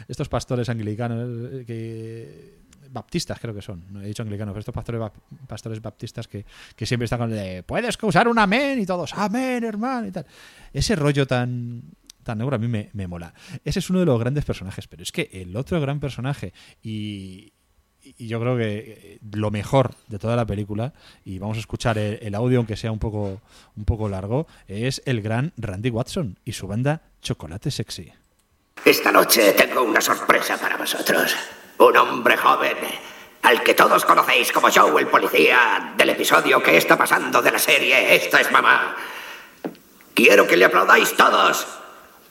[0.09, 2.61] estos pastores anglicanos, eh, que
[2.93, 5.01] baptistas creo que son, no he dicho anglicanos, pero estos pastores,
[5.47, 6.45] pastores baptistas que,
[6.75, 10.11] que siempre están con el de, puedes usar un amén y todos, amén, hermano, y
[10.11, 10.27] tal.
[10.73, 11.83] Ese rollo tan,
[12.35, 13.35] negro a mí me, mola.
[13.65, 16.53] Ese es uno de los grandes personajes, pero es que el otro gran personaje
[16.83, 17.53] y,
[18.03, 20.93] y yo creo que eh, lo mejor de toda la película,
[21.25, 23.41] y vamos a escuchar el, el audio aunque sea un poco,
[23.77, 28.13] un poco largo, es el gran Randy Watson y su banda Chocolate Sexy.
[28.85, 31.37] Esta noche tengo una sorpresa para vosotros.
[31.79, 32.77] Un hombre joven,
[33.43, 37.59] al que todos conocéis como Joe, el policía del episodio que está pasando de la
[37.59, 38.97] serie Esta es mamá.
[40.15, 41.67] Quiero que le aplaudáis todos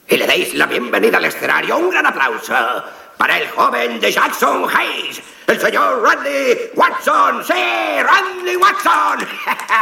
[0.10, 1.78] y le deis la bienvenida al escenario.
[1.78, 2.84] Un gran aplauso
[3.18, 7.44] para el joven de Jackson Hayes, el señor Randy Watson.
[7.46, 9.28] ¡Sí, Randy Watson!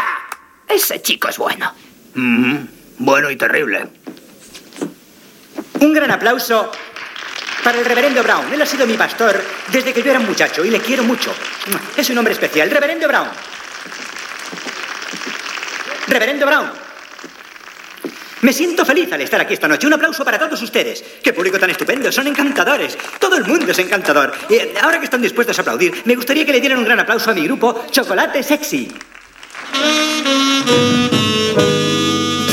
[0.67, 1.73] Ese chico es bueno.
[2.97, 3.87] bueno y terrible.
[5.79, 6.71] Un gran aplauso
[7.63, 8.51] para el reverendo Brown.
[8.51, 9.41] Él ha sido mi pastor
[9.71, 11.33] desde que yo era un muchacho y le quiero mucho.
[11.95, 12.69] Es un hombre especial.
[12.69, 13.29] Reverendo Brown.
[16.07, 16.86] Reverendo Brown.
[18.41, 19.87] Me siento feliz al estar aquí esta noche.
[19.87, 21.03] Un aplauso para todos ustedes.
[21.23, 22.11] Qué público tan estupendo.
[22.11, 22.97] Son encantadores.
[23.19, 24.31] Todo el mundo es encantador.
[24.49, 27.31] Eh, ahora que están dispuestos a aplaudir, me gustaría que le dieran un gran aplauso
[27.31, 28.91] a mi grupo Chocolate Sexy.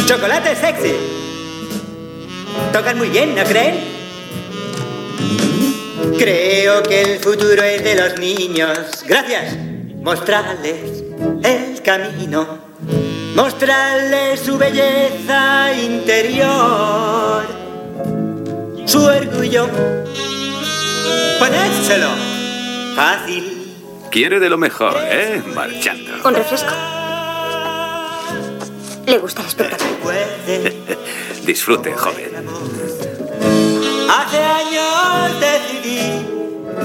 [0.06, 0.94] Chocolate Sexy.
[2.72, 4.04] Tocan muy bien, ¿no creen?
[6.18, 9.04] Creo que el futuro es de los niños.
[9.06, 9.56] Gracias.
[10.02, 11.04] Mostrarles
[11.42, 12.63] el camino.
[13.34, 17.44] Mostrarles su belleza interior.
[18.86, 19.68] Su orgullo.
[21.40, 22.10] Ponérselo.
[22.94, 23.74] Fácil.
[24.12, 25.42] Quiere de lo mejor, ¿eh?
[25.52, 26.12] Marchando.
[26.24, 26.72] ¿Un refresco?
[29.06, 30.12] ¿Le gusta el espectáculo?
[31.44, 32.30] Disfrute, joven.
[34.08, 36.24] Hace años decidí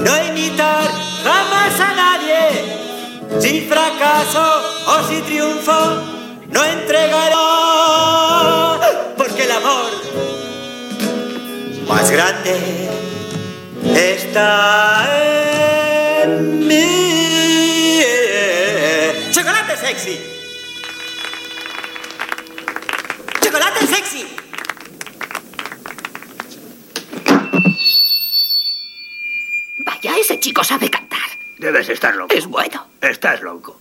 [0.04, 0.88] no imitar
[1.22, 3.40] jamás a nadie.
[3.40, 6.19] Si fracaso o si triunfo,
[6.50, 7.34] no entregaré.
[9.16, 9.90] Porque el amor
[11.86, 12.88] más grande
[13.94, 15.06] está
[16.22, 18.02] en mí.
[19.32, 20.20] ¡Chocolate sexy!
[23.42, 24.26] ¡Chocolate sexy!
[29.78, 31.18] Vaya, ese chico sabe cantar.
[31.58, 32.34] Debes estar loco.
[32.34, 32.86] Es bueno.
[33.00, 33.78] Estás loco.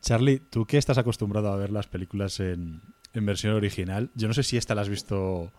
[0.00, 2.80] Charlie, tú que estás acostumbrado a ver las películas en,
[3.14, 5.52] en versión original, yo no sé si esta la has visto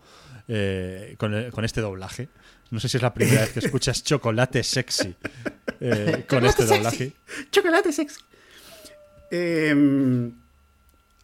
[0.48, 2.28] eh, con, el- con este doblaje.
[2.70, 5.14] No sé si es la primera vez que escuchas Chocolate Sexy
[5.80, 7.12] eh, con este doblaje.
[7.50, 8.20] Chocolate sexy.
[9.30, 10.32] Em,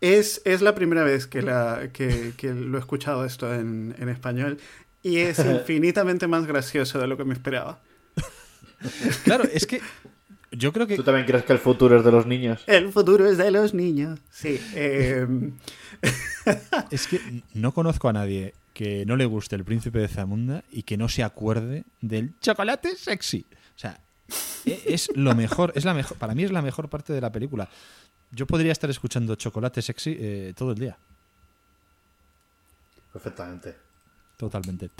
[0.01, 4.09] es, es la primera vez que, la, que, que lo he escuchado esto en, en
[4.09, 4.59] español
[5.03, 7.81] y es infinitamente más gracioso de lo que me esperaba.
[9.25, 9.81] Claro, es que
[10.53, 12.63] yo creo que ¿Tú también crees que el futuro es de los niños?
[12.67, 14.21] El futuro es de los niños.
[14.31, 14.61] Sí.
[14.75, 15.53] em,
[16.91, 17.21] Es que
[17.55, 21.09] no conozco a nadie que no le guste el príncipe de Zamunda y que no
[21.09, 23.47] se acuerde del chocolate sexy.
[23.75, 23.99] O sea,
[24.67, 27.33] e- es lo mejor, es la mejor, para mí es la mejor parte de la
[27.33, 27.69] película.
[28.33, 30.99] Yo podría estar escuchando chocolate sexy eh, todo el día,
[33.13, 33.86] Perfectamente.
[34.37, 34.91] Totalmente.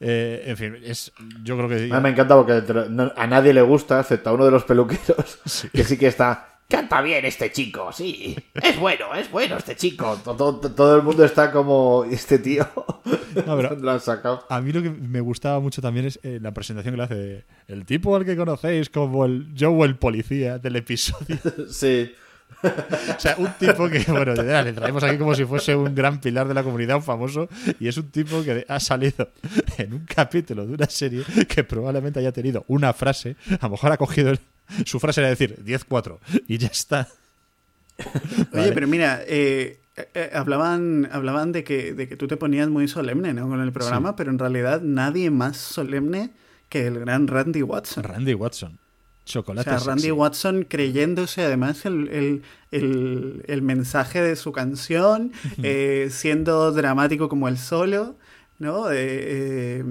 [0.00, 1.12] Eh, en fin, es,
[1.44, 2.62] yo creo que me encanta porque
[3.16, 5.38] a nadie le gusta, excepto a uno de los peluqueros,
[5.72, 6.48] que sí que está.
[6.68, 8.34] Canta bien este chico, sí.
[8.54, 10.18] Es bueno, es bueno este chico.
[10.24, 12.06] Todo, todo- todo el mundo está como.
[12.10, 12.66] "¿Y Este tío.
[13.46, 14.46] No, pero- ¿Dónde lo han sacado?
[14.48, 17.44] A mí lo que me gustaba mucho también es eh, la presentación que le hace
[17.68, 21.38] el tipo al que conocéis como el Joe el policía del episodio.
[21.70, 22.14] Sí.
[23.16, 25.94] O sea, un tipo que, bueno, de verdad, le traemos aquí como si fuese un
[25.94, 27.48] gran pilar de la comunidad, un famoso,
[27.78, 29.30] y es un tipo que ha salido
[29.78, 33.92] en un capítulo de una serie que probablemente haya tenido una frase, a lo mejor
[33.92, 34.32] ha cogido
[34.84, 36.18] su frase era decir 10-4
[36.48, 37.08] y ya está.
[37.98, 38.72] Oye, Vale.
[38.72, 43.34] pero mira, eh, eh, hablaban, hablaban de, que, de que tú te ponías muy solemne
[43.34, 43.48] ¿no?
[43.48, 46.30] con el programa, pero en realidad nadie más solemne
[46.68, 48.02] que el gran Randy Watson.
[48.02, 48.78] Randy Watson.
[49.24, 49.70] O Chocolate.
[49.70, 50.10] sea, Randy sexy.
[50.12, 52.42] Watson creyéndose además el, el-
[52.72, 55.32] el- el mensaje de su canción,
[55.62, 58.16] eh, siendo dramático como el solo,
[58.58, 58.90] ¿no?
[58.90, 59.84] Eh, eh,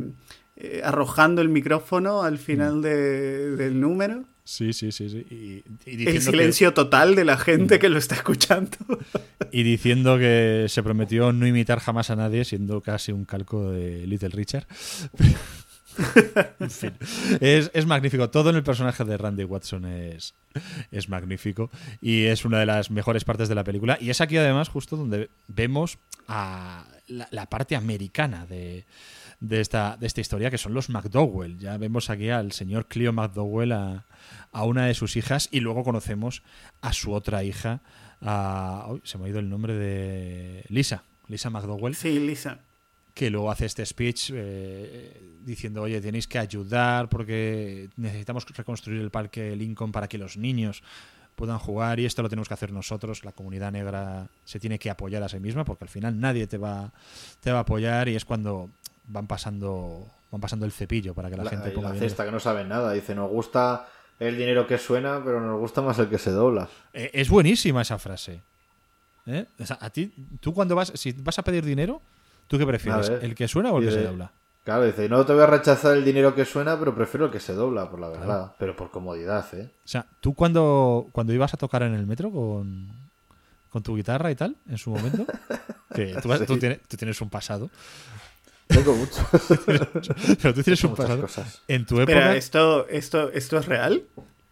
[0.58, 4.26] eh, arrojando el micrófono al final de- del número.
[4.44, 5.10] Sí, sí, sí.
[5.10, 5.26] sí.
[5.30, 8.76] Y, y El diciendo que- silencio total de la gente que lo está escuchando.
[9.52, 14.06] y diciendo que se prometió no imitar jamás a nadie, siendo casi un calco de
[14.08, 14.66] Little Richard.
[16.60, 16.94] en fin,
[17.40, 18.30] es, es magnífico.
[18.30, 20.34] Todo en el personaje de Randy Watson es,
[20.92, 21.70] es magnífico
[22.02, 23.98] y es una de las mejores partes de la película.
[24.00, 25.98] Y es aquí además justo donde vemos
[26.28, 28.86] a la, parte americana de,
[29.40, 31.58] de esta, de esta historia, que son los McDowell.
[31.60, 34.06] Ya vemos aquí al señor Cleo McDowell, a,
[34.52, 36.44] a una de sus hijas, y luego conocemos
[36.82, 37.82] a su otra hija,
[38.22, 42.60] a, se me ha ido el nombre de Lisa, Lisa McDowell, Sí, Lisa.
[43.14, 49.12] Que luego hace este speech eh, diciendo, oye, tenéis que ayudar porque necesitamos reconstruir el
[49.12, 50.84] parque Lincoln para que los niños
[51.36, 53.26] puedan jugar y esto lo tenemos que hacer nosotros.
[53.26, 56.58] La comunidad negra se tiene que apoyar a sí misma porque al final nadie te
[56.58, 56.92] va,
[57.40, 58.70] te va a apoyar y es cuando
[59.08, 62.32] van pasando van pasando el cepillo para que la, La, gente ponga la cesta que
[62.32, 62.94] no saben nada.
[62.94, 63.88] Dice, nos gusta
[64.20, 66.70] el dinero que suena, pero nos gusta más el que se dobla.
[66.94, 68.42] Eh, es buenísima esa frase.
[69.26, 69.46] ¿Eh?
[69.60, 72.02] O sea, a ti, tú cuando vas, si vas a pedir dinero,
[72.52, 73.10] ¿tú qué prefieres?
[73.10, 74.32] ¿El que suena o el que se dobla?
[74.64, 77.40] Claro, dice, no te voy a rechazar el dinero que suena, pero prefiero el que
[77.40, 78.53] se dobla, por la verdad.
[78.60, 79.72] Pero por comodidad, ¿eh?
[79.84, 82.90] O sea, tú cuando, cuando ibas a tocar en el metro con,
[83.69, 85.26] con tu guitarra y tal, en su momento,
[85.95, 86.45] que tú, Sí.
[86.45, 87.72] tú tienes, tú tienes un pasado,
[88.68, 89.26] Tengo mucho.
[90.41, 91.22] pero tú tienes un pasado.
[91.22, 91.61] cosas.
[91.68, 94.03] En tu Espera, época, ¿esto, esto, ¿esto es real?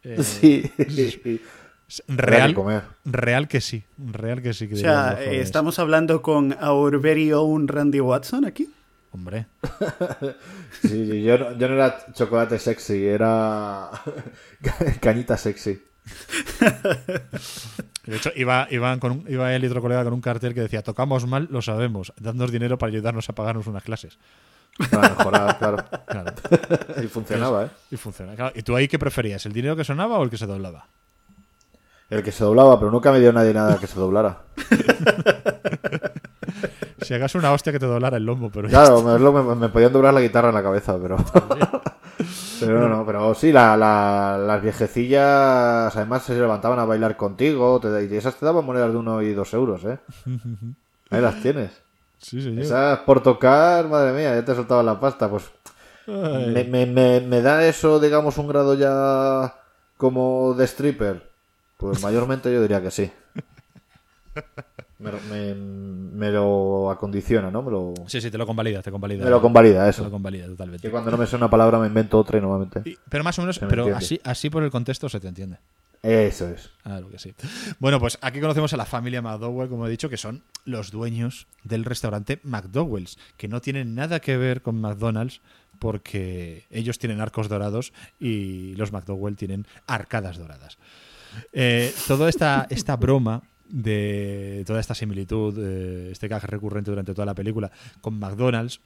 [0.04, 0.72] eh, Sí.
[2.08, 2.56] Real,
[3.06, 4.68] real que sí, real que sí.
[4.68, 5.42] Que O sea, eh.
[5.42, 8.70] ¿estamos hablando con our very own Randy Watson aquí?
[9.12, 9.48] Hombre,
[10.82, 13.90] Sí, sí, yo, no, yo no era chocolate sexy, era
[15.02, 15.82] cañita sexy.
[18.06, 20.62] de hecho, iba, iban con un- iba él y otro colega con un cartel que
[20.62, 24.18] decía, tocamos mal, lo sabemos, dadnos dinero para ayudarnos a pagarnos unas clases.
[24.92, 25.78] Para mejorar, claro.
[26.08, 26.34] Claro.
[27.04, 27.70] Y funcionaba, ¿eh?
[27.92, 28.36] Y funciona.
[28.36, 29.46] Claro, ¿Y tú ahí qué preferías?
[29.46, 30.88] ¿El dinero que sonaba o el que se doblaba?
[32.10, 34.40] El que se doblaba, pero nunca me dio nadie nada que se doblara.
[37.02, 39.94] Si hagas una hostia que te doblara el lomo, pero Claro, me, me- me podían
[39.94, 41.16] doblar la guitarra en la cabeza, pero.
[42.60, 47.80] pero no, no, pero sí, la, la- las viejecillas además se levantaban a bailar contigo,
[47.80, 49.98] te, y esas te daban monedas de uno y dos euros, ¿eh?
[51.10, 51.72] Ahí las tienes.
[52.18, 52.64] Sí, señor.
[52.64, 55.50] Esas por tocar, madre mía, ya te soltaban la pasta, pues.
[56.06, 59.56] Me, me, me da eso, digamos, un grado ya
[59.96, 61.29] como de stripper.
[61.80, 63.10] Pues mayormente yo diría que sí.
[65.00, 67.62] Me, me- me lo acondiciona, ¿no?
[67.64, 69.24] Me lo, Sí, sí, te lo convalida, te convalida.
[69.24, 70.12] me lo convalida, Te lo eso.
[70.12, 70.86] convalida totalmente.
[70.86, 72.82] Que cuando no me sé una palabra me invento otra y nuevamente.
[72.84, 74.06] Y- pero más o menos, me pero entiende.
[74.06, 75.58] así, así por el contexto se te entiende.
[76.04, 76.70] Eso es.
[76.84, 77.34] Claro que sí.
[77.80, 81.48] Bueno, pues aquí conocemos a la familia McDowell, como he dicho, que son los dueños
[81.64, 85.40] del restaurante McDowell's, que no tienen nada que ver con McDonald's,
[85.80, 90.78] porque ellos tienen arcos dorados y los McDowell tienen arcadas doradas.
[91.54, 97.26] Eh, toda esta, esta broma de toda esta similitud, eh, este gag recurrente durante toda
[97.26, 98.80] la película con McDonald's,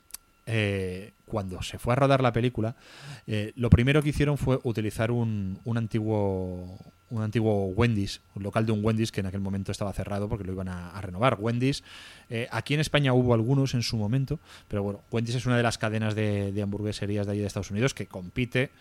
[0.45, 2.75] eh, cuando se fue a rodar la película,
[3.55, 6.77] lo primero que hicieron fue utilizar un, un antiguo
[7.09, 10.43] un antiguo Wendy's, un local de un Wendy's que en aquel momento estaba cerrado porque
[10.43, 11.37] lo iban a, renovar.
[11.39, 11.83] Wendy's,
[12.49, 15.77] aquí en España hubo algunos en su momento, pero bueno, Wendy's es una de las
[15.77, 18.71] cadenas de, de hamburgueserías de allí de Estados Unidos que compite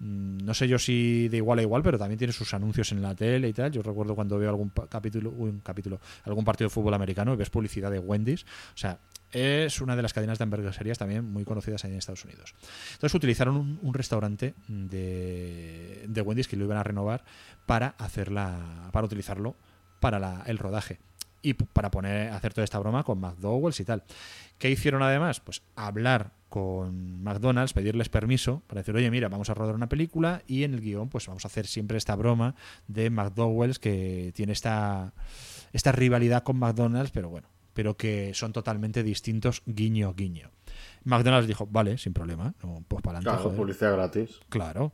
[0.00, 3.14] no sé yo si de igual a igual, pero también tiene sus anuncios en la
[3.14, 3.72] tele y tal.
[3.72, 7.50] Yo recuerdo cuando veo algún capítulo, un capítulo, algún partido de fútbol americano y ves
[7.50, 8.44] publicidad de Wendy's.
[8.74, 8.98] O sea,
[9.32, 12.54] es una de las cadenas de hamburgueserías también muy conocidas ahí en Estados Unidos.
[12.92, 17.24] Entonces utilizaron un, restaurante de, de Wendy's que lo iban a renovar
[17.66, 19.56] para hacerla, para utilizarlo
[20.00, 20.98] para la- el rodaje
[21.42, 24.02] y para poner hacer toda esta broma con McDowell's y tal.
[24.58, 25.40] ¿Qué hicieron además?
[25.40, 30.42] Pues hablar con McDonald's, pedirles permiso para decir, oye, mira, vamos a rodar una película
[30.46, 32.54] y en el guion pues vamos a hacer siempre esta broma
[32.86, 35.12] de McDowell's que tiene esta,
[35.72, 40.50] esta rivalidad con McDonald's, pero bueno, pero que son totalmente distintos, guiño, guiño.
[41.04, 43.56] McDonald's dijo, vale, sin problema, no, pues para adelante, Claro, joder.
[43.58, 44.40] publicidad gratis.
[44.48, 44.92] Claro.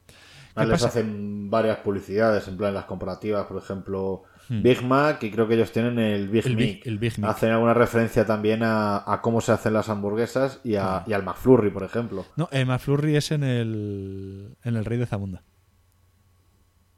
[0.56, 0.86] Ah, ¿Qué les pasa?
[0.88, 5.72] hacen varias publicidades, en plan las comparativas, por ejemplo, Big Mac, y creo que ellos
[5.72, 6.48] tienen el Big Hmm.
[6.48, 6.86] El Big- Mac.
[6.86, 7.30] el Big Mac.
[7.30, 11.04] Hacen alguna referencia también a, a cómo se hacen las hamburguesas y, a- Ah.
[11.06, 12.26] y al McFlurry, por ejemplo.
[12.36, 15.42] No, eh, McFlurry es en el, en el Rey de Zamunda.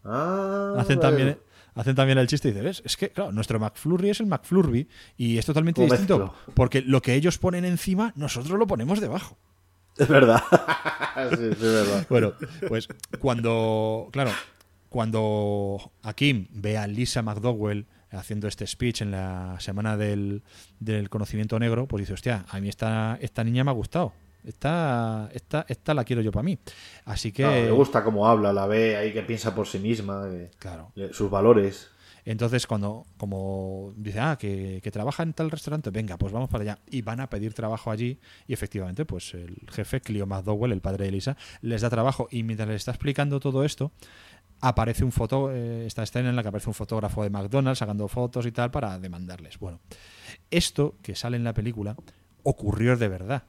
[0.05, 1.11] Ah, hacen vale.
[1.17, 1.39] también
[1.75, 2.83] hacen también el chiste y dices, ¿ves?
[2.87, 6.35] Es que, claro, nuestro McFlurry es el McFlurry y es totalmente distinto mezclo.
[6.55, 9.37] porque lo que ellos ponen encima, nosotros lo ponemos debajo.
[9.99, 10.43] Es verdad.
[11.31, 12.07] sí, sí, es verdad.
[12.09, 12.33] Bueno,
[12.69, 14.31] pues cuando, claro,
[14.97, 20.43] cuando Akim ve a Lisa McDowell haciendo este speech en la semana del,
[20.81, 24.15] del conocimiento negro, pues dice, hostia, a mí esta, esta niña me ha gustado.
[24.43, 26.59] Esta, esta, esta la quiero yo para mí.
[27.05, 27.43] Así que...
[27.43, 30.93] Claro, le gusta cómo habla, la ve ahí que piensa por sí misma, Claro.
[31.13, 31.91] sus valores.
[32.25, 36.63] Entonces, cuando, como dice, ah, que, que trabaja en tal restaurante, venga, pues vamos para
[36.63, 36.79] allá.
[36.91, 38.19] Y van a pedir trabajo allí.
[38.49, 42.27] Y efectivamente, pues el jefe, Clio McDowell, el padre de Elisa, les da trabajo.
[42.33, 43.93] Y mientras les está explicando todo esto,
[44.61, 48.09] aparece un foto, eh, esta escena en la que aparece un fotógrafo de McDonald's sacando
[48.09, 49.59] fotos y tal para demandarles.
[49.59, 49.81] Bueno,
[50.51, 51.97] esto que sale en la película
[52.43, 53.45] ocurrió de verdad.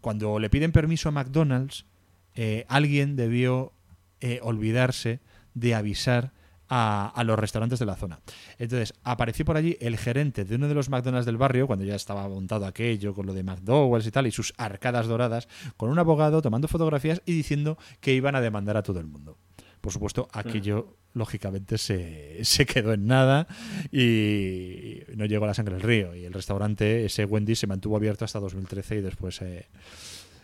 [0.00, 1.86] Cuando le piden permiso a McDonald's,
[2.34, 3.72] eh, alguien debió
[4.20, 5.20] eh, olvidarse
[5.54, 6.32] de avisar
[6.68, 8.20] a, a los restaurantes de la zona.
[8.58, 11.94] Entonces, apareció por allí el gerente de uno de los McDonald's del barrio, cuando ya
[11.94, 15.98] estaba montado aquello con lo de McDowell's y tal, y sus arcadas doradas, con un
[15.98, 19.38] abogado tomando fotografías y diciendo que iban a demandar a todo el mundo.
[19.80, 23.46] Por supuesto, aquello lógicamente se, se quedó en nada
[23.92, 26.14] y no llegó a la sangre del río.
[26.14, 29.66] Y el restaurante, ese Wendy, se mantuvo abierto hasta 2013 y después se,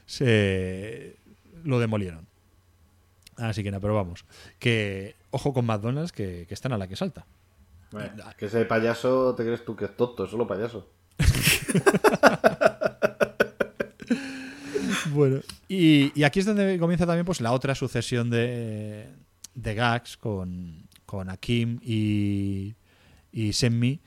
[0.06, 1.16] se
[1.64, 2.26] lo demolieron.
[3.36, 4.24] Así que nada, pero vamos.
[4.58, 7.26] Que ojo con McDonald's que, que están a la que salta.
[7.90, 10.24] Bueno, que ese payaso, ¿te crees tú que es tonto?
[10.24, 10.90] Es solo payaso.
[15.12, 19.06] Bueno, y, y aquí es donde comienza también pues la otra sucesión de,
[19.54, 22.74] de gags con, con Akim y,
[23.32, 24.00] y Senmi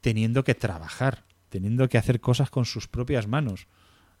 [0.00, 3.66] teniendo que trabajar, teniendo que hacer cosas con sus propias manos.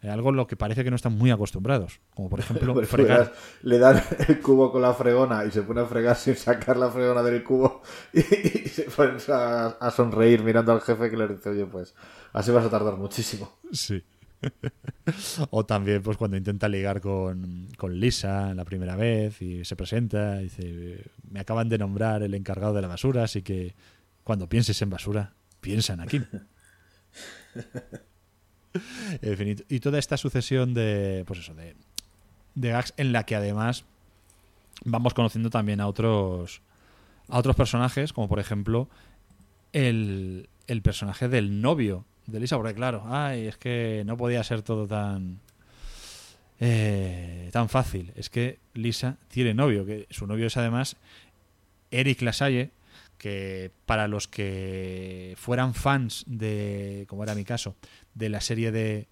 [0.00, 2.00] Eh, Algo en lo que parece que no están muy acostumbrados.
[2.14, 3.32] Como por ejemplo Pues fregar.
[3.62, 6.90] Le dan el cubo con la fregona y se pone a fregar sin sacar la
[6.90, 7.82] fregona del cubo
[8.12, 11.94] y, y se ponen a, a sonreír mirando al jefe que le dice, oye, pues
[12.32, 13.58] así vas a tardar muchísimo.
[13.72, 14.02] Sí.
[15.50, 20.40] o también pues cuando intenta ligar con, con Lisa la primera vez y se presenta
[20.40, 23.74] y dice me acaban de nombrar el encargado de la basura así que
[24.24, 26.24] cuando pienses en basura piensa en Akim
[29.22, 31.74] En fin, y- y toda esta sucesión de pues eso de,
[32.54, 33.84] de gags en la que además
[34.84, 36.60] vamos conociendo también a otros
[37.28, 38.88] a otros personajes como por ejemplo
[39.72, 44.62] el, el personaje del novio de Lisa, porque claro, ay, es que no podía ser
[44.62, 45.40] todo tan
[46.60, 48.12] eh, tan fácil.
[48.16, 50.96] Es que Lisa tiene novio, que su novio es además
[51.90, 52.70] Eric Lasalle,
[53.16, 57.74] que para los que fueran fans de, como era mi caso,
[58.14, 59.08] de la serie de,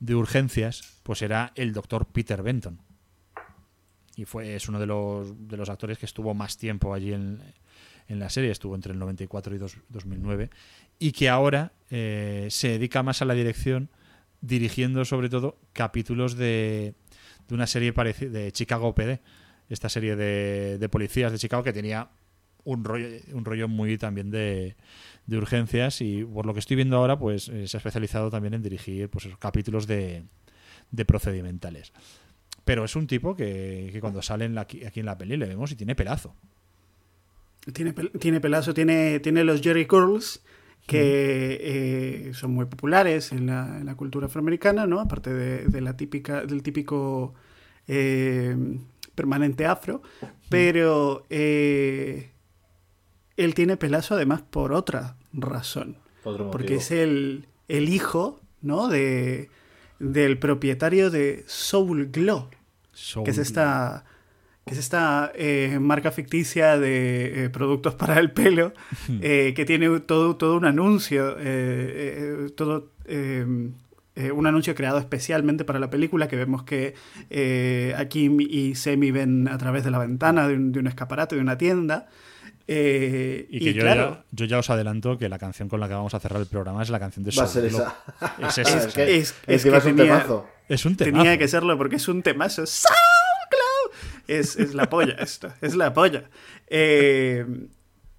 [0.00, 2.80] de urgencias, pues era el doctor Peter Benton.
[4.16, 7.40] Y fue, es uno de los, de los actores que estuvo más tiempo allí en,
[8.08, 10.50] en la serie, estuvo entre el 94 y dos- 2009,
[10.98, 13.88] y que ahora eh, se dedica más a la dirección,
[14.40, 16.94] dirigiendo sobre todo capítulos de,
[17.48, 19.20] de una serie parecida de Chicago PD,
[19.68, 22.08] esta serie de, de policías de Chicago que tenía
[22.64, 24.76] un rollo, un rollo muy también de,
[25.26, 28.54] de urgencias y por lo que estoy viendo ahora pues eh, se ha especializado también
[28.54, 30.24] en dirigir pues capítulos de,
[30.90, 31.92] de procedimentales.
[32.64, 35.94] Pero es un tipo que, cuando sale aquí en la peli le vemos y tiene
[35.94, 36.34] pelazo.
[37.72, 40.42] Tiene, tiene pelazo, tiene, tiene los Jerry Curls,
[40.86, 45.00] que eh, son muy populares en la, en la cultura afroamericana, ¿no?
[45.00, 47.34] Aparte de, de la típica, del típico
[47.88, 48.56] eh,
[49.14, 50.02] permanente afro.
[50.48, 52.30] Pero eh,
[53.36, 55.96] él tiene pelazo además por otra razón.
[56.22, 58.88] Otro Porque es el, el hijo, ¿no?
[58.88, 59.50] De,
[59.98, 62.48] del propietario de Soul Glow
[63.24, 64.04] que es esta,
[64.66, 68.72] que es esta eh, marca ficticia de eh, productos para el pelo,
[69.22, 71.44] eh, que tiene todo, todo un anuncio, eh,
[72.46, 73.46] eh, todo eh,
[74.16, 76.94] eh, un anuncio creado especialmente para la película, que vemos que
[77.30, 81.36] eh, Akim y Semi ven a través de la ventana de un, de un escaparate
[81.36, 82.08] de una tienda.
[82.66, 85.78] eh, Y que y yo, claro, ya, yo ya os adelanto que la canción con
[85.78, 87.70] la que vamos a cerrar el programa es la canción de Va a Soul ser
[87.70, 87.86] Glow.
[88.48, 88.62] esa.
[88.62, 90.48] Es, Es que- es- que es un tenía- temazo.
[90.68, 91.16] Es un temazo.
[91.22, 92.66] Tenía que serlo porque es un temazo.
[92.66, 93.15] SoundCloud.
[94.28, 96.30] Es, es la polla esto, es la polla.
[96.68, 97.44] Eh,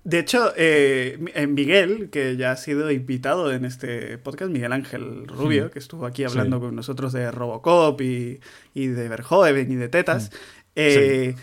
[0.03, 5.27] de hecho, eh, Mi- Miguel, que ya ha sido invitado en este podcast, Miguel Ángel
[5.27, 6.61] Rubio, que estuvo aquí hablando Sí.
[6.61, 8.39] con nosotros de Robocop y,
[8.73, 10.31] y de Verhoeven y de Tetas,
[10.75, 11.35] eh,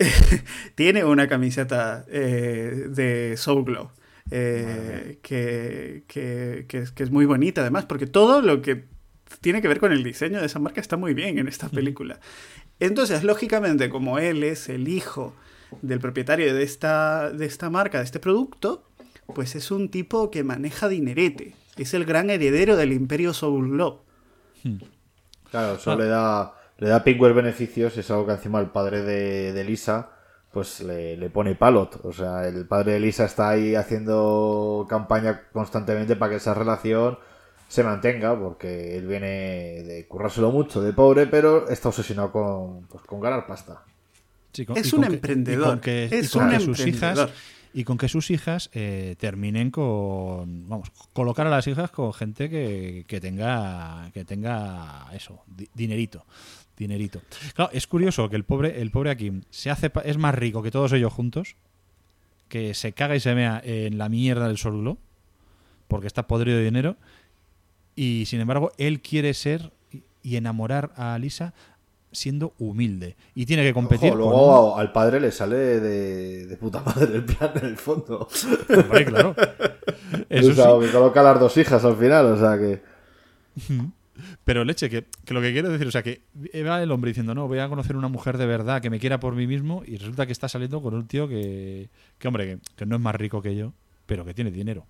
[0.74, 3.90] tiene una camiseta eh, de Soul Glow.
[4.30, 8.84] eh, que, que- que es, que es muy bonita además, porque todo lo que
[9.40, 12.18] tiene que ver con el diseño de esa marca está muy bien en esta película.
[12.80, 15.34] Entonces, lógicamente, como él es el hijo
[15.82, 18.82] del propietario de esta, de esta marca, de este producto,
[19.34, 21.54] pues es un tipo que maneja dinerete.
[21.76, 24.00] Es el gran heredero del imperio Soul Glow.
[25.50, 29.02] Claro, eso le da le da Pingüer beneficios y es algo que encima el padre
[29.02, 30.10] de, de Lisa
[30.52, 32.00] pues le, le pone palot.
[32.04, 37.18] O sea, el padre de Lisa está ahí haciendo campaña constantemente para que esa relación
[37.68, 39.26] se mantenga, porque él viene
[39.82, 43.82] de currárselo mucho, de pobre, pero está obsesionado con, pues, con ganar pasta.
[44.52, 46.80] Sí, con- Es y con un que- emprendedor, Y con que, es un que sus
[46.86, 47.30] hijas emprendedor.
[47.74, 52.48] y con que sus hijas eh, terminen con vamos colocar a las hijas con gente
[52.48, 56.24] que, que tenga que tenga eso di- dinerito
[56.78, 57.20] dinerito
[57.54, 60.62] claro es curioso que el pobre el pobre Akim se hace pa- es más rico
[60.62, 61.56] que todos ellos juntos
[62.48, 64.96] que se caga y se mea en la mierda del solulo
[65.86, 66.96] porque está podrido de dinero
[67.96, 69.72] y sin embargo él quiere ser
[70.22, 71.54] y- enamorar a Lisa
[72.12, 76.80] siendo humilde y tiene que competir Ojo, luego al padre le sale de, de puta
[76.80, 78.28] madre el plan en el fondo.
[78.68, 79.34] Hombre, claro.
[80.30, 80.86] Eso o sea, sí.
[80.86, 82.82] que coloca a las dos hijas al final, o sea que...
[84.44, 86.22] Pero leche, que, que lo que quiero decir, o sea, que
[86.66, 89.20] va el hombre diciendo, no, voy a conocer una mujer de verdad que me quiera
[89.20, 92.58] por mí mismo y resulta que está saliendo con un tío que, que hombre, que,
[92.76, 93.74] que no es más rico que yo,
[94.06, 94.86] pero que tiene dinero.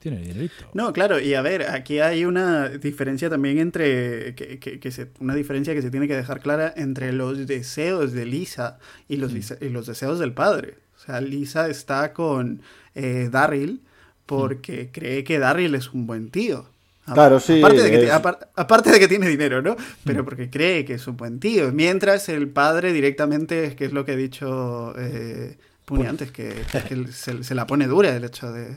[0.00, 0.54] Tiene dinerito.
[0.74, 5.08] No, claro, y a ver, aquí hay una diferencia también entre, que, que- que se-
[5.20, 8.78] una diferencia que se tiene que dejar clara entre los deseos de Lisa
[9.08, 10.74] y los, dise- y los deseos del padre.
[10.96, 12.62] O sea, Lisa está con
[12.94, 13.80] eh, Darryl
[14.26, 16.66] porque cree que Darryl es un buen tío.
[17.06, 19.76] A- Claro, sí, Aparte de, que, es- aparte de que tiene dinero, ¿no?
[20.04, 21.72] Pero porque cree que es un buen tío.
[21.72, 26.54] Mientras el padre directamente, que es lo que ha dicho eh, Puni antes, que,
[26.88, 28.76] que se, se la pone dura el hecho de,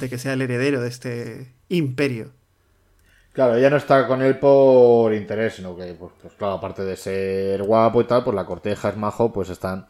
[0.00, 2.30] de que sea el heredero de este imperio.
[3.32, 6.96] Claro, ella no está con él por interés, sino que, pues, pues claro, aparte de
[6.96, 9.86] ser guapo y tal, pues la corteja es majo, pues están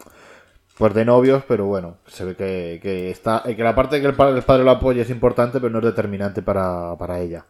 [0.76, 4.08] pues de novios, pero bueno, se ve que, que está, que la parte de que
[4.08, 7.46] el padre, el padre lo apoye es importante, pero no es determinante para, para ella.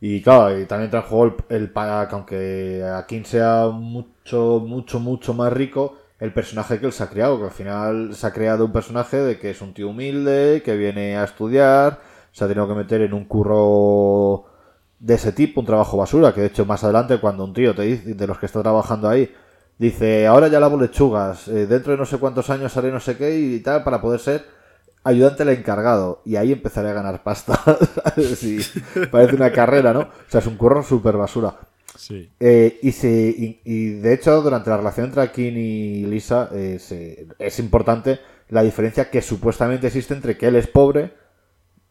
[0.00, 1.80] Y claro, y también entra en juego el, el que
[2.10, 7.38] aunque Akin sea mucho, mucho, mucho más rico, el personaje que él se ha creado,
[7.38, 10.76] que al final se ha creado un personaje de que es un tío humilde, que
[10.76, 12.00] viene a estudiar,
[12.32, 14.46] se ha tenido que meter en un curro
[14.98, 17.82] de ese tipo, un trabajo basura, que de hecho más adelante cuando un tío te
[17.82, 19.32] dice, de los que está trabajando ahí,
[19.78, 23.16] dice, ahora ya lavo lechugas, eh, dentro de no sé cuántos años haré no sé
[23.16, 24.44] qué y tal para poder ser
[25.04, 27.60] ayudante del encargado y ahí empezaré a ganar pasta.
[29.10, 30.00] parece una carrera, ¿no?
[30.00, 31.54] O sea, es un curro súper basura.
[31.96, 32.28] Sí.
[32.40, 36.78] Eh, y, se, y, y, de hecho, durante la relación entre Akin y Lisa eh,
[36.80, 41.12] se- es importante la diferencia que supuestamente existe entre que él es pobre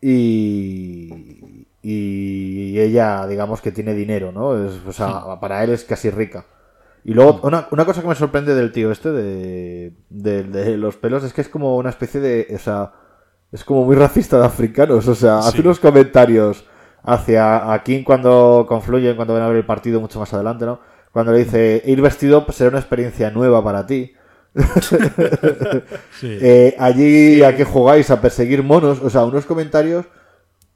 [0.02, 4.64] y, y ella, digamos, que tiene dinero, ¿no?
[4.66, 6.46] Es, o sea, para él es casi rica.
[7.06, 10.96] Y luego, una, una cosa que me sorprende del tío este, de, de, de los
[10.98, 12.48] pelos, es que es como una especie de.
[12.56, 12.94] O sea,
[13.52, 15.08] es como muy racista de africanos.
[15.08, 15.60] O sea, hace Sí.
[15.62, 16.64] unos comentarios
[17.04, 20.80] hacia Akin cuando confluyen, cuando van a ver el partido mucho más adelante, ¿no?
[21.12, 24.14] Cuando le dice, ir vestido será una experiencia nueva para ti.
[26.20, 26.28] Sí.
[26.42, 30.06] Eh, allí a que jugáis a perseguir monos, o sea, unos comentarios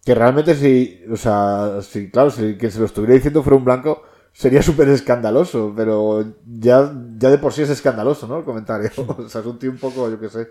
[0.03, 3.65] que realmente si, o sea, si, claro, si quien se lo estuviera diciendo fuera un
[3.65, 8.39] blanco, sería súper escandaloso, pero ya, ya de por sí es escandaloso, ¿no?
[8.39, 8.89] El comentario.
[9.17, 10.47] O sea, es un tío un poco, yo qué sé.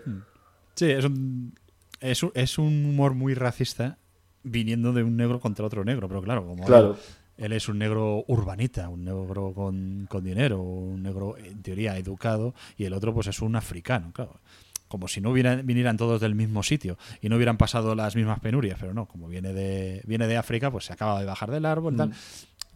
[0.75, 1.53] Sí, es un,
[1.99, 3.97] es un, es un humor muy racista
[4.43, 6.97] viniendo de un negro contra otro negro, pero claro, como Claro.
[7.37, 11.97] Él, él es un negro urbanita, un negro con, con dinero, un negro en teoría
[11.97, 14.39] educado, y el otro pues es un africano, claro.
[14.87, 18.39] Como si no hubieran, vinieran todos del mismo sitio y no hubieran pasado las mismas
[18.39, 21.65] penurias, pero no, como viene de, viene de África, pues se acaba de bajar del
[21.65, 22.13] árbol tal.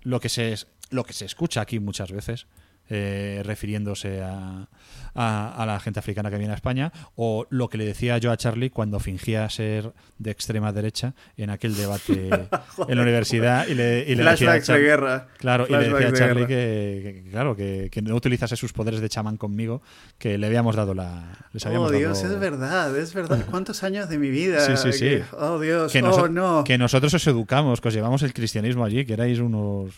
[0.04, 0.56] Lo que se,
[0.90, 2.48] lo que se escucha aquí muchas veces,
[2.94, 4.68] eh, refiriéndose a,
[5.16, 8.32] a- a la gente africana que viene a España, o lo que le decía yo
[8.32, 12.30] a Charlie cuando fingía ser de extrema derecha en aquel debate
[12.88, 15.28] en la universidad y le, y le decía a Flashbacks de Char- guerra.
[15.38, 18.74] Claro, y le decía a de Charlie que, que- claro, que, que no utilizase sus
[18.74, 19.82] poderes de chamán conmigo,
[20.18, 21.24] que le habíamos dado la.
[21.54, 23.46] Les Oh, Dios, es verdad, es verdad.
[23.50, 24.60] ¿Cuántos años de mi vida?
[24.62, 25.06] Sí, sí, sí.
[25.06, 26.64] que- oh, Dios, que, oh, no.
[26.66, 29.92] que nosotros os educamos, que os llevamos el cristianismo allí, que erais unos.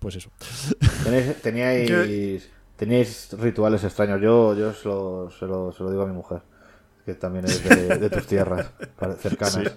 [0.00, 0.30] Pues eso.
[1.04, 4.20] Tenéis, teníais, teníais rituales extraños.
[4.20, 6.40] Yo, yo se, lo, se, lo, se lo digo a mi mujer,
[7.04, 8.70] que también es de, de tus tierras,
[9.18, 9.72] cercanas.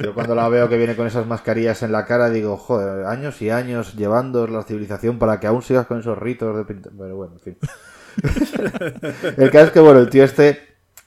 [0.00, 3.40] Yo cuando la veo que viene con esas mascarillas en la cara, digo, joder, años
[3.42, 6.90] y años llevando la civilización para que aún sigas con esos ritos de pinta.
[6.96, 7.58] Pero bueno, en fin.
[9.36, 10.60] el caso es que, bueno, el tío este,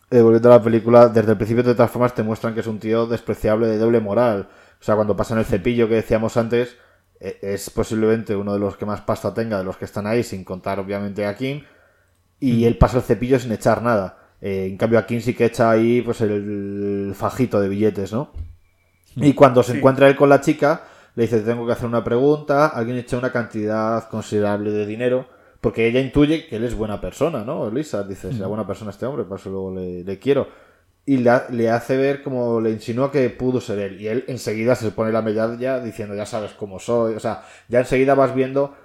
[0.09, 2.67] eh, volviendo a la película, desde el principio de todas formas te muestran que es
[2.67, 4.49] un tío despreciable de doble moral.
[4.79, 6.77] O sea, cuando pasan el cepillo que decíamos antes,
[7.21, 10.43] es posiblemente uno de los que más pasta tenga de los que están ahí, sin
[10.43, 11.63] contar obviamente a Kim.
[12.39, 14.17] Y él pasa el cepillo sin echar nada.
[14.41, 18.31] Eh, en cambio, a Kim sí que echa ahí pues el fajito de billetes, ¿no?
[19.15, 20.83] Y cuando se encuentra él con la chica,
[21.15, 25.27] le dice, tengo que hacer una pregunta, alguien echa una cantidad considerable de dinero,
[25.59, 27.69] porque ella intuye que él es buena persona, ¿no?
[27.69, 30.47] Lisa dice, será buena persona este hombre, por eso luego le, le quiero.
[31.05, 34.01] Y la- le hace ver como le insinúa que pudo ser él.
[34.01, 37.15] Y él enseguida se pone la medalla diciendo, ya sabes cómo soy.
[37.15, 38.75] O sea, ya enseguida vas viendo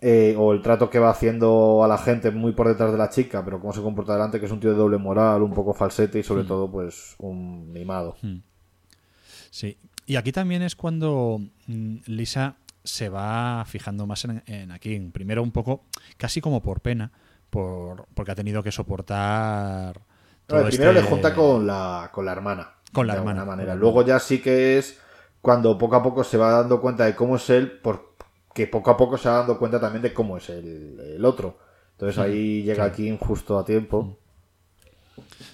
[0.00, 3.10] eh, o el trato que va haciendo a la gente muy por detrás de la
[3.10, 5.74] chica, pero cómo se comporta delante, que es un tío de doble moral, un poco
[5.74, 8.16] falsete y sobre todo pues un mimado.
[9.50, 9.76] Sí.
[10.06, 15.10] Y aquí también es cuando mm, Lisa se va fijando más en, en Akin.
[15.10, 15.84] Primero un poco,
[16.16, 17.10] casi como por pena,
[17.50, 20.00] por, porque ha tenido que soportar...
[20.48, 22.72] todo primero este- le junta con la, con la hermana.
[22.92, 23.74] Con la de hermana, alguna manera.
[23.76, 24.98] Luego ya sí que es
[25.40, 28.96] cuando poco a poco se va dando cuenta de cómo es él, porque poco a
[28.96, 31.58] poco se va dando cuenta también de cómo es el, el otro.
[31.92, 34.16] Entonces ahí llega aquí justo a tiempo.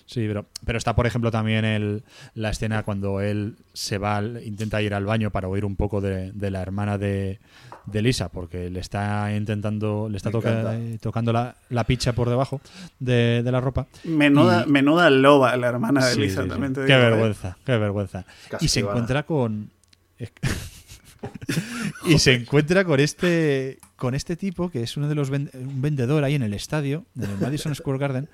[0.06, 2.04] Sí, pero, pero está, por ejemplo, también el,
[2.34, 6.00] la escena cuando él se va, al- intenta ir al baño para oír un poco
[6.00, 7.40] de, de la hermana de,
[7.86, 12.28] de Lisa, porque le está intentando, le está toca- eh, tocando la, la picha por
[12.30, 12.60] debajo
[12.98, 13.86] de, de la ropa.
[14.04, 17.10] Menuda, Y- menuda loba la hermana de Sí, Lisa, sí, también te Qué digo, ¿eh?
[17.10, 18.24] vergüenza, qué vergüenza.
[18.60, 19.70] Y se encuentra con.
[22.06, 25.48] y se encuentra con este con este tipo que es uno de los un
[25.80, 28.28] vendedor ahí en el estadio, en el Madison Square Garden,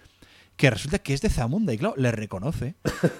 [0.60, 2.74] que resulta que es de Zamunda y claro, le reconoce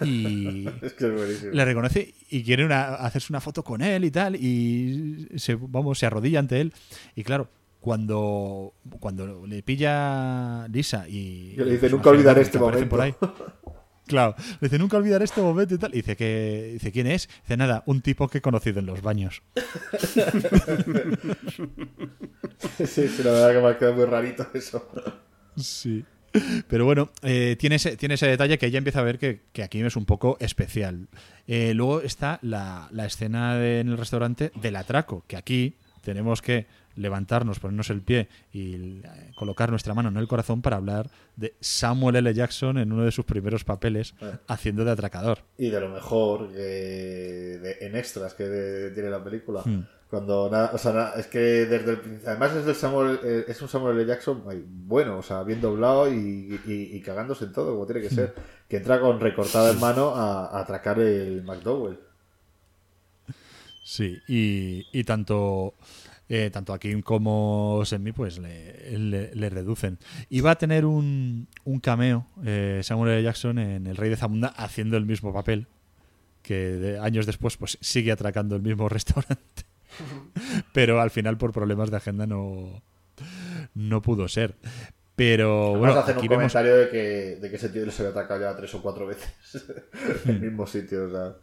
[0.05, 1.53] y Es que es buenísimo.
[1.53, 5.99] le reconoce y quiere una- hacerse una foto con él y tal y se vamos
[5.99, 6.73] se arrodilla ante él
[7.17, 7.49] y claro
[7.81, 13.01] cuando cuando le pilla Lisa y le dice, "Nunca que este aparecen por momento".
[13.01, 13.15] ahí.
[14.07, 15.93] Claro, le dice nunca olvidar este momento y tal.
[15.95, 17.29] Y dice que dice quién es.
[17.43, 19.41] Dice nada, un tipo que he conocido en los baños.
[22.87, 24.89] sí, sí, la verdad que me ha quedado muy rarito eso.
[25.57, 26.05] Sí.
[26.69, 29.62] Pero bueno, eh, tiene, ese, tiene ese detalle que ella empieza a ver que, que
[29.62, 31.09] aquí es un poco especial.
[31.47, 36.40] Eh, luego está la, la escena de- en el restaurante del atraco, que aquí tenemos
[36.43, 36.66] que
[36.97, 39.02] levantarnos, ponernos el pie y eh,
[39.36, 42.35] colocar nuestra mano en el corazón para hablar de Samuel L.
[42.35, 44.32] Jackson en uno de sus primeros papeles Eh.
[44.48, 45.39] haciendo de atracador.
[45.57, 49.62] Y de lo mejor de- en extras que de- tiene la película.
[49.65, 49.85] Hmm.
[50.11, 53.62] Cuando nada, o sea, nada, es que desde el además es del Samuel, eh, es
[53.62, 54.07] un Samuel L.
[54.07, 54.43] Jackson
[54.87, 58.35] bueno, o sea, bien doblado y, y- y cagándose en todo, como tiene que ser.
[58.69, 61.99] Que entra con recortada en mano a, a atracar el McDowell.
[63.85, 65.74] Sí, y, y tanto,
[66.28, 69.99] eh, tanto a Kim como Semi pues le, le- le reducen.
[70.28, 73.23] Y va a tener un, un cameo eh, Samuel L.
[73.23, 75.66] Jackson en El Rey de Zamunda haciendo el mismo papel,
[76.43, 79.65] que de- años después pues sigue atracando el mismo restaurante.
[80.73, 82.83] Pero al final por problemas de agenda no,
[83.75, 84.57] no pudo ser.
[85.17, 86.35] Pero Vamos bueno, aquí un vemos...
[86.37, 89.31] comentario de que, de que ese tío se había atracado ya tres o cuatro veces
[90.25, 91.35] en el mismo sitio, o sea.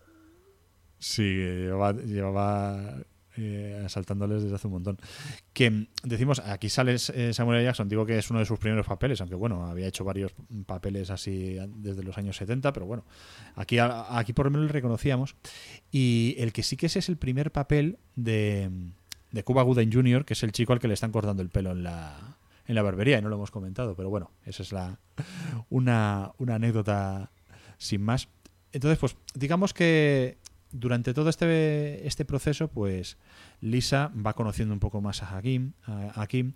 [0.98, 2.96] Sí, llevaba, llevaba
[3.38, 4.98] eh, asaltándoles desde hace un montón.
[5.54, 7.64] Que mm, decimos, aquí sale eh, Samuel.
[7.64, 10.34] Jackson, digo que es uno de sus primeros papeles, aunque bueno, había hecho varios
[10.66, 13.06] papeles así desde los años 70, pero bueno,
[13.56, 15.36] aquí, aquí por lo menos le reconocíamos.
[15.92, 18.70] Y el que sí que ese es el primer papel de,
[19.32, 21.72] de Cuba Gooding Jr., que es el chico al que le están cortando el pelo
[21.72, 25.00] en la, en la barbería, y no lo hemos comentado, pero bueno, esa es la
[25.70, 27.32] una, una anécdota
[27.78, 28.30] sin más.
[28.72, 30.38] Entonces, pues digamos que
[30.72, 33.18] durante todo este, este proceso, pues
[33.62, 36.54] Lisa va conociendo un poco más a Hakim, a, Kim,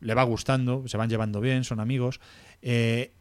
[0.00, 2.20] le va gustando, se van llevando bien, son amigos.
[2.62, 3.12] Eh,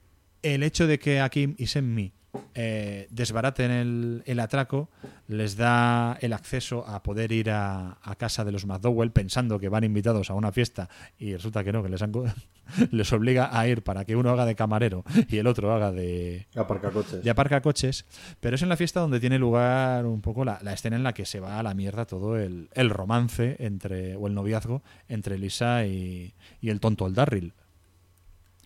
[0.43, 2.13] el hecho de que Hakim y Semmi
[2.53, 4.89] eh, desbaraten el, el atraco
[5.27, 9.69] les da el acceso a poder ir a, a casa de los McDowell pensando que
[9.69, 12.11] van invitados a una fiesta y resulta que no, que les, han
[12.91, 16.47] les obliga a ir para que uno haga de camarero y el otro haga de,
[16.55, 17.23] Aparcacoches.
[17.23, 18.05] de aparca coches,
[18.39, 21.13] pero es en la fiesta donde tiene lugar un poco la, la escena en la
[21.13, 25.37] que se va a la mierda todo el, el romance entre o el noviazgo entre
[25.37, 27.53] Lisa y, y el tonto el Darryl.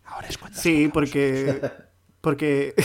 [0.05, 1.61] Ahora es cuando Sí, porque.
[2.21, 2.75] Porque.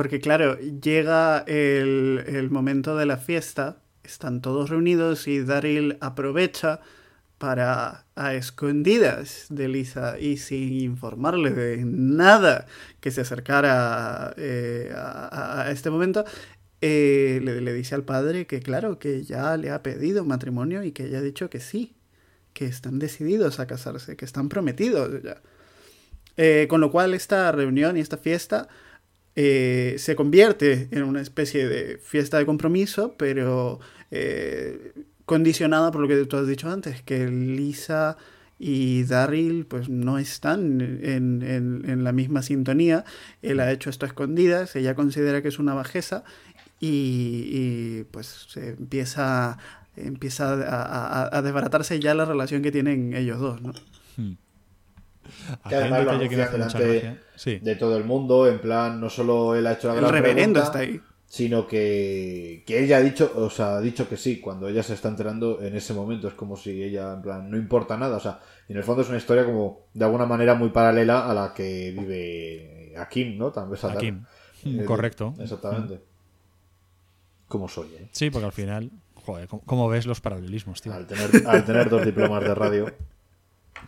[0.00, 6.80] Porque, claro, llega el, momento de la fiesta, están todos reunidos y Daryl aprovecha
[7.36, 12.64] para, a escondidas de Lisa y sin informarle de nada
[13.00, 16.24] que se acercara eh, a, este momento,
[16.80, 21.04] eh, le, dice al padre que, claro, que ya le ha pedido matrimonio y que
[21.04, 21.94] ella ha dicho que sí,
[22.54, 25.42] que están decididos a casarse, que están prometidos ya.
[26.38, 28.68] Eh, con lo cual esta reunión y esta fiesta
[29.36, 33.80] eh, se convierte en una especie de fiesta de compromiso, pero
[34.10, 34.92] eh,
[35.24, 38.16] condicionada por lo que tú has dicho antes, que Lisa
[38.58, 43.04] y Daryl pues no están en, en- la misma sintonía.
[43.40, 46.24] Él ha hecho esto a escondidas, ella considera que es una bajeza
[46.80, 49.58] y, pues se empieza,
[49.96, 53.72] empieza a, desbaratarse ya la relación que tienen ellos dos, ¿no?
[55.68, 57.16] Que además lo anuncia delante.
[57.36, 57.58] Sí.
[57.58, 60.60] de todo el mundo, en plan, no solo él ha hecho la El gran reverendo
[60.60, 61.00] pregunta, está ahí.
[61.26, 64.94] sino que, que ella ha dicho, o sea, ha dicho que sí, cuando ella se
[64.94, 68.20] está enterando en ese momento, es como si ella, en plan, no importa nada, o
[68.20, 71.34] sea, y en el fondo es una historia como, de alguna manera, muy paralela a
[71.34, 73.50] la que vive Akim, ¿no?
[73.52, 74.24] También esa- Akim.
[74.64, 75.34] eh, Correcto.
[75.38, 76.00] Exactamente.
[77.48, 78.08] Como soy, ¿eh?
[78.12, 80.92] Sí, porque al final, joder, ¿cómo, cómo ves los paralelismos, tío?
[80.92, 82.86] Al tener, al tener dos diplomas de radio.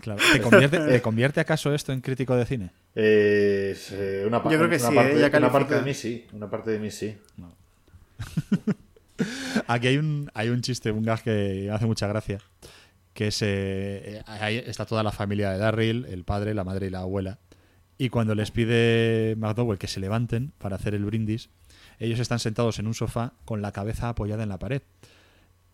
[0.00, 0.20] Claro.
[0.32, 2.70] ¿Te, convierte, ¿Te convierte acaso esto en crítico de cine?
[2.94, 5.30] Eh, es, eh, una, Yo creo que una sí, parte, ¿eh?
[5.30, 7.16] Ya una parte de mí sí, una parte de mí sí.
[9.66, 12.38] Aquí hay un, hay un chiste, un gag que hace mucha gracia.
[13.14, 16.90] Que es, eh, ahí está toda la familia de Darryl, el padre, la madre y
[16.90, 17.38] la abuela.
[17.98, 21.50] Y cuando les pide McDowell que se levanten para hacer el brindis,
[21.98, 24.82] ellos están sentados en un sofá con la cabeza apoyada en la pared.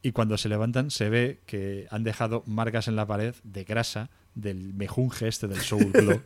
[0.03, 4.11] Y cuando se levantan se ve que han dejado marcas en la pared de grasa
[4.35, 6.20] del mejunje este del Soul Glow.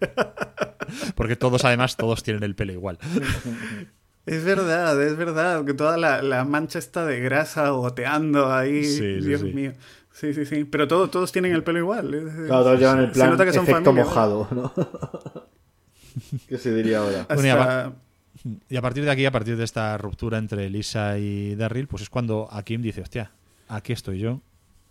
[1.15, 2.99] Porque todos, además, todos tienen el pelo igual.
[4.27, 8.99] Es verdad, es verdad, que toda la, la mancha está de grasa goteando ahí, Sí,
[9.21, 9.53] sí, Dios sí.
[9.53, 9.73] mío.
[10.13, 10.65] Sí, sí, sí.
[10.65, 12.11] Pero todos, todos tienen el pelo igual.
[12.47, 14.73] Claro, todos llevan el se plan nota que son efecto familia, mojado, ¿no?
[16.49, 17.21] ¿Qué se diría ahora?
[17.23, 17.93] Hasta- Bueno, y a
[18.69, 22.03] Y a partir de aquí, a partir de esta ruptura entre Lisa y Darryl, pues
[22.03, 23.31] es cuando Akim dice, hostia,
[23.75, 24.41] aquí estoy yo,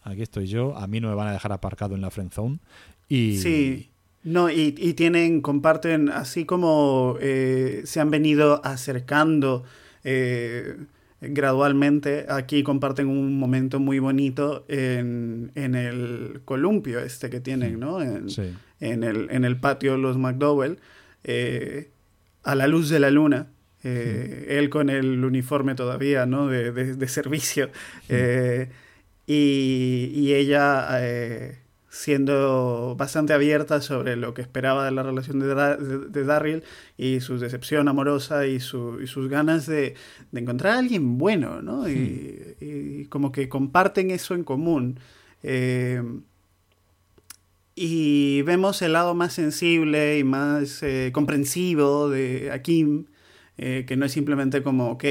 [0.03, 2.59] aquí estoy yo, a mí no me van a dejar aparcado en la friend zone.
[3.07, 3.87] Y Sí.
[4.23, 9.63] No, y, y tienen, comparten, así como eh, se han venido acercando
[10.03, 10.75] eh,
[11.21, 18.01] gradualmente, aquí comparten un momento muy bonito en, en el columpio este que tienen, ¿no?
[18.01, 18.43] En, Sí.
[18.79, 20.77] en, el, en el patio los McDowell,
[21.23, 21.89] eh,
[22.43, 23.47] a la luz de la luna.
[23.83, 26.47] Eh, Él con el uniforme todavía, ¿no?
[26.47, 27.69] De, de- de servicio.
[28.09, 28.69] eh,
[29.27, 31.57] y, y ella eh,
[31.89, 35.47] siendo bastante abierta sobre lo que esperaba de la relación de,
[36.09, 36.63] de- Darryl
[36.97, 39.95] y su decepción amorosa y, su- y sus ganas de,
[40.31, 41.87] de encontrar a alguien bueno, ¿no?
[41.89, 44.99] Y, y como que comparten eso en común.
[47.75, 50.83] Y vemos el lado más sensible y más
[51.13, 53.05] comprensivo de Akim,
[53.61, 55.05] eh, que no es simplemente como, ok,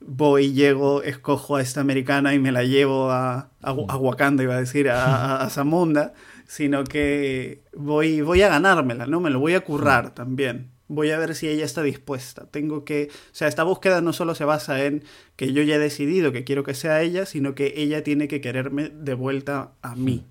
[0.00, 4.54] voy, llego, escojo a esta americana y me la llevo a, a, a Wakanda, iba
[4.54, 6.14] a decir, a, a- a Zamunda,
[6.46, 9.20] sino que voy, voy a ganármela, ¿no?
[9.20, 10.70] Me lo voy a currar también.
[10.90, 12.46] Voy a ver si ella está dispuesta.
[12.50, 13.08] Tengo que.
[13.12, 15.04] O sea, esta búsqueda no solo se basa en
[15.36, 18.40] que yo ya he decidido que quiero que sea ella, sino que ella tiene que
[18.40, 20.24] quererme de vuelta a mí.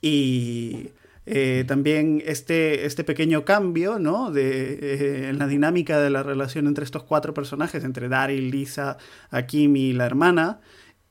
[0.00, 0.90] Y
[1.26, 4.30] eh, también este, este pequeño cambio ¿no?
[4.30, 8.98] de, eh, en la dinámica de la relación entre estos cuatro personajes, entre Daryl, Lisa,
[9.30, 10.60] Akim y la hermana,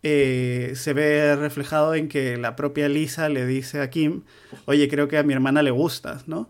[0.04, 4.24] eh, se ve reflejado en que la propia Lisa le dice a Kim,
[4.66, 6.50] oye, creo que a mi hermana le gustas, ¿no?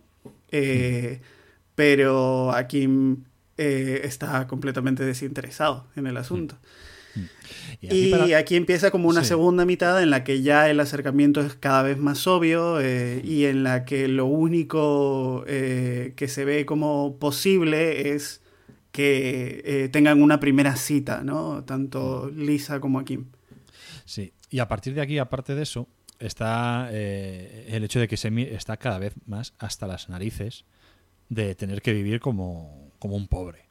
[1.75, 3.23] Pero Akim
[3.57, 6.57] eh, está completamente desinteresado en el asunto.
[7.81, 9.29] Y aquí Y para- aquí empieza como una Sí.
[9.29, 13.45] segunda mitad en la que ya el acercamiento es cada vez más obvio eh, y
[13.45, 18.41] en la que lo único eh, que se ve como posible es
[18.91, 21.63] que eh, tengan una primera cita, ¿no?
[21.63, 23.25] Tanto Lisa como Kim.
[24.05, 25.87] Sí, y a partir de aquí, aparte de eso,
[26.19, 30.65] está el hecho de que Semi está cada vez más hasta las narices
[31.29, 33.70] de tener que vivir como, como un pobre.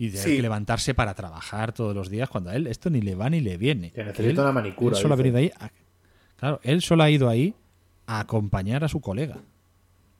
[0.00, 0.36] Y de Sí.
[0.36, 3.40] que levantarse para trabajar todos los días cuando a él esto ni le va ni
[3.40, 3.90] le viene.
[3.90, 5.70] Que necesita una manicura, Él solo ha venido ahí a-
[6.36, 7.54] claro, él solo ha ido ahí
[8.06, 9.36] a acompañar a su colega.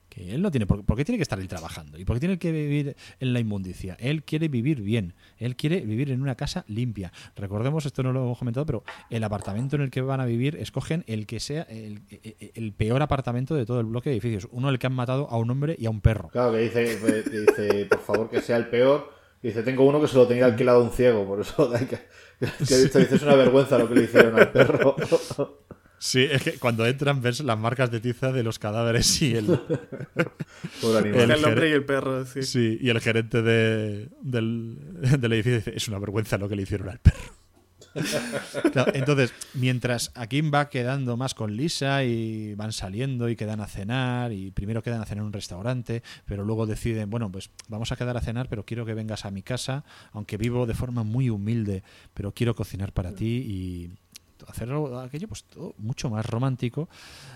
[0.07, 1.97] Que él no tiene por, ¿por qué tiene que estar él trabajando?
[1.97, 3.95] ¿Y por qué tiene que vivir en la inmundicia?
[3.99, 5.13] Él quiere vivir bien.
[5.37, 7.11] Él quiere vivir en una casa limpia.
[7.35, 10.57] Recordemos, esto no lo hemos comentado, pero el apartamento en el que van a vivir,
[10.57, 12.01] escogen el que sea el,
[12.53, 14.47] el peor apartamento de todo el bloque de edificios.
[14.51, 16.27] Uno en el que han matado a un hombre y a un perro.
[16.27, 19.20] Claro, que dice, que dice, por favor, que sea el peor.
[19.41, 21.97] Dice, tengo uno que se lo tenía alquilado a un ciego, por eso hay que,
[22.67, 24.95] que he visto, dice, es una vergüenza lo que le hicieron al perro.
[25.97, 29.45] Sí, es que cuando entran ves las marcas de tiza de los cadáveres y el.
[30.83, 32.41] El El, hombre y el perro, sí.
[32.43, 34.77] Sí, y el gerente de- del,
[35.19, 37.17] del edificio dice, es una vergüenza lo que le hicieron al perro.
[38.93, 44.31] Entonces, mientras Akim va quedando más con Lisa y van saliendo y quedan a cenar
[44.31, 47.95] y primero quedan a cenar en un restaurante, pero luego deciden, bueno, pues vamos a
[47.95, 51.29] quedar a cenar, pero quiero que vengas a mi casa, aunque vivo de forma muy
[51.29, 53.91] humilde, pero quiero cocinar para ti y
[54.47, 56.89] hacerlo aquello pues todo mucho más romántico.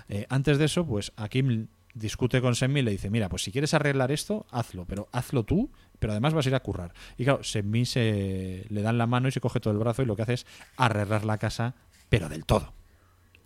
[0.10, 3.52] Eh, antes de eso, pues Akim discute con Semmi y le dice, mira, pues si
[3.52, 5.72] quieres arreglar esto, hazlo, pero hazlo tú,
[6.06, 6.94] pero además vas a ir a currar.
[7.18, 10.06] Y claro, Semmi se le dan la mano y se coge todo el brazo y
[10.06, 10.45] lo que hace es
[10.77, 11.73] arreglar la casa,
[12.10, 12.73] pero del todo.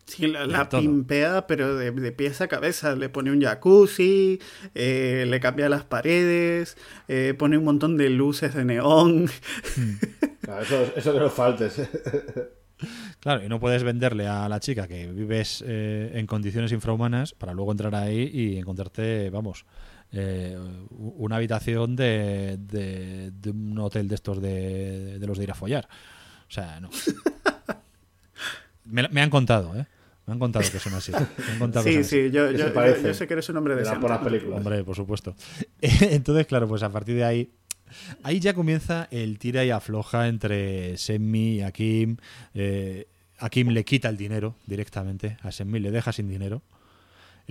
[0.05, 2.97] Sí, la, la pimpea, pero de, de pies a cabeza.
[2.97, 4.41] Le pone un jacuzzi,
[4.75, 6.75] eh, le cambia las paredes,
[7.07, 9.29] eh, pone un montón de luces de neón.
[10.41, 11.81] Claro, eso, eso que no faltes.
[13.21, 17.53] Claro, y no puedes venderle a la chica que vives eh, en condiciones infrahumanas para
[17.53, 19.65] luego entrar ahí y encontrarte, vamos,
[20.11, 20.57] eh,
[20.91, 25.55] una habitación de, de, de un hotel de estos de, de los de ir a
[25.55, 25.87] follar.
[26.47, 26.89] O sea, no.
[28.85, 29.85] Me, me han contado, ¿eh?
[30.29, 31.11] Me han contado que son así.
[31.11, 32.67] Me han contado que Sí, sí, yo, yo,
[33.15, 34.57] sé que eres un hombre de las películas.
[34.57, 35.35] Hombre, por supuesto.
[35.81, 37.51] Entonces, claro, pues a partir de ahí.
[38.21, 42.17] Ahí ya comienza el tira y afloja entre Semmi y Akim.
[42.53, 43.07] Eh,
[43.39, 45.37] Akim le quita el dinero directamente.
[45.41, 46.61] A Semmi le deja sin dinero.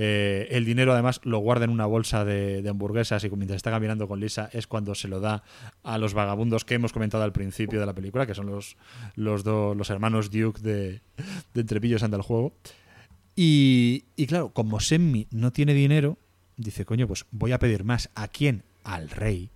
[0.01, 4.07] Eh, el dinero además lo guarda en una bolsa de, hamburguesas y mientras está caminando
[4.07, 5.43] con Lisa es cuando se lo da
[5.83, 8.77] a los vagabundos que hemos comentado al principio de la película, que son los,
[9.17, 11.01] los, los hermanos Duke de,
[11.53, 12.53] de Entrepillos anda el juego.
[13.35, 16.17] Y, y claro, como Semmi no tiene dinero,
[16.57, 18.09] dice, coño, pues voy a pedir más.
[18.15, 18.63] ¿A quién?
[18.85, 19.51] Al rey.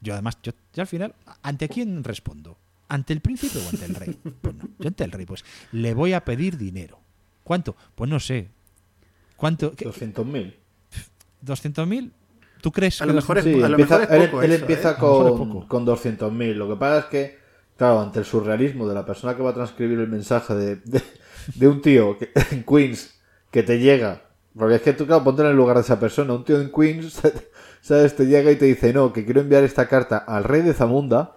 [0.00, 2.56] Yo además, yo, yo al final, ¿ante quién respondo?
[2.88, 4.18] ¿Ante el príncipe o ante el rey?
[4.40, 7.00] Pues no, yo ante el rey, pues le voy a pedir dinero.
[7.44, 7.76] ¿Cuánto?
[7.94, 8.48] Pues no sé.
[9.42, 9.72] ¿Cuánto?
[9.74, 9.86] ¿Qué?
[9.86, 10.54] 200.000.
[11.44, 12.12] ¿200.000?
[12.60, 14.42] ¿Tú crees A que lo mejor es, Sí, a lo empieza- mejor es él, poco
[14.44, 14.96] él eso, empieza ¿eh?
[15.00, 16.54] Con, con 200.000.
[16.54, 17.38] Lo que pasa es que,
[17.76, 21.02] claro, ante el surrealismo de la persona que va a transcribir el mensaje de, de,
[21.56, 23.18] de un tío que- en Queens
[23.50, 24.22] que te llega,
[24.56, 26.34] porque es que tú, claro, ponte en el lugar de esa persona.
[26.34, 27.20] Un tío en Queens,
[27.80, 28.14] ¿sabes?
[28.14, 31.34] Te llega y te dice, no, que quiero enviar esta carta al rey de Zamunda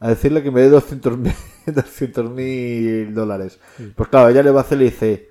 [0.00, 1.34] a decirle que me dé 200.000
[1.66, 3.58] 200.000 dólares.
[3.96, 5.30] Pues claro, ella le va a hacer y le dice,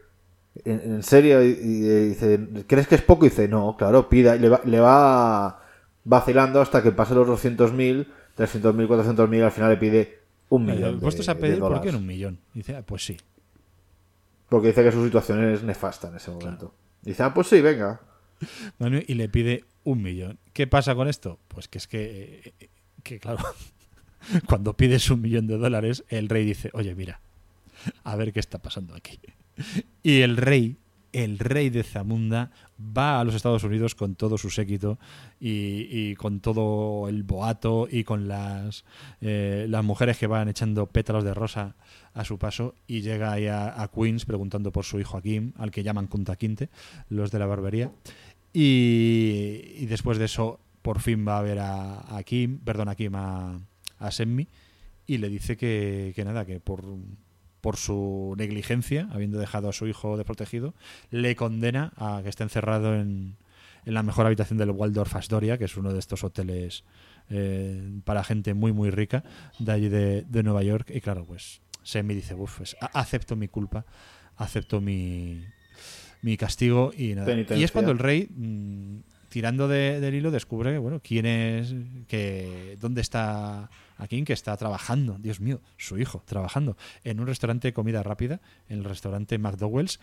[0.66, 1.44] ¿En, en serio?
[1.44, 3.26] Y, y dice, ¿crees que es poco?
[3.26, 4.36] Y dice, no, claro, pida.
[4.36, 5.62] Y le va, le va
[6.04, 8.08] vacilando hasta que pase los 200.000,
[8.38, 9.44] 300.000, 400.000.
[9.44, 10.20] Al final le pide
[10.50, 11.00] un millón.
[11.00, 12.40] puestos a pedir por qué en un millón?
[12.54, 13.18] Y dice, ah, pues sí.
[14.50, 16.74] Porque dice que su situación es nefasta en ese momento.
[17.02, 18.02] Dice, ah, pues sí, venga.
[18.78, 20.38] Bueno, y le pide un millón.
[20.54, 21.40] ¿Qué pasa con esto?
[21.48, 22.70] Pues que es que, eh,
[23.02, 23.40] que claro,
[24.48, 27.20] cuando pides un millón de dólares, el rey dice, oye, mira,
[28.04, 29.20] a ver qué está pasando aquí.
[30.04, 30.78] Y el rey,
[31.14, 35.00] el rey de Zamunda, va a los Estados Unidos con todo su séquito
[35.40, 38.86] y, y con todo el boato y con las,
[39.22, 41.76] eh, las mujeres que van echando pétalos de rosa
[42.14, 45.84] a su paso y llega ahí a, Queens preguntando por su hijo Akim, al que
[45.84, 46.70] llaman Kunta Quinte,
[47.10, 47.92] los de la barbería.
[48.54, 52.96] Y, y después de eso, por fin va a ver a, a Kim, perdón, a
[52.96, 53.60] Kim, a,
[54.00, 54.48] a Semmi,
[55.06, 56.84] y le dice que, que nada, que por,
[57.68, 60.74] por su negligencia, habiendo dejado a su hijo desprotegido,
[61.12, 63.36] le condena a que esté encerrado en,
[63.84, 66.86] en la mejor habitación del Waldorf Astoria, que es uno de estos hoteles
[67.30, 69.26] eh, para gente muy, muy rica
[69.60, 70.92] de allí de, de Nueva York.
[70.96, 73.86] Y claro, pues Semmi dice, uff, pues, acepto mi culpa,
[74.38, 75.44] acepto mi,
[76.22, 77.36] mi castigo y nada.
[77.54, 79.00] Y es cuando el rey mm,
[79.38, 81.76] tirando de- del hilo descubre bueno, quién es,
[82.08, 87.68] que dónde está Akin, que está trabajando, Dios mío, su hijo, trabajando en un restaurante
[87.68, 90.00] de comida rápida, en el restaurante McDowell's,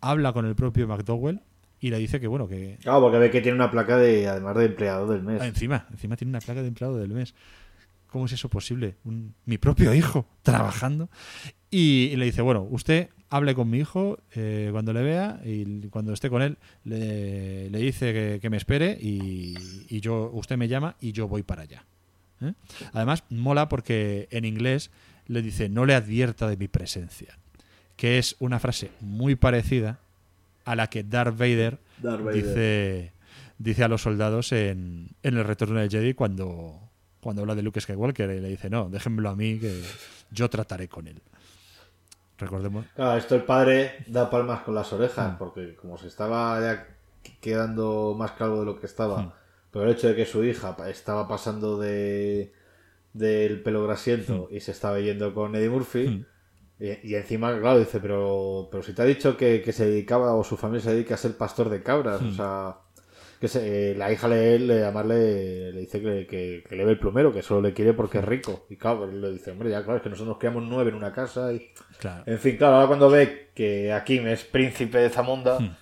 [0.00, 1.42] habla con el propio McDowell
[1.78, 4.56] y le dice que, bueno, que Claro, porque ve que tiene una placa de, además
[4.56, 5.40] de empleado del mes.
[5.42, 7.36] Encima, encima tiene una placa de empleado del mes.
[8.08, 8.96] ¿Cómo es eso posible?
[9.04, 11.08] Un- mi propio hijo trabajando.
[11.72, 15.88] Y, y le dice, bueno, usted hable con mi hijo eh, cuando le vea y
[15.88, 19.54] cuando esté con él le, le dice que, que me espere y,
[19.88, 21.84] y yo usted me llama y yo voy para allá.
[22.42, 22.52] ¿eh?
[22.92, 24.90] Además, mola porque en inglés
[25.26, 27.38] le dice, no le advierta de mi presencia.
[27.96, 29.98] Que es una frase muy parecida
[30.66, 32.44] a la que Darth Vader, Darth Vader.
[32.44, 33.12] dice
[33.58, 36.80] dice a los soldados en, en el retorno del Jedi cuando,
[37.20, 39.80] cuando habla de Luke Skywalker y le dice, no, déjenmelo a mí que
[40.32, 41.22] yo trataré con él.
[42.38, 42.86] Recordemos.
[42.96, 44.96] Claro, esto el padre da palmas con las Hmm.
[44.96, 46.86] orejas, porque como se estaba ya
[47.40, 49.32] quedando más calvo de lo que estaba, Hmm.
[49.70, 52.52] pero el hecho de que su hija estaba pasando de
[53.14, 54.54] del pelo grasiento Hmm.
[54.56, 56.26] y se estaba yendo con Eddie Murphy,
[56.80, 60.34] y, y encima, claro, dice, pero, pero si te ha dicho que, que se dedicaba
[60.34, 62.28] o su familia se dedica a ser pastor de cabras, Hmm.
[62.28, 62.76] o sea,
[63.42, 66.84] que se- eh, la hija le, le, además le, le dice que, que, que le
[66.84, 68.66] ve el plumero, que solo le quiere porque es rico.
[68.70, 70.96] Y claro, él le dice, hombre, ya claro, es que nosotros nos quedamos nueve en
[70.96, 71.70] una casa y...
[71.98, 72.22] Claro.
[72.26, 75.74] En fin, claro, ahora cuando ve que Akim es príncipe de Zamunda, Hmm.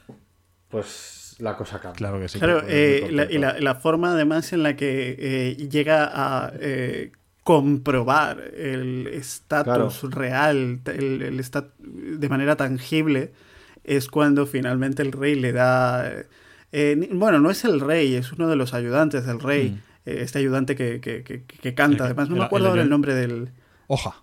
[0.68, 1.96] pues la cosa cambia.
[1.98, 2.38] Claro que sí.
[2.38, 7.12] Claro, eh, la, y la, la forma además en la que eh, llega a eh,
[7.44, 10.14] comprobar el estatus Claro.
[10.16, 13.32] real, el, el estat- de manera tangible,
[13.84, 16.10] es cuando finalmente el rey le da...
[16.72, 19.74] eh, bueno, no es el rey, es uno de los ayudantes del rey, Mm.
[20.06, 22.04] eh, este ayudante que, que- que- que canta.
[22.04, 23.50] Además, no me acuerdo el ahora el nombre del...
[23.86, 24.22] Hoja.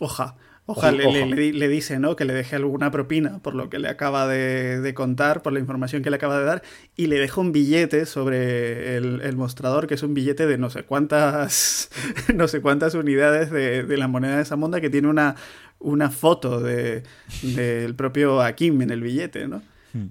[0.00, 0.36] Oja.
[0.66, 0.92] Oja, Oja.
[0.92, 2.16] le, le- le di- le dice, ¿no?
[2.16, 5.58] Que le deje alguna propina por lo que le acaba de, de contar, por la
[5.60, 6.62] información que le acaba de dar,
[6.96, 10.70] y le deja un billete sobre el, el mostrador, que es un billete de no
[10.70, 11.90] sé cuántas,
[12.34, 15.36] no sé cuántas unidades de, de la moneda de Zamunda, que tiene una,
[15.80, 17.02] una foto de,
[17.42, 19.60] del propio Akim en el billete, ¿no?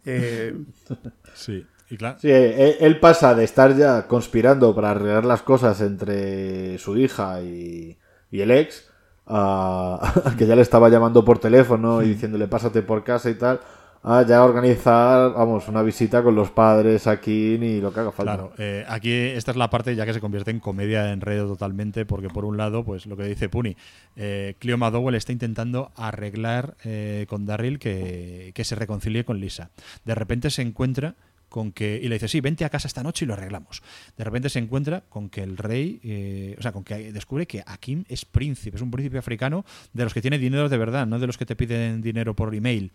[0.06, 0.54] Eh,
[1.34, 1.66] Sí.
[1.90, 2.18] Y claro.
[2.20, 7.42] Sí, él, él pasa de estar ya conspirando para arreglar las cosas entre su hija
[7.42, 7.98] y,
[8.32, 8.90] y el ex,
[9.28, 13.36] a, a que ya le estaba llamando por teléfono y diciéndole pásate por casa y
[13.36, 13.60] tal,
[14.04, 18.34] a ya organizar, vamos, una visita con los padres aquí ni lo que haga falta.
[18.34, 21.48] Claro, eh, aquí esta es la parte ya que se convierte en comedia de enredo
[21.48, 23.78] totalmente, porque por un lado, pues lo que dice Puni,
[24.16, 29.70] eh, Cleo McDowell está intentando arreglar eh, con Darryl que, que se reconcilie con Lisa.
[30.04, 31.16] De repente se encuentra
[31.54, 33.84] con que, y le dice, sí, vente a casa esta noche y lo arreglamos.
[34.18, 37.62] De repente se encuentra con que el rey, eh, o sea, con que descubre que
[37.64, 39.64] Akim es príncipe, es un príncipe africano
[39.94, 42.56] de los que tiene dinero de verdad, no de los que te piden dinero por
[42.56, 42.92] email.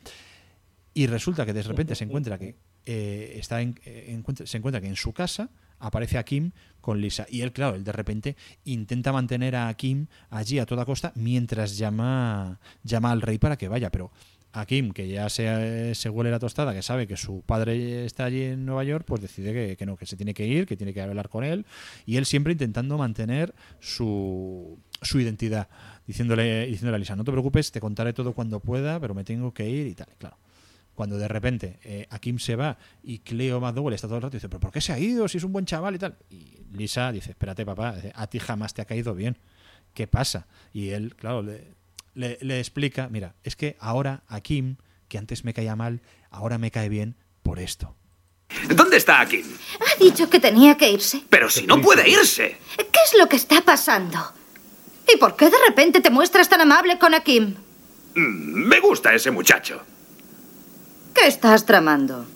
[0.94, 2.56] Y resulta que de repente se encuentra que
[2.86, 7.26] eh, está en- eh, se encuentra que en su casa aparece a Kim con Lisa.
[7.28, 11.76] Y él, claro, él de repente intenta mantener a Kim allí a toda costa mientras
[11.78, 13.90] llama, llama al rey para que vaya.
[13.90, 14.10] Pero
[14.52, 18.24] a Kim, que ya se, se huele la tostada, que sabe que su padre está
[18.24, 20.76] allí en Nueva York, pues decide que, que no, que se tiene que ir, que
[20.76, 21.66] tiene que hablar con él.
[22.06, 25.68] Y él siempre intentando mantener su, su identidad,
[26.06, 29.52] diciéndole, diciéndole a Lisa, no te preocupes, te contaré todo cuando pueda, pero me tengo
[29.52, 30.08] que ir y tal.
[30.18, 30.38] Claro
[30.98, 34.38] cuando de repente eh, Akim se va y Cleo McDowell está todo el rato y
[34.38, 36.16] dice, pero ¿por qué se ha ido si es un buen chaval y tal?
[36.28, 39.38] Y Lisa dice, espérate papá, a ti jamás te ha caído bien.
[39.94, 40.48] ¿Qué pasa?
[40.72, 41.68] Y él, claro, le,
[42.14, 44.74] le- le explica, mira, es que ahora Akim,
[45.06, 46.00] que antes me caía mal,
[46.30, 47.14] ahora me cae bien
[47.44, 47.94] por esto.
[48.74, 49.46] ¿Dónde está Akim?
[49.78, 51.22] Ha dicho que tenía que irse.
[51.30, 52.58] Pero si no puede irse.
[52.76, 54.18] ¿Qué es lo que está pasando?
[55.14, 57.54] ¿Y por qué de repente te muestras tan amable con Akim?
[58.16, 59.80] Mm, Me gusta ese muchacho.
[61.20, 62.26] ¿Qué estás tramando?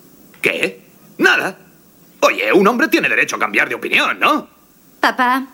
[0.41, 0.81] ¿Qué?
[1.17, 1.57] Nada.
[2.21, 4.47] Oye, un hombre tiene derecho a cambiar de opinión, ¿no?
[4.99, 5.45] Papá,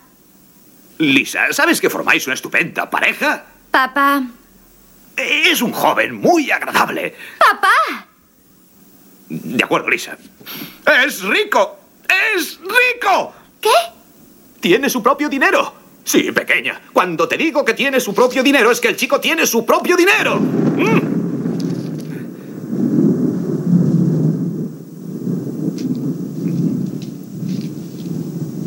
[0.98, 3.44] Lisa, ¿sabes que formáis una estupenda pareja?
[3.70, 4.22] papá,
[5.16, 7.14] Es un joven muy agradable.
[7.38, 8.06] papá.
[9.28, 10.16] De acuerdo, Lisa.
[11.06, 11.78] ¡Es rico!
[12.36, 13.32] ¡Es rico!
[13.60, 13.70] ¿Qué?
[14.60, 15.74] Tiene su propio dinero.
[16.04, 16.80] Sí, pequeña.
[16.92, 19.96] Cuando te digo que tiene su propio dinero, es que el chico tiene su propio
[19.96, 20.36] dinero.
[20.36, 21.19] Mm.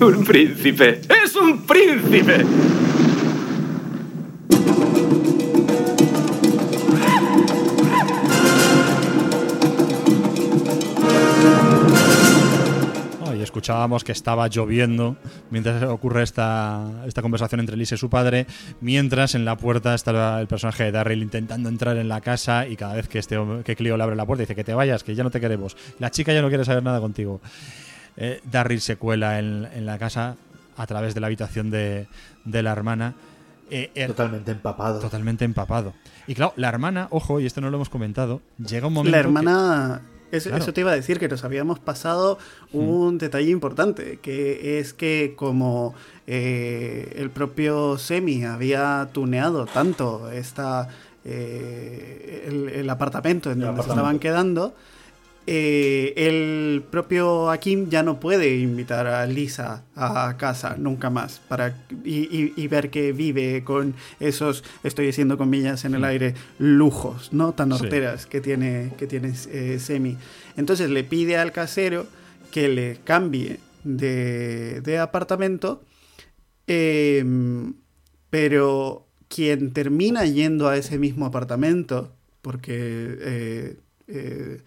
[0.03, 0.99] Un príncipe.
[1.23, 2.45] Es un príncipe.
[13.53, 15.15] Escuchábamos que estaba lloviendo
[15.49, 18.45] mientras ocurre esta, esta conversación entre Lisa y su padre,
[18.81, 22.75] mientras en la puerta está el personaje de Darryl intentando entrar en la casa y
[22.75, 25.15] cada vez que, este, que Cleo le abre la puerta dice que te vayas, que
[25.15, 25.77] ya no te queremos.
[25.99, 27.39] La chica ya no quiere saber nada contigo.
[28.17, 30.35] Eh, Darryl se cuela en, en la casa
[30.77, 32.07] a través de la habitación de,
[32.45, 33.13] de la hermana.
[33.69, 34.99] Eh, er- Totalmente empapado.
[34.99, 35.93] totalmente empapado.
[36.27, 39.15] Y claro, la hermana, ojo, y esto no lo hemos comentado, llega un momento.
[39.17, 40.01] La que- hermana.
[40.31, 40.63] Eso, Claro.
[40.63, 42.39] eso te iba a decir que nos habíamos pasado
[42.71, 45.93] un detalle importante, que es que como
[46.25, 50.89] eh, el propio Semi había tuneado tanto esta,
[51.23, 54.73] eh, el, el apartamento en El donde se estaban quedando,
[55.45, 61.75] eh, el propio Akim ya no puede invitar a Lisa a casa nunca más para
[62.05, 67.33] y, y- y ver que vive con esos, estoy diciendo comillas en el aire, lujos,
[67.33, 67.53] ¿no?
[67.53, 67.83] Tan Sí.
[67.83, 70.17] horteras que tiene, que tiene eh, Semi.
[70.55, 72.07] Entonces le pide al casero
[72.51, 75.83] que le cambie de, de apartamento,
[76.67, 77.73] em,
[78.29, 83.17] pero quien termina yendo a ese mismo apartamento, porque
[84.07, 84.61] eh,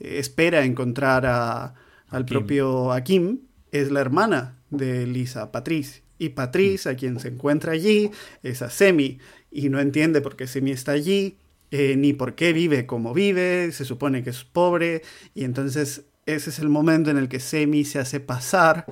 [0.00, 1.74] espera encontrar a-
[2.08, 2.38] al Kim.
[2.38, 3.40] propio Akim,
[3.72, 6.02] es la hermana de Lisa, Patrice.
[6.18, 8.10] Y Patrice, a quien se encuentra allí,
[8.42, 9.18] es a Semi,
[9.52, 11.36] y no entiende por qué Semi está allí,
[11.70, 15.02] eh, ni por qué vive como vive, se supone que es pobre,
[15.34, 18.86] y entonces ese es el momento en el que Semi se hace pasar,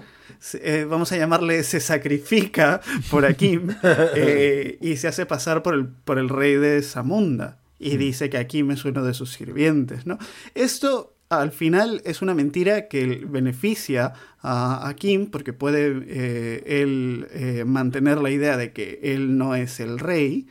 [0.55, 2.81] eh, vamos a llamarle, se sacrifica
[3.11, 3.69] por Akim,
[4.15, 8.39] eh, y se hace pasar por el, por el rey de Zamunda, y dice que
[8.39, 10.19] Akim es uno de sus sirvientes, ¿no?
[10.55, 17.27] Esto al final es una mentira que beneficia a, a Kim porque puede eh, él
[17.33, 20.47] eh, mantener la idea de que él no es el rey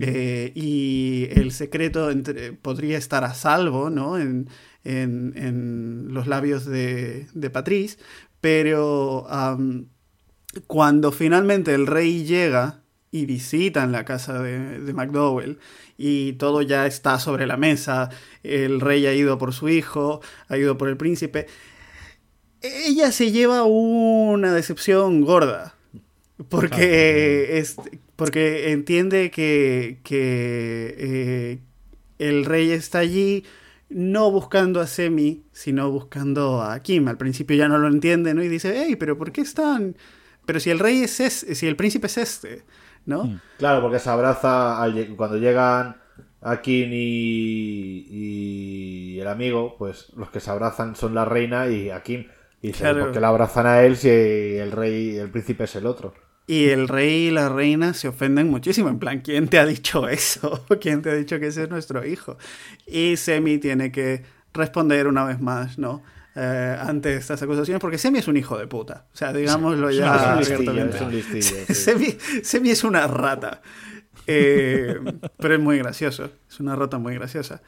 [0.00, 4.18] eh, y el secreto entre- podría estar a salvo ¿no?
[4.18, 4.48] en,
[4.84, 7.98] en- en los labios de, de Patrice,
[8.40, 9.26] pero
[10.66, 15.58] cuando finalmente el rey llega y visitan la casa de, de McDowell
[15.98, 18.10] y todo ya está sobre la mesa,
[18.42, 21.46] el rey ha ido por su hijo, ha ido por el príncipe,
[22.60, 25.74] ella se lleva una decepción gorda.
[26.48, 27.76] Porque, es,
[28.16, 31.58] porque entiende que, que eh,
[32.18, 33.44] el rey está allí
[33.88, 37.06] no buscando a Semi, sino buscando a Kim.
[37.08, 38.42] Al principio ya no lo entiende, ¿no?
[38.42, 39.96] Y dice, hey, pero ¿por qué están...?
[40.44, 42.62] Pero si el rey es este, si el príncipe es este,
[43.06, 43.40] ¿no?
[43.58, 45.96] Claro, porque se abraza al cuando llegan
[46.40, 52.28] Akin y, y el amigo, pues los que se abrazan son la reina y Akin.
[52.60, 53.04] Y dice, Claro.
[53.04, 56.14] ¿por qué la abrazan a él si el rey, el príncipe es el otro?
[56.46, 58.88] Y el rey y la reina se ofenden muchísimo.
[58.88, 60.64] En plan, ¿quién te ha dicho eso?
[60.80, 62.36] ¿Quién te ha dicho que ese es nuestro hijo?
[62.86, 66.02] Y Semi tiene que responder una vez más, ¿no?
[66.34, 69.06] Eh, ante estas acusaciones, porque Semi es un hijo de puta.
[69.12, 70.96] O sea, digámoslo ya una- es un listillo, abiertamente.
[70.96, 71.64] es un listillo.
[71.66, 71.74] sí.
[71.74, 73.60] Semi, Semi es una rata.
[74.26, 74.96] Eh,
[75.38, 76.30] pero es muy gracioso.
[76.48, 77.60] Es una rata muy graciosa.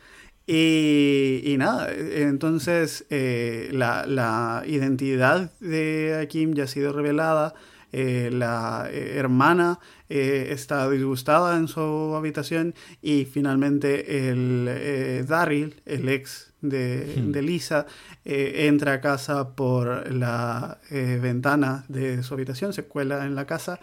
[0.47, 7.55] Y, y nada, entonces eh, la, la identidad de Akim ya ha sido revelada.
[7.93, 9.79] eh, la eh, hermana
[10.09, 17.87] eh, está disgustada en su habitación y finalmente el Daryl, el ex de, de Lisa,
[18.25, 23.47] eh, entra a casa por la eh, ventana de su habitación, se cuela en la
[23.47, 23.79] casa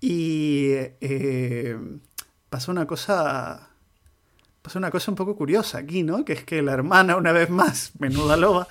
[0.00, 0.70] y
[1.00, 1.76] eh,
[2.50, 3.68] pasa una cosa
[4.62, 6.24] pasa una cosa un poco curiosa aquí, ¿no?
[6.24, 8.68] Que es que la hermana, una vez más, menuda loba,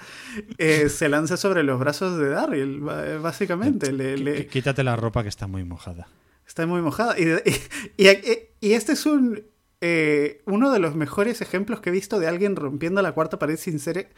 [0.58, 3.92] eh, se lanza sobre los brazos de Daryl, ba- básicamente.
[3.92, 6.08] Le, le- Quítate la ropa que está muy mojada.
[6.48, 7.16] Está muy mojada.
[7.20, 7.26] Y,
[7.98, 9.44] y- y- y este es un
[9.82, 13.58] eh, uno de los mejores ejemplos que he visto de alguien rompiendo la cuarta pared
[13.58, 14.10] sin ser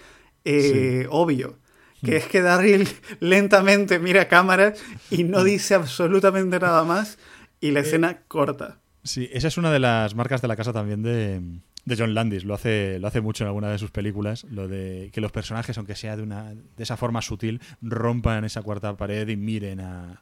[0.44, 1.58] eh, obvio.
[2.04, 2.86] Que es que Daryl
[3.22, 4.74] lentamente mira a cámara
[5.10, 7.18] y no dice absolutamente nada más
[7.62, 8.82] y la escena corta.
[9.04, 11.40] Sí, esa es una de las marcas de la casa también de,
[11.86, 12.44] de John Landis.
[12.44, 14.44] Lo hace, lo hace mucho en alguna de sus películas.
[14.52, 18.64] Lo de que los personajes, aunque sea de una de esa forma sutil, rompan esa
[18.64, 20.22] cuarta pared y miren a,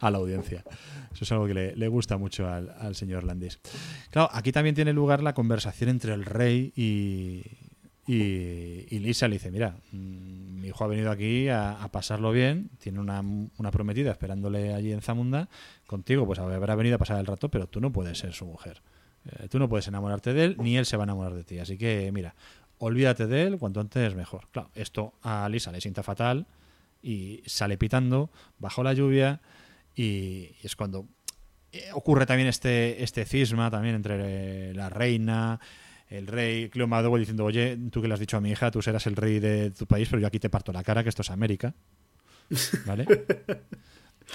[0.00, 0.64] a la audiencia.
[1.12, 3.60] Eso es algo que le, gusta mucho al, señor Landis.
[4.10, 7.44] Claro, aquí también tiene lugar la conversación entre el rey y,
[8.06, 9.28] y, Lisa.
[9.28, 13.20] Le dice, mira, mm, mi hijo ha venido aquí a, a pasarlo bien, tiene una,
[13.20, 15.48] una prometida esperándole allí en Zamunda.
[15.86, 18.82] Contigo, pues habrá venido a pasar el rato, pero tú no puedes ser su mujer.
[19.24, 21.58] Eh, tú no puedes enamorarte de él, ni él se va a enamorar de ti.
[21.58, 22.34] Así que, mira,
[22.78, 24.48] olvídate de él, cuanto antes mejor.
[24.50, 26.46] Claro, esto a Lisa le sienta fatal
[27.02, 29.40] y sale pitando bajo la lluvia
[29.94, 31.06] y, es cuando
[31.72, 35.60] eh, ocurre también este, este cisma también entre eh, la reina,
[36.08, 36.86] el rey, Cleo
[37.18, 39.70] diciendo, oye, tú que le has dicho a mi hija, tú serás el rey de
[39.70, 41.74] tu país, pero yo aquí te parto la cara, que esto es América.
[42.86, 43.06] ¿Vale?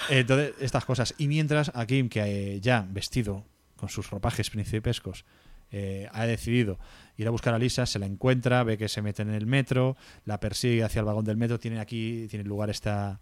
[0.08, 1.14] Entonces, estas cosas.
[1.18, 2.20] Y mientras a Kim, que
[2.56, 3.44] eh, ya vestido
[3.76, 5.24] con sus ropajes principescos,
[5.72, 6.78] eh, ha decidido
[7.16, 9.96] ir a buscar a Lisa, se la encuentra, ve que se mete en el metro,
[10.24, 13.20] la persigue hacia el vagón del metro, tiene aquí, tiene lugar esta,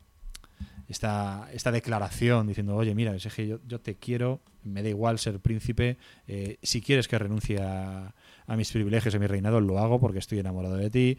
[0.89, 5.19] esta, esta declaración diciendo, oye, mira, es que yo, yo te quiero, me da igual
[5.19, 8.15] ser príncipe, eh, si quieres que renuncie a,
[8.47, 11.19] a mis privilegios, a mi reinado, lo hago porque estoy enamorado de ti.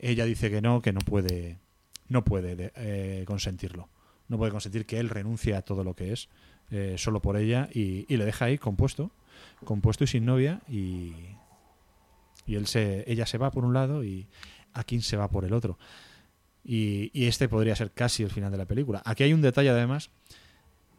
[0.00, 1.58] Ella dice que no, que no puede,
[2.08, 3.88] no puede de- eh, consentirlo.
[4.28, 6.28] No puede consentir que él renuncie a todo lo que es
[6.70, 9.10] eh, solo por ella y, y le deja ahí compuesto,
[9.64, 11.14] compuesto y sin novia y,
[12.46, 14.26] y él se, ella se va por un lado y
[14.74, 15.78] Akin se va por el otro.
[16.70, 19.00] Y, y este podría ser casi el final de la película.
[19.06, 20.10] Aquí hay un detalle además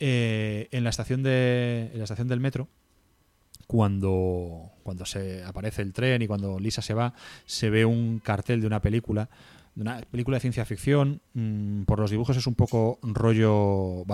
[0.02, 2.70] eh, en la estación de en la estación del metro
[3.68, 7.14] cuando cuando se aparece el tren y cuando Lisa se va
[7.46, 9.30] se ve un cartel de una película
[9.76, 14.06] de una película de ciencia ficción mm, por los dibujos es un poco rollo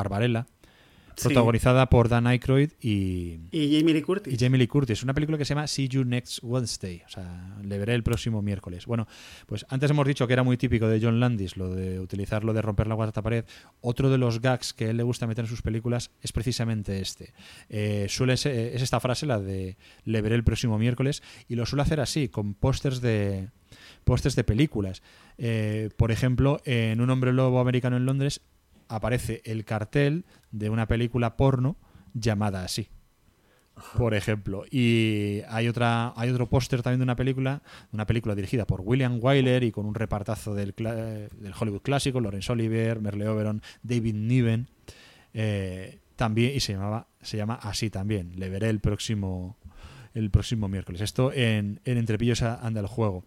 [1.18, 1.24] Sí.
[1.30, 4.34] protagonizada por Dan Aykroyd y, Y Jamie Lee Curtis.
[4.34, 5.04] y Jamie Lee Curtis.
[5.04, 7.02] Una película que se llama See You Next Wednesday.
[7.06, 8.86] O sea, le veré el próximo miércoles.
[8.86, 9.08] Bueno,
[9.46, 12.54] pues antes hemos dicho que era muy típico de John Landis lo de utilizar lo
[12.54, 13.46] de romper la cuarta pared.
[13.82, 17.00] Otro de los gags que a él le gusta meter en sus películas es precisamente
[17.00, 17.34] este.
[17.70, 21.66] Eh, suele ser- es esta frase, la de le veré el próximo miércoles, y lo
[21.66, 23.50] suele hacer así, con pósters de
[24.04, 25.02] pósters de películas.
[25.38, 28.42] Eh, por ejemplo, en Un hombre lobo americano en Londres
[28.88, 31.78] aparece el cartel de una película porno
[32.14, 32.90] llamada así
[33.98, 34.64] por ejemplo.
[34.70, 39.20] Y hay otra, hay otro póster también de una película, una película dirigida por William
[39.22, 44.70] Wyler y con un repartazo del, del Hollywood clásico, Laurence Olivier, Merle Oberon, David Niven,
[45.34, 48.34] eh, también y se llamaba, se llama así también.
[48.38, 49.58] Le veré el próximo,
[50.14, 51.02] el próximo miércoles.
[51.02, 53.26] Esto en, en Entrepillos anda el juego.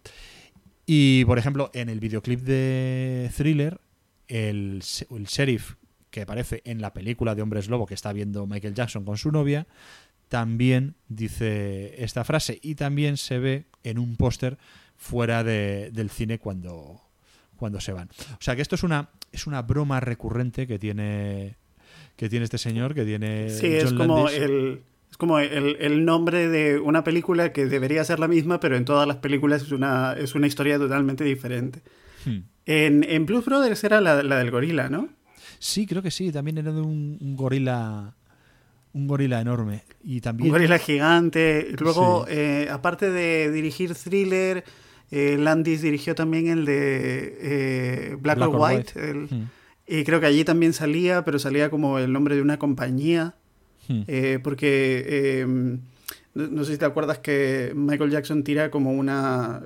[0.85, 3.79] Y por ejemplo, en el videoclip de Thriller,
[4.29, 5.73] el, sheriff
[6.09, 9.31] que aparece en la película de Hombres Lobo que está viendo Michael Jackson con su
[9.31, 9.67] novia,
[10.27, 14.57] también dice esta frase y también se ve en un póster
[14.95, 17.01] fuera de- del cine cuando,
[17.57, 18.09] cuando se van.
[18.33, 21.57] O sea que esto es una, es una broma recurrente que tiene
[22.15, 24.37] que tiene este señor, que tiene Sí, es como Landis.
[24.41, 28.75] el es como el, el nombre de una película que debería ser la misma, pero
[28.77, 31.81] en todas las películas es una, es una historia totalmente diferente.
[32.25, 32.39] Hmm.
[32.71, 35.09] En, en Blues Brothers era la, la del gorila, ¿no?
[35.57, 38.13] Sí, creo que sí, también era de un, un gorila
[38.93, 41.75] un gorila enorme y también Un gorila gigante.
[41.79, 42.33] Luego, Sí.
[42.35, 44.63] eh, aparte de dirigir Thriller,
[45.11, 48.93] eh, Landis dirigió también el de eh, Black, Black or White.
[48.95, 49.09] White.
[49.11, 49.47] el- Hmm.
[49.91, 53.33] Y creo que allí también salía, pero salía como el nombre de una compañía.
[53.87, 54.01] Hmm.
[54.07, 59.61] Eh, porque eh, no, no sé si te acuerdas que Michael Jackson tira como una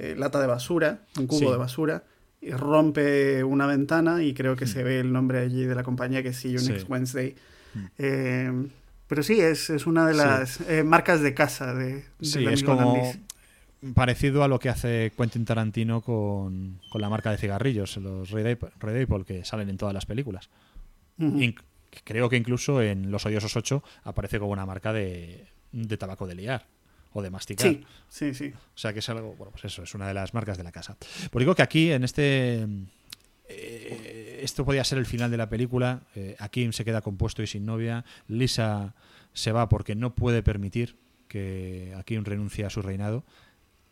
[0.00, 1.44] eh, lata de basura, un cubo Sí.
[1.50, 2.04] de basura,
[2.40, 6.22] y rompe una ventana y creo que se ve el nombre allí de la compañía
[6.22, 6.64] que es See You Hmm.
[6.64, 6.72] Sí.
[6.72, 7.34] Next Wednesday.
[7.74, 7.84] Hmm.
[7.98, 8.68] Eh,
[9.06, 10.18] pero sí, es, es una de Sí.
[10.18, 13.18] las eh, marcas de casa de, del Sí, es como Landis.
[13.94, 18.52] parecido a lo que hace Quentin Tarantino con, con la marca de cigarrillos, los Red
[18.52, 20.48] Apple, Red Apple, que salen en todas las películas.
[22.04, 26.34] Creo que incluso en Los Odiosos 8 aparece como una marca de, de tabaco de
[26.36, 26.66] liar
[27.12, 27.66] o de masticar.
[27.68, 28.52] Sí, sí, sí.
[28.54, 30.72] O sea que es algo, bueno, pues eso, es una de las marcas de la
[30.72, 30.96] casa.
[31.30, 32.66] Por digo que aquí, en este.
[33.48, 36.02] eh, esto podía ser el final de la película.
[36.14, 38.04] Eh, Akim se queda compuesto y sin novia.
[38.28, 38.94] Lisa
[39.32, 40.96] se va porque no puede permitir
[41.28, 43.24] que Akim renuncie a su reinado.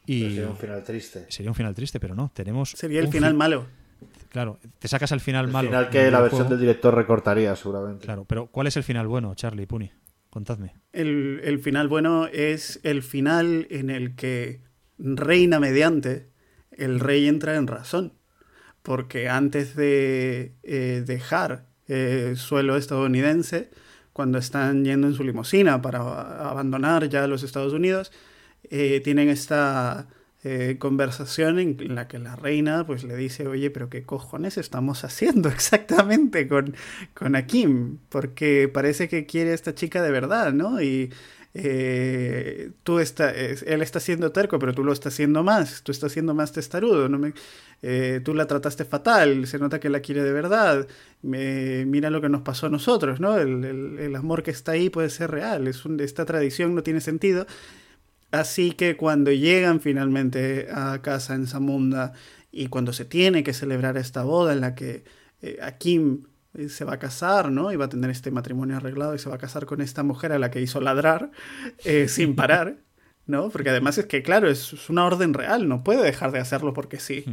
[0.06, 1.26] Y Pero sería un final triste.
[1.28, 2.30] sería un final triste, pero no.
[2.34, 2.70] Tenemos.
[2.70, 3.66] Sería el un final fi- malo.
[4.30, 5.68] Claro, te sacas al final El malo.
[5.68, 8.04] final que la versión del director recortaría, seguramente.
[8.04, 9.90] Claro, pero ¿cuál es el final bueno, Charlie Puni?
[10.38, 10.76] Contadme.
[10.92, 14.60] El, el final bueno es el final en el que
[14.96, 16.28] reina mediante,
[16.70, 18.12] el rey entra en razón.
[18.82, 23.70] Porque antes de eh, dejar eh, suelo estadounidense,
[24.12, 25.98] cuando están yendo en su limusina para
[26.48, 28.12] abandonar ya los Estados Unidos,
[28.70, 30.06] eh, tienen esta
[30.48, 35.04] eh, conversación en la que la reina pues le dice, oye, pero qué cojones estamos
[35.04, 36.74] haciendo exactamente con,
[37.14, 40.80] con Akim, porque parece que quiere a esta chica de verdad, ¿no?
[40.82, 41.10] Y
[41.54, 45.92] eh, tú está, es- él está siendo terco, pero tú lo estás haciendo más, tú
[45.92, 47.32] estás siendo más testarudo, no me,
[47.82, 50.86] eh, tú la trataste fatal, se nota que la quiere de verdad,
[51.22, 53.36] mira lo que nos pasó a nosotros, ¿no?
[53.38, 57.46] El, el- amor que está ahí puede ser real, es esta tradición no tiene sentido.
[58.30, 62.12] Así que cuando llegan finalmente a casa en Zamunda
[62.52, 65.04] y cuando se tiene que celebrar esta boda en la que
[65.40, 66.24] eh, Akim
[66.54, 67.72] eh, se va a casar, ¿no?
[67.72, 70.32] Y va a tener este matrimonio arreglado y se va a casar con esta mujer
[70.32, 71.30] a la que hizo ladrar
[71.84, 72.78] eh, sin parar,
[73.26, 73.50] ¿no?
[73.50, 76.74] Porque además es que, claro, es, es una orden real, no puede dejar de hacerlo
[76.74, 77.24] porque sí.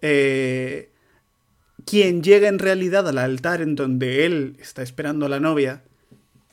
[0.00, 0.90] Eh,
[1.86, 5.82] quien llega en realidad al altar en donde él está esperando a la novia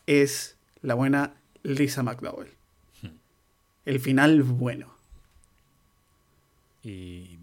[0.07, 2.49] es la buena Lisa McDowell.
[3.85, 4.93] El final bueno.
[6.83, 7.39] Y,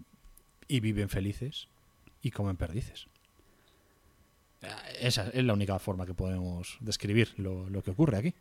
[0.67, 1.67] y viven felices
[2.21, 3.07] y comen perdices.
[4.99, 8.33] Esa es la única forma que podemos describir lo, lo que ocurre aquí.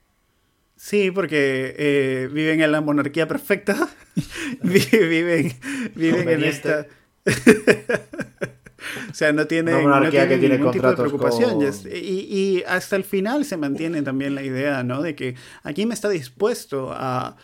[0.76, 3.88] Sí, porque eh, viven en la monarquía perfecta.
[4.62, 5.52] viven
[5.94, 6.86] viven en esta.
[9.10, 11.82] o sea, no tienen, monarquía no tienen que tiene ningún tipo de contratos preocupación.
[11.82, 15.02] con- Y Y, hasta el final se mantiene también la idea, ¿no?
[15.02, 17.36] De que aquí me está dispuesto a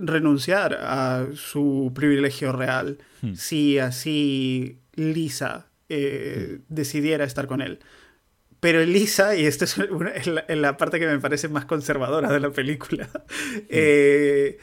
[0.00, 3.34] renunciar a su privilegio real Hmm.
[3.34, 7.78] si así Lisa eh, decidiera estar con él.
[8.60, 11.64] Pero Lisa, y esto es una- es la, es la parte que me parece más
[11.66, 13.08] conservadora de la película,
[13.68, 14.58] eh,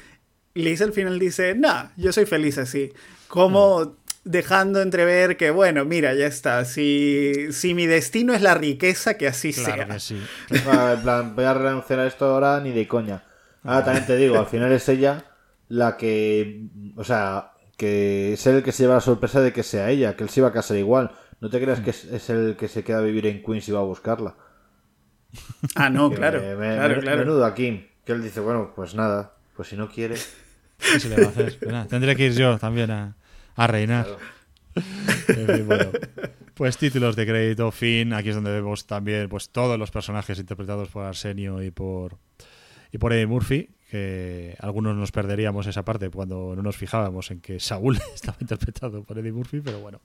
[0.56, 2.92] Lisa al final dice, nah, yo soy feliz así.
[3.28, 6.66] Como dejando entrever que, bueno, mira, ya está.
[6.66, 9.88] Si, si mi destino es la riqueza, que así Claro sea.
[9.88, 10.20] que sí.
[10.50, 13.24] En plan, voy a renunciar a esto ahora ni de coña.
[13.64, 15.26] Ahora también te digo, al final es ella
[15.68, 16.64] la que.
[16.96, 20.24] O sea, que es el que se lleva la sorpresa de que sea ella, que
[20.24, 21.12] él se iba a casar igual.
[21.42, 23.72] No te creas que es, es el que se queda a vivir en Queens y
[23.72, 24.36] va a buscarla.
[25.76, 26.42] Ah, no, Que claro.
[26.42, 27.18] me- me- claro, me- claro.
[27.20, 27.88] Menudo aquí.
[28.06, 30.16] Que él dice, bueno, pues nada, pues si no quiere.
[30.80, 31.58] ¿Qué se le va a hacer?
[31.60, 33.16] Pues nada, tendré que ir yo también a,
[33.56, 34.08] a reinar.
[34.76, 35.92] En fin, bueno.
[36.56, 38.14] Pues títulos de crédito, fin.
[38.14, 42.18] Aquí es donde vemos también pues todos los personajes interpretados por Arsenio y por
[42.92, 43.70] y por Eddie Murphy.
[43.90, 49.02] Que algunos nos perderíamos esa parte cuando no nos fijábamos en que Saúl estaba interpretado
[49.04, 50.00] por Eddie Murphy, pero bueno.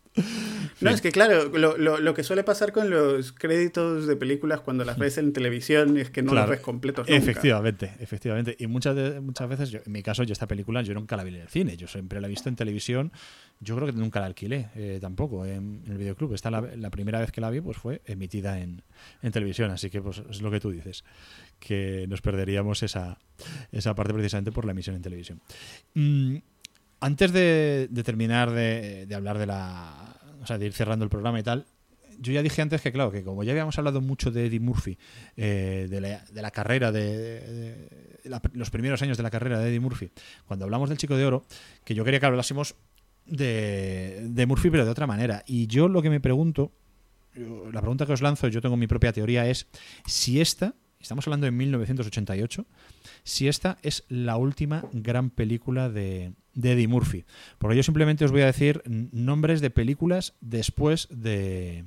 [0.81, 4.61] No, es que claro, lo, lo- lo que suele pasar con los créditos de películas
[4.62, 7.19] cuando las ves en televisión es que no Claro, los ves completos nunca.
[7.23, 8.56] Efectivamente, efectivamente.
[8.59, 11.23] Y muchas, de- muchas veces, yo- en mi caso, yo esta película yo nunca la
[11.24, 13.12] vi en el cine, yo siempre la he visto en televisión.
[13.61, 16.32] Yo creo que nunca la alquilé eh, tampoco en, en el videoclub.
[16.32, 18.82] Esta la, la primera vez que la vi pues fue emitida en,
[19.23, 21.05] en televisión, así que pues es lo que tú dices,
[21.65, 23.19] que nos perderíamos esa,
[23.73, 25.41] esa parte precisamente por la emisión en televisión.
[25.95, 26.36] Mm,
[27.01, 30.16] antes de, terminar de, hablar de la...
[30.43, 31.65] O sea, de ir cerrando el programa y tal,
[32.19, 34.99] yo ya dije antes que, claro, que como ya habíamos hablado mucho de Eddie Murphy,
[35.36, 38.20] eh, de, la, de la carrera, de,
[38.53, 40.11] los primeros años de la carrera de Eddie Murphy,
[40.47, 41.47] cuando hablamos del Chico de Oro,
[41.82, 42.77] que yo quería que hablásemos
[43.24, 45.43] de, de Murphy, pero de otra manera.
[45.47, 46.73] Y yo lo que me pregunto,
[47.35, 49.66] la pregunta que os lanzo, yo tengo mi propia teoría, es
[50.07, 50.74] si esta,
[51.05, 52.67] estamos hablando de 1988,
[53.23, 57.25] si esta es la última gran película de, de Eddie Murphy.
[57.59, 61.85] Porque yo simplemente os voy a decir nombres de películas después de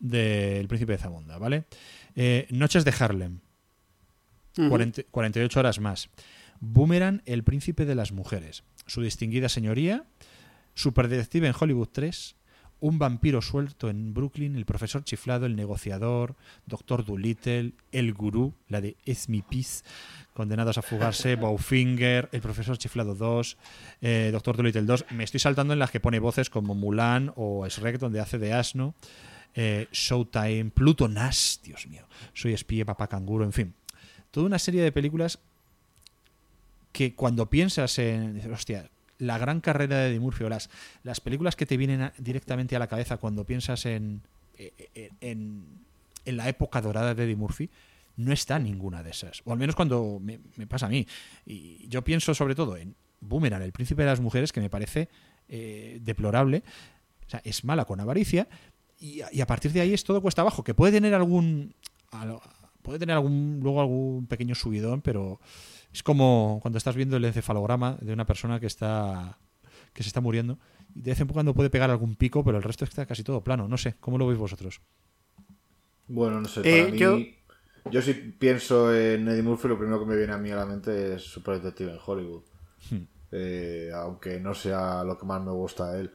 [0.00, 1.64] de El Príncipe de Zamunda, ¿vale?
[2.14, 3.40] Eh, Noches de Harlem,
[4.56, 4.68] Ujú.
[4.68, 6.08] 40 48 horas más.
[6.60, 8.62] Boomerang, El Príncipe de las Mujeres.
[8.86, 10.04] Su distinguida señoría.
[10.74, 12.36] Superdetective en Hollywood 3.
[12.80, 14.54] Un vampiro suelto en Brooklyn.
[14.56, 15.46] El profesor chiflado.
[15.46, 16.36] El negociador.
[16.66, 17.72] Doctor Dolittle.
[17.90, 18.54] El gurú.
[18.68, 19.84] La de Es mi pis.
[20.34, 21.34] Condenados a fugarse.
[21.36, 22.28] Bowfinger.
[22.30, 23.56] El profesor chiflado 2.
[24.00, 25.06] eh, Doctor Dolittle 2.
[25.10, 28.52] Me estoy saltando en las que pone voces como Mulan o Shrek, donde hace de
[28.52, 28.94] asno.
[29.54, 30.70] Eh, Showtime.
[30.70, 31.56] Pluto Nash.
[31.64, 32.06] Dios mío.
[32.32, 33.44] Soy espía, papá canguro.
[33.44, 33.74] En fin.
[34.30, 35.40] Toda una serie de películas
[36.92, 38.40] que cuando piensas en.
[38.52, 38.88] hostia,
[39.18, 40.70] la gran carrera de Eddie Murphy o las,
[41.02, 44.22] las películas que te vienen directamente a la cabeza cuando piensas en,
[44.56, 45.64] en, en-
[46.24, 47.70] en la época dorada de Eddie Murphy,
[48.16, 49.40] no está ninguna de esas.
[49.44, 51.06] O al menos cuando me, pasa a mí.
[51.46, 55.08] Y yo pienso sobre todo en Boomerang, el príncipe de las mujeres, que me parece
[55.48, 56.62] eh, deplorable.
[57.26, 58.46] O sea, es mala con avaricia.
[59.00, 60.62] Y, a- y a partir de ahí es todo cuesta abajo.
[60.64, 61.74] Que puede tener algún.
[62.10, 62.38] al-
[62.82, 65.40] Puede tener algún luego algún pequeño subidón, pero
[65.92, 69.38] es como cuando estás viendo el encefalograma de una persona que está
[69.92, 70.58] que se está muriendo
[70.94, 73.42] y de vez en cuando puede pegar algún pico, pero el resto está casi todo
[73.42, 73.68] plano.
[73.68, 74.80] No sé, ¿cómo lo veis vosotros?
[76.06, 76.98] Bueno, no sé, Eh, mí.
[76.98, 77.18] yo-
[77.90, 78.02] Yo...
[78.02, 81.14] si pienso en Eddie Murphy, lo primero que me viene a mí a la mente
[81.14, 82.42] es Super Detective en Hollywood.
[82.90, 83.02] Hmm.
[83.32, 86.10] Eh, aunque no sea lo que más me gusta de él.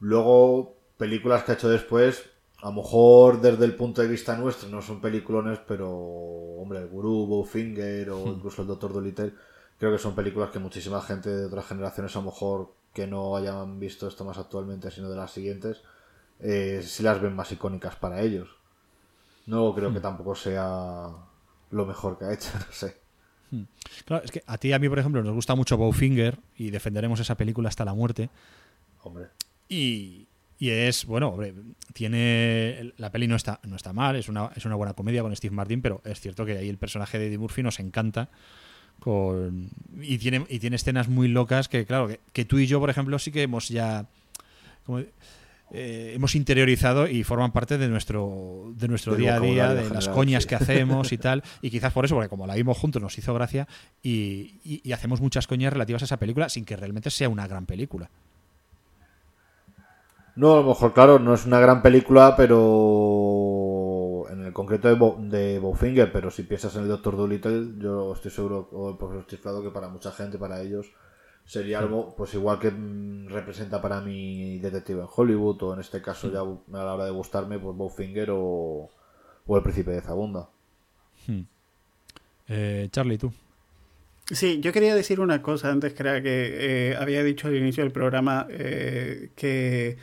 [0.00, 2.24] Luego, películas que ha hecho después,
[2.62, 6.88] a lo mejor desde el punto de vista nuestro no son peliculones, pero hombre, el
[6.88, 9.34] Gurú, Bowfinger o incluso el Doctor Dolittle,
[9.78, 13.36] creo que son películas que muchísima gente de otras generaciones, a lo mejor que no
[13.36, 15.82] hayan visto esto más actualmente, sino de las siguientes,
[16.38, 18.48] eh, sí las ven más icónicas para ellos.
[19.46, 21.08] No creo que tampoco sea
[21.72, 22.96] lo mejor que ha hecho, no sé.
[24.04, 26.70] Claro, es que a ti y a mí, por ejemplo, nos gusta mucho Bowfinger y
[26.70, 28.30] defenderemos esa película hasta la muerte.
[29.02, 29.26] Hombre.
[29.68, 30.28] Y,
[30.62, 31.54] y es, bueno, hombre,
[31.92, 32.92] tiene.
[32.96, 35.54] La peli no está, no está mal, es una, es una buena comedia con Steve
[35.54, 38.28] Martin, pero es cierto que ahí el personaje de Eddie Murphy nos encanta.
[39.00, 39.70] Con,
[40.00, 42.90] y, tiene, y tiene escenas muy locas que, claro, que, que tú y yo, por
[42.90, 44.06] ejemplo, sí que hemos ya.
[44.84, 45.02] como-
[45.74, 50.06] eh, hemos interiorizado y forman parte de nuestro, de nuestro día a día, de las
[50.08, 50.50] coñas sí.
[50.50, 51.42] que hacemos y tal.
[51.62, 53.66] Y quizás por eso, porque como la vimos juntos, nos hizo gracia
[54.02, 57.48] y, y- y hacemos muchas coñas relativas a esa película sin que realmente sea una
[57.48, 58.10] gran película.
[60.34, 64.94] No, a lo mejor, claro, no es una gran película, pero en el concreto de,
[64.94, 68.96] Bo- de Bowfinger, pero si piensas en el Doctor Dolittle, yo estoy seguro, o el
[68.96, 70.86] profesor Chiflado, que para mucha gente, para ellos,
[71.44, 76.00] sería algo, pues igual que mm, representa para mí Detective en Hollywood, o en este
[76.00, 78.88] caso ya a la hora de gustarme, pues Bowfinger o,
[79.46, 80.48] o El Príncipe de Zabunda.
[82.48, 83.32] Eh, Charlie, tú.
[84.30, 87.82] Sí, yo quería decir una cosa antes, que era que eh, había dicho al inicio
[87.82, 89.98] del programa eh, que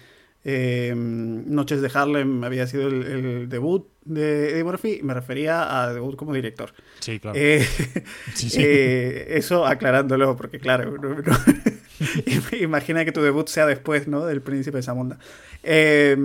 [0.46, 5.94] eh, Noches de Harlem había sido el, el debut de Eddie Murphy, me refería a
[5.94, 6.74] debut como director.
[7.00, 7.38] Sí, claro.
[7.40, 7.66] Eh,
[8.34, 8.62] Sí, sí.
[8.64, 14.26] eh, eso aclarándolo, porque claro, no- no- imagina que tu debut sea después, ¿no?
[14.26, 15.20] Del Príncipe de Zamunda.
[15.64, 16.16] Eh,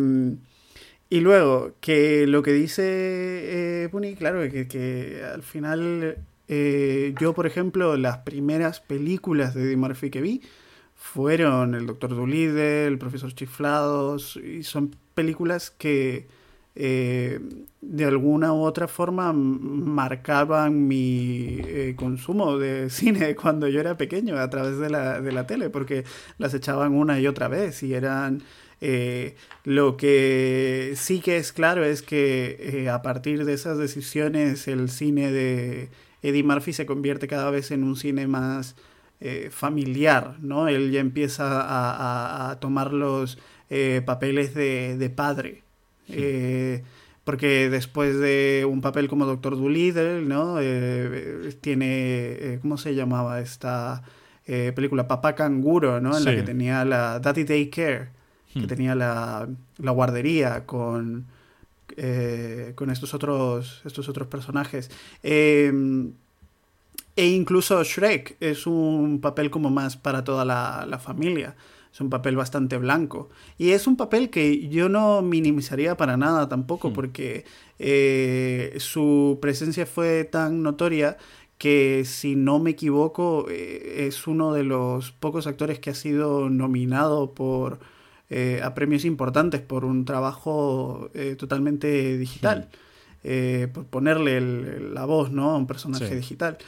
[1.10, 6.18] y luego, que lo que dice eh, Puni, claro, que, que al final
[7.18, 10.40] yo, por ejemplo, las primeras películas de Eddie Murphy que vi
[11.12, 16.26] fueron El Doctor Dolittle, El Profesor Chiflados, y son películas que
[16.74, 17.38] eh,
[17.80, 24.38] de alguna u otra forma marcaban mi eh, consumo de cine cuando yo era pequeño
[24.38, 26.04] a través de la, de la tele, porque
[26.38, 28.42] las echaban una y otra vez y eran...
[28.80, 34.66] eh, lo que sí que es claro es que eh, a partir de esas decisiones
[34.68, 35.90] el cine de
[36.22, 38.74] Eddie Murphy se convierte cada vez en un cine más
[39.24, 40.68] eh, familiar, ¿no?
[40.68, 43.38] Él ya empieza a, a- a tomar los
[43.70, 45.62] eh, papeles de, de padre.
[46.08, 46.82] Eh,
[47.24, 50.58] porque después de un papel como Doctor Dolittle, ¿no?
[51.60, 54.02] Tiene, ¿cómo se llamaba esta
[54.44, 55.08] película?
[55.08, 56.16] Papá Canguro, ¿no?
[56.18, 58.10] En la que tenía la Daddy Day Care,
[58.52, 58.66] que Hmm.
[58.66, 59.48] tenía la,
[59.78, 61.24] la guardería con,
[62.74, 64.90] con estos otros, estos otros personajes.
[65.22, 65.72] Eh,
[67.16, 71.54] e incluso Shrek es un papel como más para toda la, la familia.
[71.92, 73.30] Es un papel bastante blanco.
[73.56, 77.44] Y es un papel que yo no minimizaría para nada tampoco, porque
[77.78, 81.16] eh, su presencia fue tan notoria
[81.56, 86.50] que, si no me equivoco, eh, es uno de los pocos actores que ha sido
[86.50, 87.78] nominado por
[88.30, 92.68] eh, a premios importantes por un trabajo eh, totalmente digital.
[93.22, 95.50] Eh, por ponerle el- la voz ¿no?
[95.52, 96.14] a un personaje Sí.
[96.16, 96.58] digital.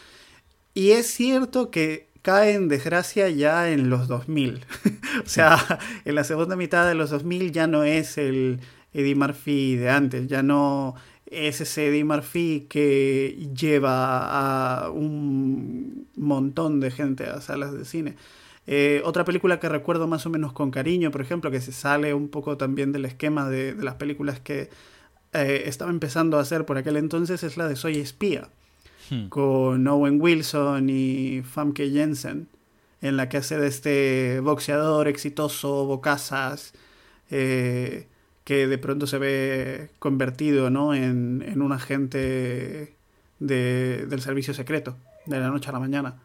[0.76, 4.62] Y es cierto que cae en desgracia ya en los 2000.
[5.24, 5.56] o sea,
[6.04, 8.60] en la segunda mitad de los 2000 ya no es el
[8.92, 10.94] Eddie Murphy de antes, ya no
[11.24, 18.16] es ese Eddie Murphy que lleva a un montón de gente a salas de cine.
[18.66, 22.12] Eh, otra película que recuerdo más o menos con cariño, por ejemplo, que se sale
[22.12, 24.68] un poco también del esquema de, las películas que
[25.32, 28.50] eh, estaba empezando a hacer por aquel entonces, es la de Soy Espía
[29.10, 29.28] Hmm.
[29.28, 32.48] con Owen Wilson y Famke Jensen,
[33.02, 36.72] en la que hace de este boxeador exitoso, bocazas,
[37.30, 38.08] eh,
[38.44, 40.94] que de pronto se ve convertido ¿no?
[40.94, 42.94] en, en un agente
[43.38, 44.96] de- del servicio secreto,
[45.26, 46.16] de la noche a la mañana.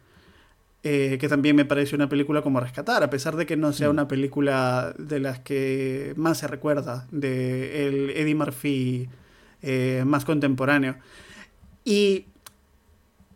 [0.84, 3.88] Eh, que también me parece una película como rescatar, a pesar de que no sea
[3.90, 9.08] una película de las que más se recuerda, de el Eddie Murphy
[9.62, 10.96] eh, más contemporáneo.
[11.84, 12.26] Y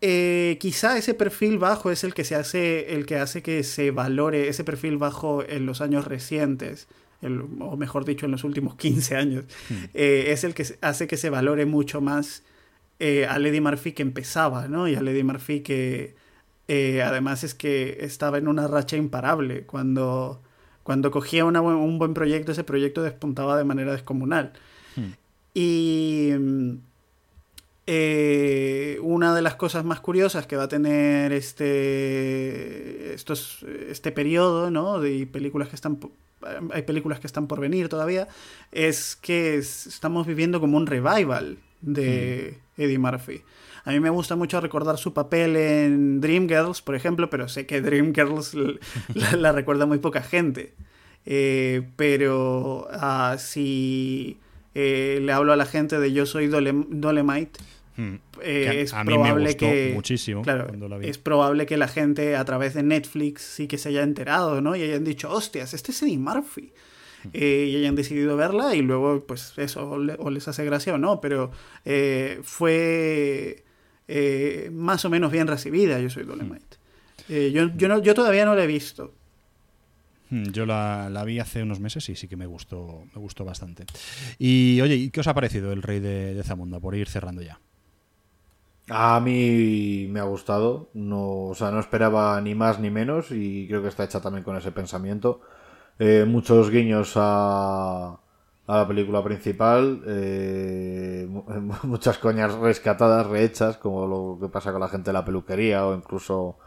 [0.08, 3.90] eh, quizá ese perfil bajo es el que se hace, el que hace que se
[3.90, 6.86] valore ese perfil bajo en los años recientes,
[7.22, 9.44] el- o mejor dicho, en los últimos 15 años,
[9.94, 12.44] eh, es el que hace que se valore mucho más
[13.00, 14.86] eh, al Eddie Murphy que empezaba, ¿no?
[14.88, 16.14] Y al Eddie Murphy que
[16.68, 19.62] eh, además es que estaba en una racha imparable.
[19.66, 20.40] Cuando,
[20.82, 24.52] cuando cogía una un buen proyecto, ese proyecto despuntaba de manera descomunal.
[25.54, 26.72] Y mm,
[27.86, 34.70] eh, una de las cosas más curiosas que va a tener este, estos, este periodo,
[34.70, 35.00] ¿no?
[35.00, 35.98] De películas que están,
[36.72, 38.28] hay películas que están por venir todavía,
[38.72, 43.42] es que es- estamos viviendo como un revival de Eddie Murphy.
[43.84, 47.80] A mí me gusta mucho recordar su papel en Dreamgirls, por ejemplo, pero sé que
[47.80, 48.54] Dreamgirls
[49.14, 50.74] la, la recuerda muy poca gente.
[51.24, 54.38] Eh, pero ah, si
[54.74, 57.60] eh, le hablo a la gente de Yo soy Dole- Dolemite,
[57.96, 58.16] Hmm.
[58.42, 61.08] eh, Que a- es a mí me probable gustó que muchísimo claro, cuando la vi.
[61.08, 64.76] es probable que la gente a través de Netflix sí que se haya enterado, ¿no?
[64.76, 66.72] Y hayan dicho, hostias, este es Eddie Murphy.
[67.24, 67.28] Hmm.
[67.32, 70.94] Eh, y hayan decidido verla y luego, pues eso, o, le- o les hace gracia
[70.94, 71.50] o no, pero
[71.84, 73.64] eh, fue
[74.72, 76.76] más o menos bien recibida, yo soy Dolemite.
[77.28, 77.32] Hmm.
[77.32, 79.14] Eh, yo, yo, no, yo todavía no la he visto.
[80.30, 83.44] Mm, Yo la, la vi hace unos meses y sí que me gustó, me gustó
[83.44, 83.84] bastante.
[84.38, 86.80] Y oye, ¿y qué os ha parecido el rey de, de Zamunda?
[86.80, 87.60] Por ir cerrando ya.
[88.88, 93.66] A mí me ha gustado, no, o sea, no esperaba ni más ni menos y
[93.66, 95.40] creo que está hecha también con ese pensamiento.
[95.98, 98.10] Eh, muchos guiños a,
[98.66, 101.44] a la película principal, eh, mu-
[101.82, 105.94] muchas coñas rescatadas, rehechas, como lo que pasa con la gente de la peluquería o
[105.96, 106.58] incluso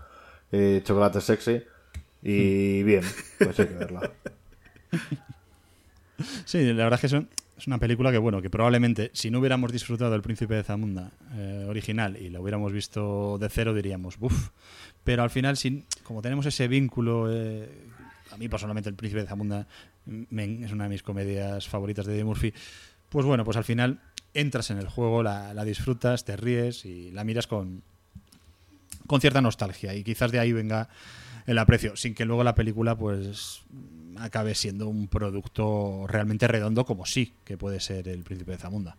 [0.52, 1.64] eh, chocolate sexy.
[2.22, 3.04] Y bien,
[3.38, 4.12] pues hay que verla.
[6.46, 9.40] Sí, la verdad es que son- es una película que, bueno, que probablemente si no
[9.40, 14.16] hubiéramos disfrutado El Príncipe de Zamunda eh, original y la hubiéramos visto de cero, diríamos,
[14.20, 14.50] uff.
[15.04, 15.58] Pero al final,
[16.04, 17.70] como tenemos ese vínculo, eh,
[18.32, 19.68] a mí personalmente El Príncipe de Zamunda
[20.06, 22.54] me- es una de mis comedias favoritas de Eddie Murphy,
[23.10, 24.00] pues bueno, pues al final
[24.34, 27.82] entras en el juego, la, la disfrutas, te ríes y la miras con,
[29.08, 30.88] con cierta nostalgia y quizás de ahí venga
[31.48, 33.62] el aprecio, sin que luego la película pues
[34.20, 38.98] acabe siendo un producto realmente redondo como sí que puede ser el Príncipe de Zamunda.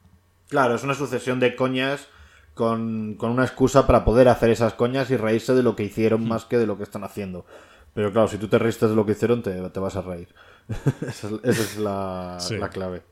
[0.48, 2.08] Claro, es una sucesión de coñas
[2.54, 6.26] con, con una excusa para poder hacer esas coñas y reírse de lo que hicieron
[6.26, 7.46] más que de lo que están haciendo.
[7.94, 10.28] Pero claro, si tú te reíste de lo que hicieron, te, te vas a reír.
[11.08, 12.56] esa es, esa es la, Sí.
[12.56, 13.02] la clave.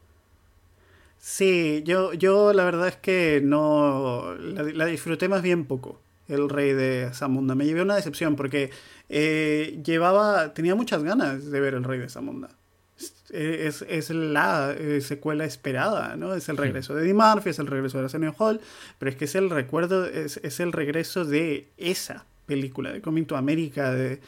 [1.19, 6.49] Sí, yo, yo la verdad es que no la, la disfruté más bien poco, el
[6.49, 7.55] rey de Zamunda.
[7.55, 8.71] Me llevé una decepción porque
[9.09, 12.51] eh, llevaba, tenía muchas ganas de ver el rey de Zamunda.
[13.31, 16.35] Es, es la eh, secuela esperada, ¿no?
[16.35, 18.61] Es el regreso de Eddie Murphy, es el regreso de Arsenio Hall,
[18.99, 23.27] pero es que es el recuerdo, es, es el regreso de esa película, de Coming
[23.27, 24.21] to America, de,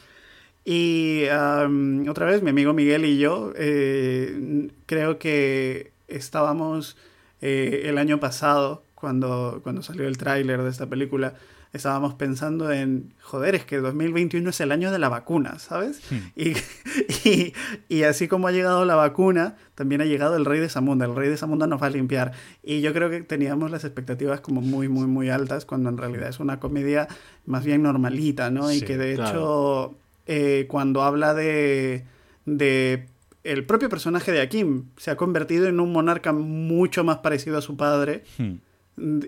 [0.65, 6.97] y am, otra vez, mi amigo Miguel y yo, eh, creo que estábamos
[7.41, 11.35] eh, el año pasado, cuando, cuando salió el tráiler de esta película,
[11.73, 16.01] estábamos pensando en, joder, es que 2021 es el año de la vacuna, ¿sabes?
[16.35, 16.55] Y,
[17.29, 17.53] y,
[17.89, 21.07] y así como ha llegado la vacuna, también ha llegado el rey de Zamunda.
[21.07, 22.33] El rey de Zamunda nos va a limpiar.
[22.63, 26.29] Y yo creo que teníamos las expectativas como muy, muy, muy altas, cuando en realidad
[26.29, 27.09] es una comedia
[27.47, 28.73] más bien normalita, ¿no?
[28.73, 29.31] Y que de claro.
[29.31, 29.95] hecho,
[30.27, 32.05] eh, cuando habla de,
[32.47, 33.07] de
[33.45, 37.63] el propio personaje de Akim, se ha convertido en un monarca mucho más parecido a
[37.63, 38.55] su padre Hmm.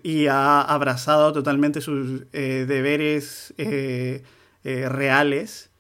[0.02, 4.23] Y ha abrazado totalmente sus eh, deberes eh,
[4.65, 5.70] eh, reales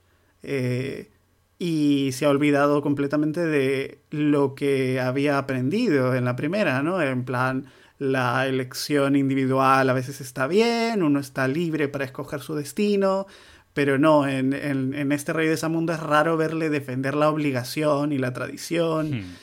[1.58, 7.00] y se ha olvidado completamente de lo que había aprendido en la primera, ¿no?
[7.00, 7.66] En plan,
[7.98, 13.26] la elección individual a veces está bien, uno está libre para escoger su destino,
[13.74, 18.12] pero no, en, en- en este Rey de Zamunda es raro verle defender la obligación
[18.12, 19.12] y la tradición.
[19.12, 19.34] Hmm.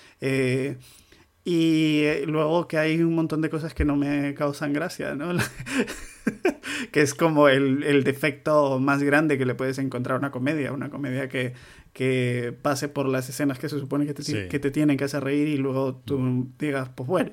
[1.45, 5.31] Y eh, luego que hay un montón de cosas que no me causan gracia, ¿no?
[6.91, 10.71] que es como el, el defecto más grande que le puedes encontrar a una comedia.
[10.73, 11.53] Una comedia que,
[11.93, 14.47] que pase por las escenas que se supone que te, Sí.
[14.49, 17.31] que te tienen que hacer reír y luego tú digas, pues bueno.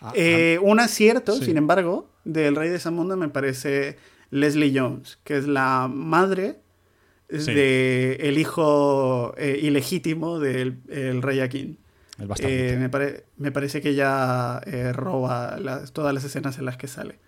[0.00, 1.46] Ah, Eh, un acierto, sí.
[1.46, 3.96] sin embargo, del Rey de Zamunda me parece
[4.30, 6.58] Leslie Jones, que es la madre
[7.28, 7.52] Sí.
[7.52, 11.76] de el hijo eh, ilegítimo del el Rey Akin.
[12.38, 16.76] Eh, me, pare- me parece que ella eh, roba las- todas las escenas en las
[16.76, 17.18] que sale.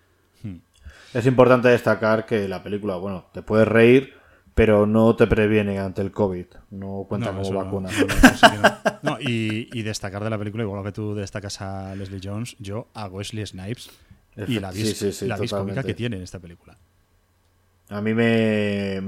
[1.13, 4.13] Es importante destacar que la película, bueno, te puedes reír,
[4.53, 6.45] pero no te previene ante el COVID.
[6.71, 7.89] No cuenta No, como vacuna.
[9.01, 12.55] no, no, y, y destacar de la película, igual que tú destacas a Leslie Jones,
[12.59, 13.89] yo a Wesley Snipes
[14.47, 15.87] y la, Sí, vis, sí, sí, la vis cómica totalmente.
[15.87, 16.77] que tiene en esta película.
[17.89, 19.01] A mí me-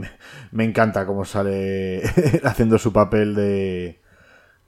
[0.52, 2.02] me encanta cómo sale
[2.44, 4.01] haciendo su papel de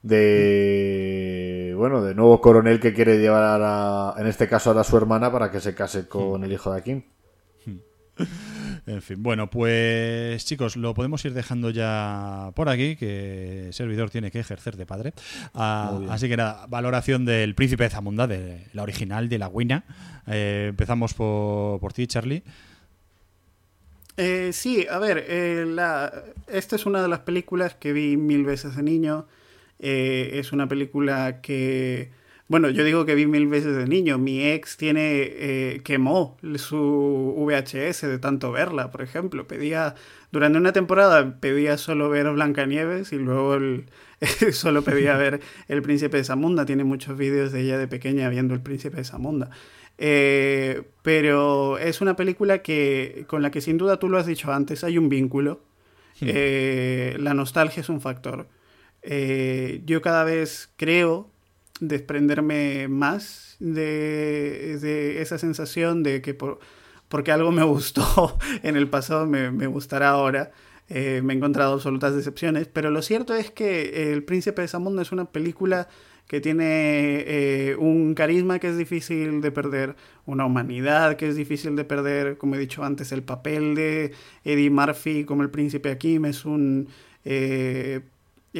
[0.04, 4.96] de bueno de nuevo coronel que quiere llevar a la- en este caso a su
[4.96, 7.02] hermana para que se case con el hijo de Akim.
[8.86, 14.10] En fin, bueno, pues chicos, lo podemos ir dejando ya por aquí, que el servidor
[14.10, 15.14] tiene que ejercer de padre.
[15.54, 19.84] Ah, así que nada, valoración del Príncipe de Zamunda, de la original, de la Guina.
[20.26, 22.42] Eh, empezamos por, por ti, Charlie.
[24.18, 26.12] Eh, sí, a ver, eh, la,
[26.46, 29.26] esta es una de las películas que vi mil veces de niño.
[29.78, 32.10] Eh, es una película que,
[32.48, 34.18] bueno, yo digo que vi mil veces de niño.
[34.18, 39.46] Mi ex tiene eh, quemó su VHS de tanto verla, por ejemplo.
[39.46, 39.94] Pedía
[40.30, 43.84] durante una temporada pedía solo ver Blancanieves y luego el-
[44.52, 46.64] solo pedía ver El Príncipe de Zamunda.
[46.66, 49.50] Tiene muchos vídeos de ella de pequeña viendo El Príncipe de Zamunda.
[49.98, 54.52] Eh, pero es una película que con la que sin duda tú lo has dicho
[54.52, 55.60] antes hay un vínculo.
[56.20, 58.46] Eh, la nostalgia es un factor.
[59.06, 61.30] Eh, yo cada vez creo
[61.78, 66.58] desprenderme más de, esa sensación de que por,
[67.08, 70.52] porque algo me gustó en el pasado me, gustará ahora.
[70.88, 75.02] eh, me he encontrado absolutas decepciones, pero lo cierto es que El Príncipe de Zamunda
[75.02, 75.88] es una película
[76.26, 81.76] que tiene eh, un carisma que es difícil de perder, una humanidad que es difícil
[81.76, 84.12] de perder, como he dicho antes, el papel de
[84.44, 86.88] Eddie Murphy como el príncipe Akim es un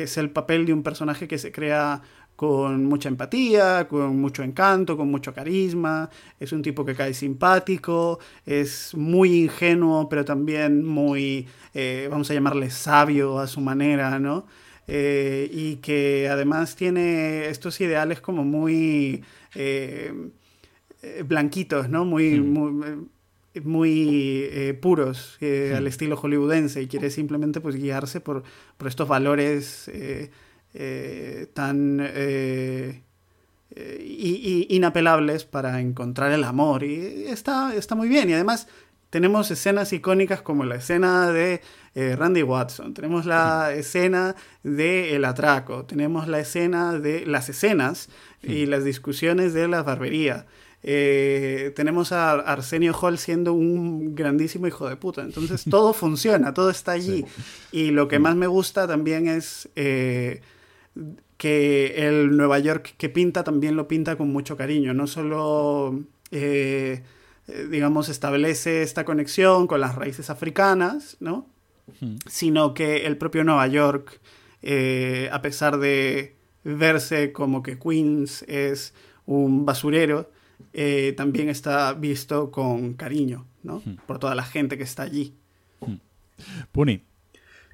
[0.00, 2.02] es el papel de un personaje que se crea
[2.36, 8.18] con mucha empatía, con mucho encanto, con mucho carisma, es un tipo que cae simpático,
[8.44, 14.46] es muy ingenuo, pero también muy, eh, vamos a llamarle sabio a su manera, ¿no?
[14.86, 19.24] Eh, y que además tiene estos ideales como muy
[19.54, 20.12] eh,
[21.24, 22.04] blanquitos, ¿no?
[22.04, 23.08] Muy, muy,
[23.62, 28.42] muy puros al estilo hollywoodense y quiere simplemente pues guiarse por,
[28.76, 29.88] por estos valores
[30.76, 33.00] eh, tan eh,
[33.70, 36.82] eh, inapelables para encontrar el amor.
[36.82, 38.28] Y está, está muy bien.
[38.28, 38.66] Y además
[39.08, 41.62] tenemos escenas icónicas como la escena de
[41.94, 44.34] Randy Watson, tenemos la escena
[44.64, 48.08] de El Atraco, tenemos la escena de las escenas
[48.42, 50.46] y las discusiones de la barbería.
[50.84, 55.22] Tenemos a Arsenio Hall siendo un grandísimo hijo de puta.
[55.22, 57.24] Entonces todo funciona, todo está allí.
[57.72, 59.68] Y lo que más me gusta también es
[61.36, 67.02] que el Nueva York que pinta también lo pinta con mucho cariño, no solo, eh,
[67.48, 71.46] eh, digamos, establece esta conexión con las raíces africanas, ¿no?
[72.26, 74.20] Sino que el propio Nueva York,
[74.62, 78.94] eh, a pesar de verse como que Queens es
[79.26, 80.30] un basurero,
[81.16, 83.82] también está visto con cariño, ¿no?
[84.06, 85.34] Por toda la gente que está allí.
[86.72, 87.02] Puni.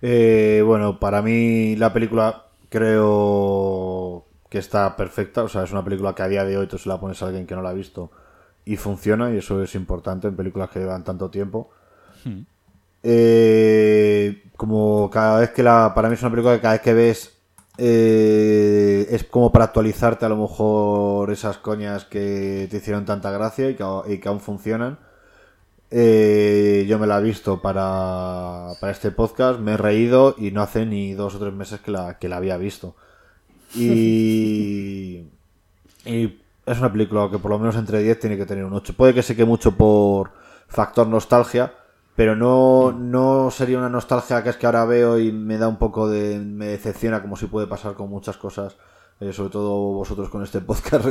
[0.01, 6.23] bueno, para mí la película Creo que está perfecta, o sea, es una película que
[6.23, 8.13] a día de hoy tú se la pones a alguien que no la ha visto
[8.65, 11.71] y funciona, y eso es importante en películas que llevan tanto tiempo.
[12.25, 12.43] Hmm.
[13.03, 15.93] Eh, como cada vez que la.
[15.95, 17.40] Para mí es una película que cada vez que ves.
[17.83, 23.71] Eh, es como para actualizarte a lo mejor esas coñas que te hicieron tanta gracia
[23.71, 24.99] y que, aún funcionan.
[25.91, 30.61] Eh, yo me la he visto para, para, este podcast, me he reído y no
[30.61, 32.97] hace ni dos o tres meses que la, que la había visto.
[33.75, 35.25] Y,
[36.05, 38.93] y es una película que por lo menos entre 10 tiene que tener un 8.
[38.95, 40.33] Puede que se quede mucho por
[40.69, 41.73] factor nostalgia,
[42.21, 45.79] pero no, no sería una nostalgia que es que ahora veo y me da un
[45.79, 46.39] poco de.
[46.39, 48.77] me decepciona, como si puede pasar con muchas cosas,
[49.21, 51.07] eh, sobre todo vosotros con este podcast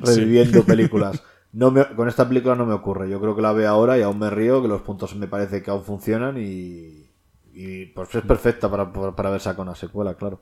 [0.00, 1.22] reviviendo películas.
[1.52, 3.08] No con esta película no me ocurre.
[3.08, 5.62] Yo creo que la veo ahora y aún me río, que los puntos me parece
[5.62, 7.08] que aún funcionan y,
[7.54, 10.40] y pues es perfecta para, para, verse con la secuela, claro.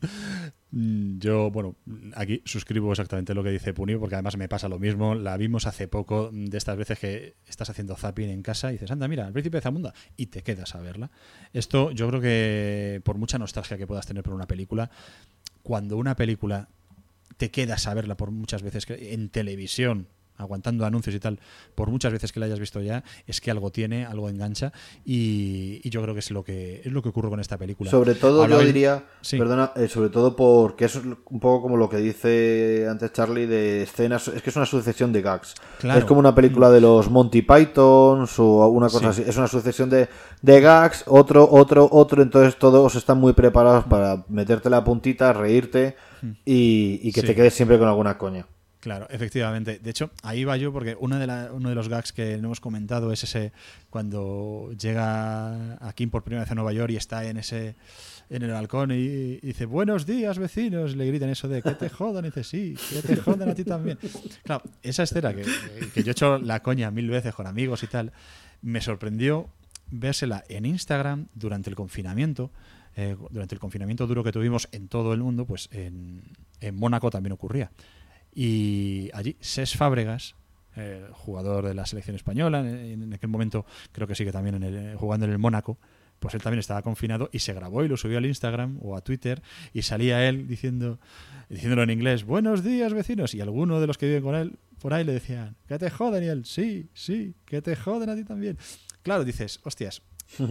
[0.72, 1.76] Mm, yo, bueno,
[2.14, 5.14] aquí suscribo exactamente lo que dice Puni, porque además me pasa lo mismo.
[5.14, 8.90] La vimos hace poco, de estas veces que estás haciendo zapping en casa y dices,
[8.90, 11.10] anda, mira, el príncipe de Zamunda, y te quedas a verla.
[11.52, 14.90] Esto, yo creo que por mucha nostalgia que puedas tener por una película,
[15.62, 16.68] cuando una película
[17.36, 20.08] te quedas a verla por muchas veces en televisión,
[20.42, 21.38] aguantando anuncios y tal,
[21.74, 24.72] por muchas veces que la hayas visto ya, es que algo tiene, algo engancha
[25.04, 27.90] y, yo creo que es lo que es lo que ocurre con esta película.
[27.90, 31.98] Sobre todo yo diría, perdona, eh, sobre todo porque es un poco como lo que
[31.98, 35.54] dice antes Charlie de escenas, es que es una sucesión de gags.
[35.82, 39.90] Es como una película de los Monty Pythons o una cosa así, es una sucesión
[39.90, 40.08] de,
[40.40, 45.96] de gags, otro, otro, otro, entonces todos están muy preparados para meterte la puntita, reírte
[46.20, 46.30] hmm.
[46.44, 48.46] y, que te quedes siempre con alguna coña.
[48.82, 49.78] Claro, efectivamente.
[49.78, 52.58] De hecho, ahí va yo porque uno de, uno de los gags que no hemos
[52.58, 53.52] comentado es ese
[53.90, 57.76] cuando llega a Kim por primera vez a Nueva York y está en ese
[58.28, 62.24] en el balcón y, dice buenos días vecinos, le gritan eso de que te jodan
[62.24, 64.00] y dice sí, que te jodan a ti también.
[64.42, 65.44] Claro, esa escena que,
[65.94, 68.10] que yo he hecho la coña mil veces con amigos y tal,
[68.62, 69.48] me sorprendió
[69.92, 72.50] vérsela en Instagram durante el confinamiento.
[72.96, 76.24] Eh, durante el confinamiento duro que tuvimos en todo el mundo, pues en,
[76.60, 77.70] en Mónaco también ocurría.
[78.34, 80.34] Y allí Ses Fábregas,
[81.12, 85.26] jugador de la selección española, en, aquel momento creo que sigue también en el, jugando
[85.26, 85.78] en el Mónaco,
[86.18, 89.02] pues él también estaba confinado y se grabó y lo subió al Instagram o a
[89.02, 89.42] Twitter
[89.74, 90.98] y salía él diciendo
[91.50, 94.94] diciéndolo en inglés, buenos días vecinos, y alguno de los que viven con él por
[94.94, 98.24] ahí le decían, que te joden y él, sí, sí, que te joden a ti
[98.24, 98.58] también.
[99.02, 100.02] Claro, dices, hostias,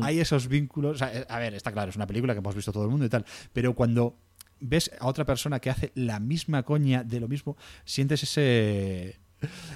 [0.01, 2.91] hay esos vínculos, a ver, está claro, es una película que hemos visto todo el
[2.91, 4.15] mundo y tal, pero cuando
[4.61, 9.19] ves a otra persona que hace la misma coña de lo mismo, sientes ese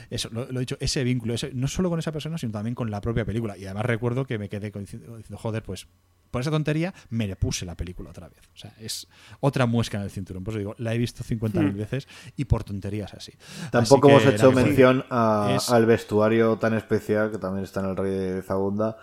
[0.10, 3.02] eso, lo, he dicho, ese vínculo, no solo con esa persona, sino también con la
[3.02, 3.58] propia película.
[3.58, 5.88] Y además recuerdo que me quedé diciendo, joder, pues
[6.30, 8.42] por esa tontería me le puse la película otra vez.
[8.54, 9.08] O sea, es
[9.40, 10.44] otra muesca en el cinturón.
[10.44, 11.78] Pues digo, la he visto 50.000 hmm.
[11.78, 13.34] veces y por tonterías así.
[13.72, 18.42] Tampoco hemos hecho mención al vestuario tan especial que también está en el Rey de
[18.42, 18.98] Zabunda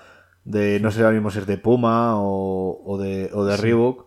[0.44, 4.06] de no sé ahora mismo si es de Puma o, o de, o de Reebok,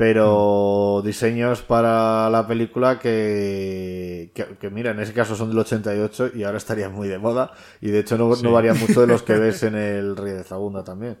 [0.00, 6.30] pero diseños para la película que, que, que, mira, en ese caso son del 88
[6.36, 9.22] y ahora estarían muy de moda y de hecho no, no varían mucho de los
[9.22, 11.18] que ves en el Rey de Zabunda también.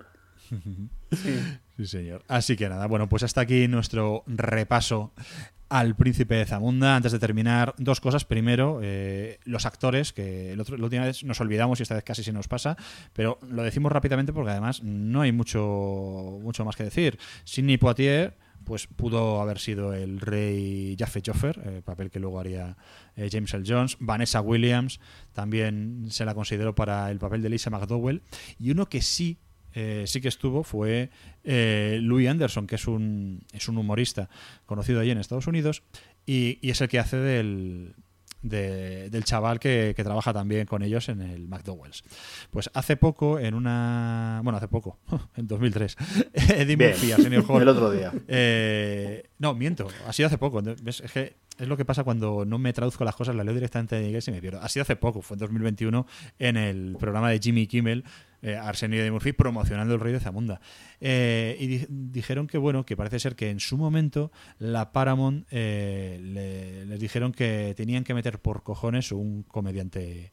[1.76, 2.22] Sí, señor.
[2.26, 5.12] Así que nada, bueno, pues hasta aquí nuestro repaso
[5.68, 6.96] al príncipe de Zamunda.
[6.96, 8.24] Antes de terminar, dos cosas.
[8.24, 12.04] Primero, eh, los actores, que el otro, la última vez nos olvidamos y esta vez
[12.04, 12.78] casi se nos pasa,
[13.12, 17.18] pero lo decimos rápidamente porque además no hay mucho, mucho más que decir.
[17.44, 22.76] Sidney Poitier pues pudo haber sido el rey Jaffe Joffer, eh, papel que luego haría
[23.16, 23.64] eh, James L.
[23.66, 23.96] Jones.
[24.00, 25.00] Vanessa Williams
[25.32, 28.22] también se la consideró para el papel de Lisa McDowell.
[28.58, 29.38] Y uno que sí
[29.72, 31.10] eh, sí que estuvo fue
[31.44, 34.28] Louis Anderson, que es un, es un humorista
[34.66, 35.84] conocido allí en Estados Unidos
[36.26, 37.94] y, y es el que hace del,
[38.42, 42.02] de, del chaval que, que, trabaja también con ellos en el McDowell's.
[42.50, 44.40] Pues hace poco, en una.
[44.42, 44.98] Bueno, hace poco,
[45.36, 45.96] en 2003,
[46.32, 47.12] Eddie Murphy.
[47.60, 48.12] El otro día.
[48.28, 50.62] Eh, no, miento, ha sido hace poco.
[50.86, 53.98] Es que es lo que pasa cuando no me traduzco las cosas, las leo directamente
[53.98, 54.60] en inglés y me pierdo.
[54.60, 56.06] Ha sido hace poco, fue en 2021,
[56.38, 58.04] en el programa de Jimmy Kimmel,
[58.42, 60.60] eh, Arsenio y Eddie Murphy promocionando el Rey de Zamunda.
[61.00, 65.46] Eh, y di dijeron que, bueno, que parece ser que en su momento la Paramount
[65.50, 70.32] eh, le, les dijeron que tenían que meter por cojones un comediante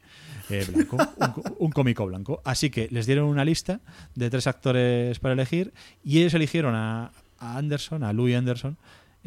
[0.50, 2.42] blanco, un, un, cómico blanco.
[2.46, 3.82] Así que les dieron una lista
[4.16, 5.74] de tres actores para elegir
[6.04, 8.78] y ellos eligieron a, a Anderson, a Louis Anderson,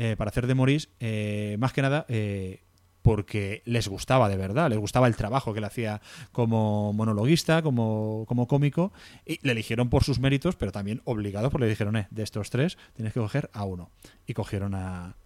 [0.03, 2.63] eh, para hacer de Maurice, eh, más que nada eh,
[3.03, 6.01] porque les gustaba de verdad, les gustaba el trabajo que él hacía
[6.33, 8.95] como monologuista, como, como cómico,
[9.27, 12.49] y le eligieron por sus méritos, pero también obligado porque le dijeron, eh, de estos
[12.49, 13.91] tres tienes que coger a uno.
[14.27, 15.17] Y cogieron a,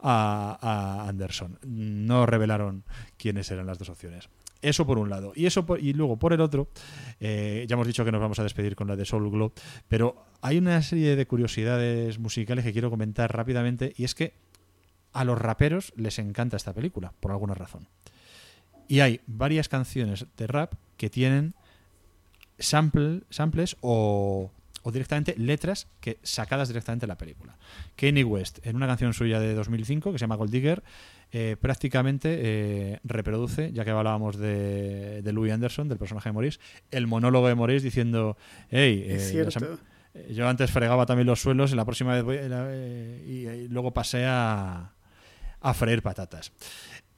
[0.00, 1.58] a Anderson.
[1.66, 2.84] No revelaron
[3.18, 4.30] quiénes eran las dos opciones.
[4.66, 5.32] Eso por un lado.
[5.36, 6.68] Y eso por, y luego por el otro,
[7.20, 9.52] eh, ya hemos dicho que nos vamos a despedir con la de Soul Glow,
[9.86, 14.34] pero hay una serie de curiosidades musicales que quiero comentar rápidamente y es que
[15.12, 17.86] a los raperos les encanta esta película, por alguna razón.
[18.88, 21.54] Y hay varias canciones de rap que tienen
[22.58, 24.50] sample, samples o,
[24.86, 27.58] o directamente letras que sacadas directamente de la película.
[27.96, 30.84] Kanye West, en una canción suya de 2005 que se llama Gold Digger,
[31.32, 36.60] eh, prácticamente eh, reproduce, ya que hablábamos de, de, Louis Anderson, del personaje de Maurice,
[36.92, 38.36] el monólogo de Maurice diciendo,
[38.70, 42.36] hey, eh, yo antes fregaba también los suelos, y la próxima vez voy,
[43.26, 44.94] y, y, luego pasé a,
[45.62, 46.52] a freír patatas.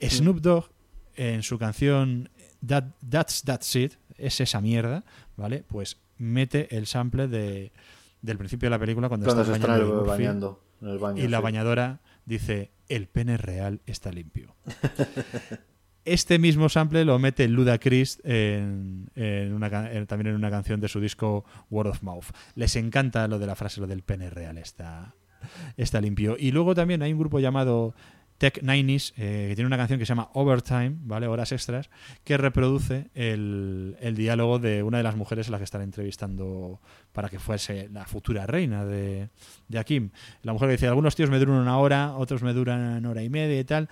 [0.01, 0.07] Mm.
[0.07, 0.71] Snoop Dogg,
[1.17, 2.31] en su canción
[2.67, 5.05] That, That's That's It, es esa mierda,
[5.37, 5.65] ¿vale?
[5.69, 7.73] Pues mete el sample de,
[8.23, 11.41] del principio de la película cuando, cuando bañando están bañando en el baño, y la
[11.41, 14.55] bañadora dice el pene real está limpio.
[16.05, 20.89] este mismo sample lo mete Ludacris en, en una, en, también en una canción de
[20.89, 22.27] su disco Word of Mouth.
[22.55, 25.15] Les encanta lo de la frase, lo del pene real está,
[25.77, 26.37] está limpio.
[26.39, 27.95] Y luego también hay un grupo llamado
[28.39, 31.27] Tech 90s, eh, que tiene una canción que se llama Overtime, ¿vale?
[31.27, 31.91] Horas extras,
[32.23, 36.81] que reproduce el, diálogo de una de las mujeres a la que están entrevistando
[37.13, 39.29] para que fuese la futura reina de,
[39.67, 40.11] de Akim.
[40.43, 43.29] La mujer que dice, algunos tíos me duran una hora, otros me duran hora y
[43.29, 43.89] media y tal.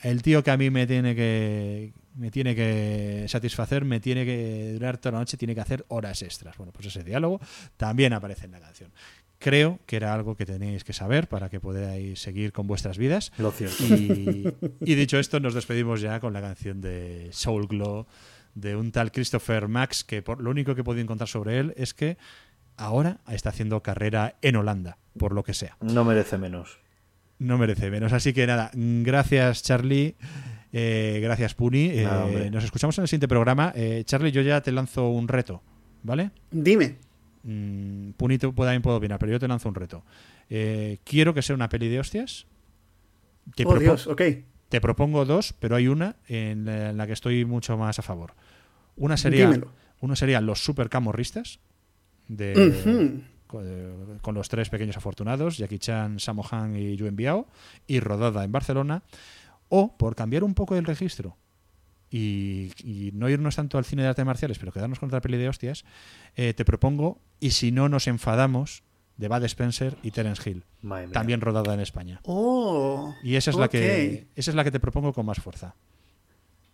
[0.00, 4.72] El tío que a mí me tiene que me tiene que satisfacer, me tiene que
[4.72, 6.56] durar toda la noche, tiene que hacer horas extras.
[6.56, 7.40] Bueno, pues ese diálogo
[7.76, 8.90] también aparece en la canción
[9.38, 13.32] creo que era algo que tenéis que saber para que podáis seguir con vuestras vidas.
[13.38, 13.82] Lo cierto.
[13.84, 18.06] Y, y, dicho esto, nos despedimos ya con la canción de Soul Glow
[18.54, 21.74] de un tal Christopher Max, que por, lo único que he podido encontrar sobre él
[21.76, 22.18] es que
[22.76, 25.76] ahora está haciendo carrera en Holanda, por lo que sea.
[25.80, 26.78] No merece menos.
[27.38, 28.12] No merece menos.
[28.12, 30.16] Así que nada, gracias Charlie.
[30.72, 31.90] Eh, gracias Puni.
[31.92, 33.72] Eh, nos escuchamos en el siguiente programa.
[33.74, 35.62] Eh, Charlie, yo ya te lanzo un reto,
[36.02, 36.30] ¿vale?
[36.50, 36.96] Dime.
[37.48, 40.04] Mm, Punito también puedo opinar, pero yo te lanzo un reto.
[40.50, 42.46] Eh, quiero que sea una peli de hostias.
[43.54, 44.20] Te oh, Dios, ok.
[44.68, 48.02] Te propongo dos, pero hay una en la, en la, que estoy mucho más a
[48.02, 48.34] favor.
[48.96, 49.58] Una sería,
[50.00, 51.60] una sería Los Super Camorristas,
[52.28, 53.24] de, uh -huh.
[53.46, 57.46] con, con, los tres pequeños afortunados, Jackie Chan, Sammo Han y Yuen Biao,
[57.86, 59.02] y rodada en Barcelona.
[59.70, 61.38] O, por cambiar un poco el registro,
[62.10, 65.36] y, y, no irnos tanto al cine de artes marciales, pero quedarnos con otra peli
[65.36, 65.84] de hostias,
[66.36, 68.82] eh, te propongo, y si no nos enfadamos,
[69.18, 70.64] de Bud Spencer y Terence Hill,
[71.12, 72.20] también rodada en España.
[72.24, 73.62] Oh, y esa es, okay.
[73.64, 75.74] la que, esa es la que te propongo con más fuerza.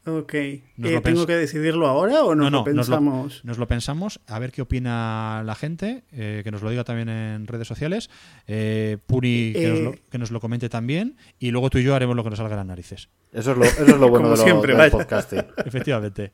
[0.06, 0.34] Ok.
[0.34, 0.62] Eh,
[1.02, 3.24] ¿Tengo que decidirlo ahora o nos no, no, lo pensamos?
[3.24, 6.68] Nos lo, nos lo, pensamos, a ver qué opina la gente, eh, que nos lo
[6.68, 8.10] diga también en redes sociales.
[8.46, 11.16] Eh, Puri, que, nos lo, que, nos lo, comente también.
[11.38, 13.08] Y luego tú y yo haremos lo que nos salga a las narices.
[13.32, 15.44] Eso es lo, eso es lo bueno de lo, siempre, del podcasting.
[15.64, 16.32] Efectivamente.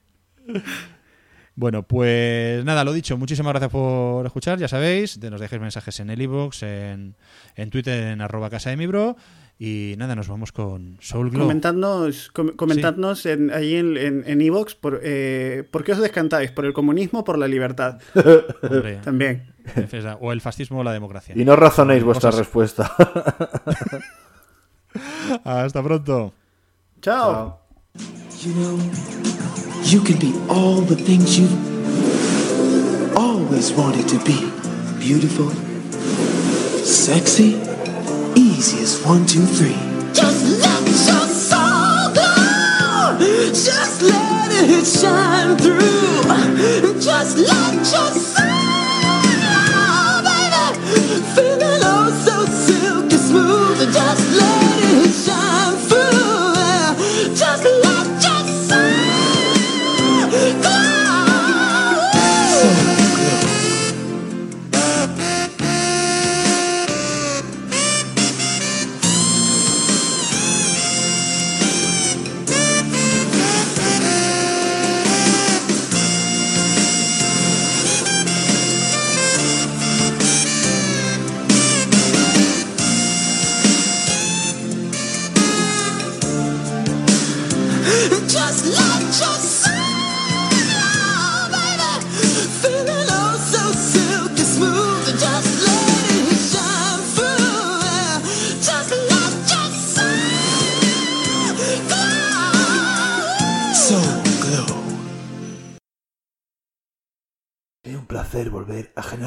[1.54, 6.00] Bueno, pues nada, lo dicho, muchísimas gracias por escuchar, ya sabéis, de- nos dejéis mensajes
[6.00, 7.16] en el iVoox, en,
[7.54, 9.16] en Twitter, en arroba casa de mi bro,
[9.62, 11.42] y nada, nos vamos con Soul Glow.
[11.42, 16.50] Comentadnos, com- comentadnos en, ahí en, en, en iVoox por, eh, por qué os descantáis,
[16.50, 17.98] por el comunismo o por la libertad.
[18.62, 19.52] Hombre, También.
[19.76, 21.34] defensa- o el fascismo o la democracia.
[21.36, 22.90] Y no razonéis vuestra Cosas- respuesta.
[25.44, 26.32] Hasta pronto.
[27.02, 27.60] Chao.
[28.42, 28.78] You know,
[29.84, 31.46] you can be all the things you
[33.14, 34.50] always wanted to be.
[34.98, 35.50] Beautiful,
[36.82, 37.60] sexy,
[38.36, 39.76] easy as one, two, three.
[40.12, 42.34] Just let your soul go.
[43.52, 47.00] Just let it shine through.
[47.00, 48.46] Just let your soul,
[50.26, 50.64] baby,
[51.34, 51.79] feeling oh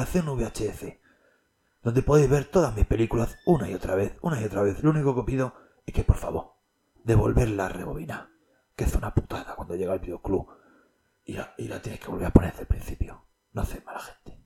[0.06, 0.98] Generación VHS,
[1.82, 4.82] donde podéis ver todas mis películas una y otra vez, una y otra vez.
[4.82, 5.54] Lo único que pido
[5.86, 6.54] es que, por favor,
[7.04, 8.30] devolver la rebobina,
[8.76, 10.48] que es una putada cuando llega el videoclub
[11.24, 13.24] y la, y la tienes que volver a poner desde el principio.
[13.52, 14.42] No hace mala gente.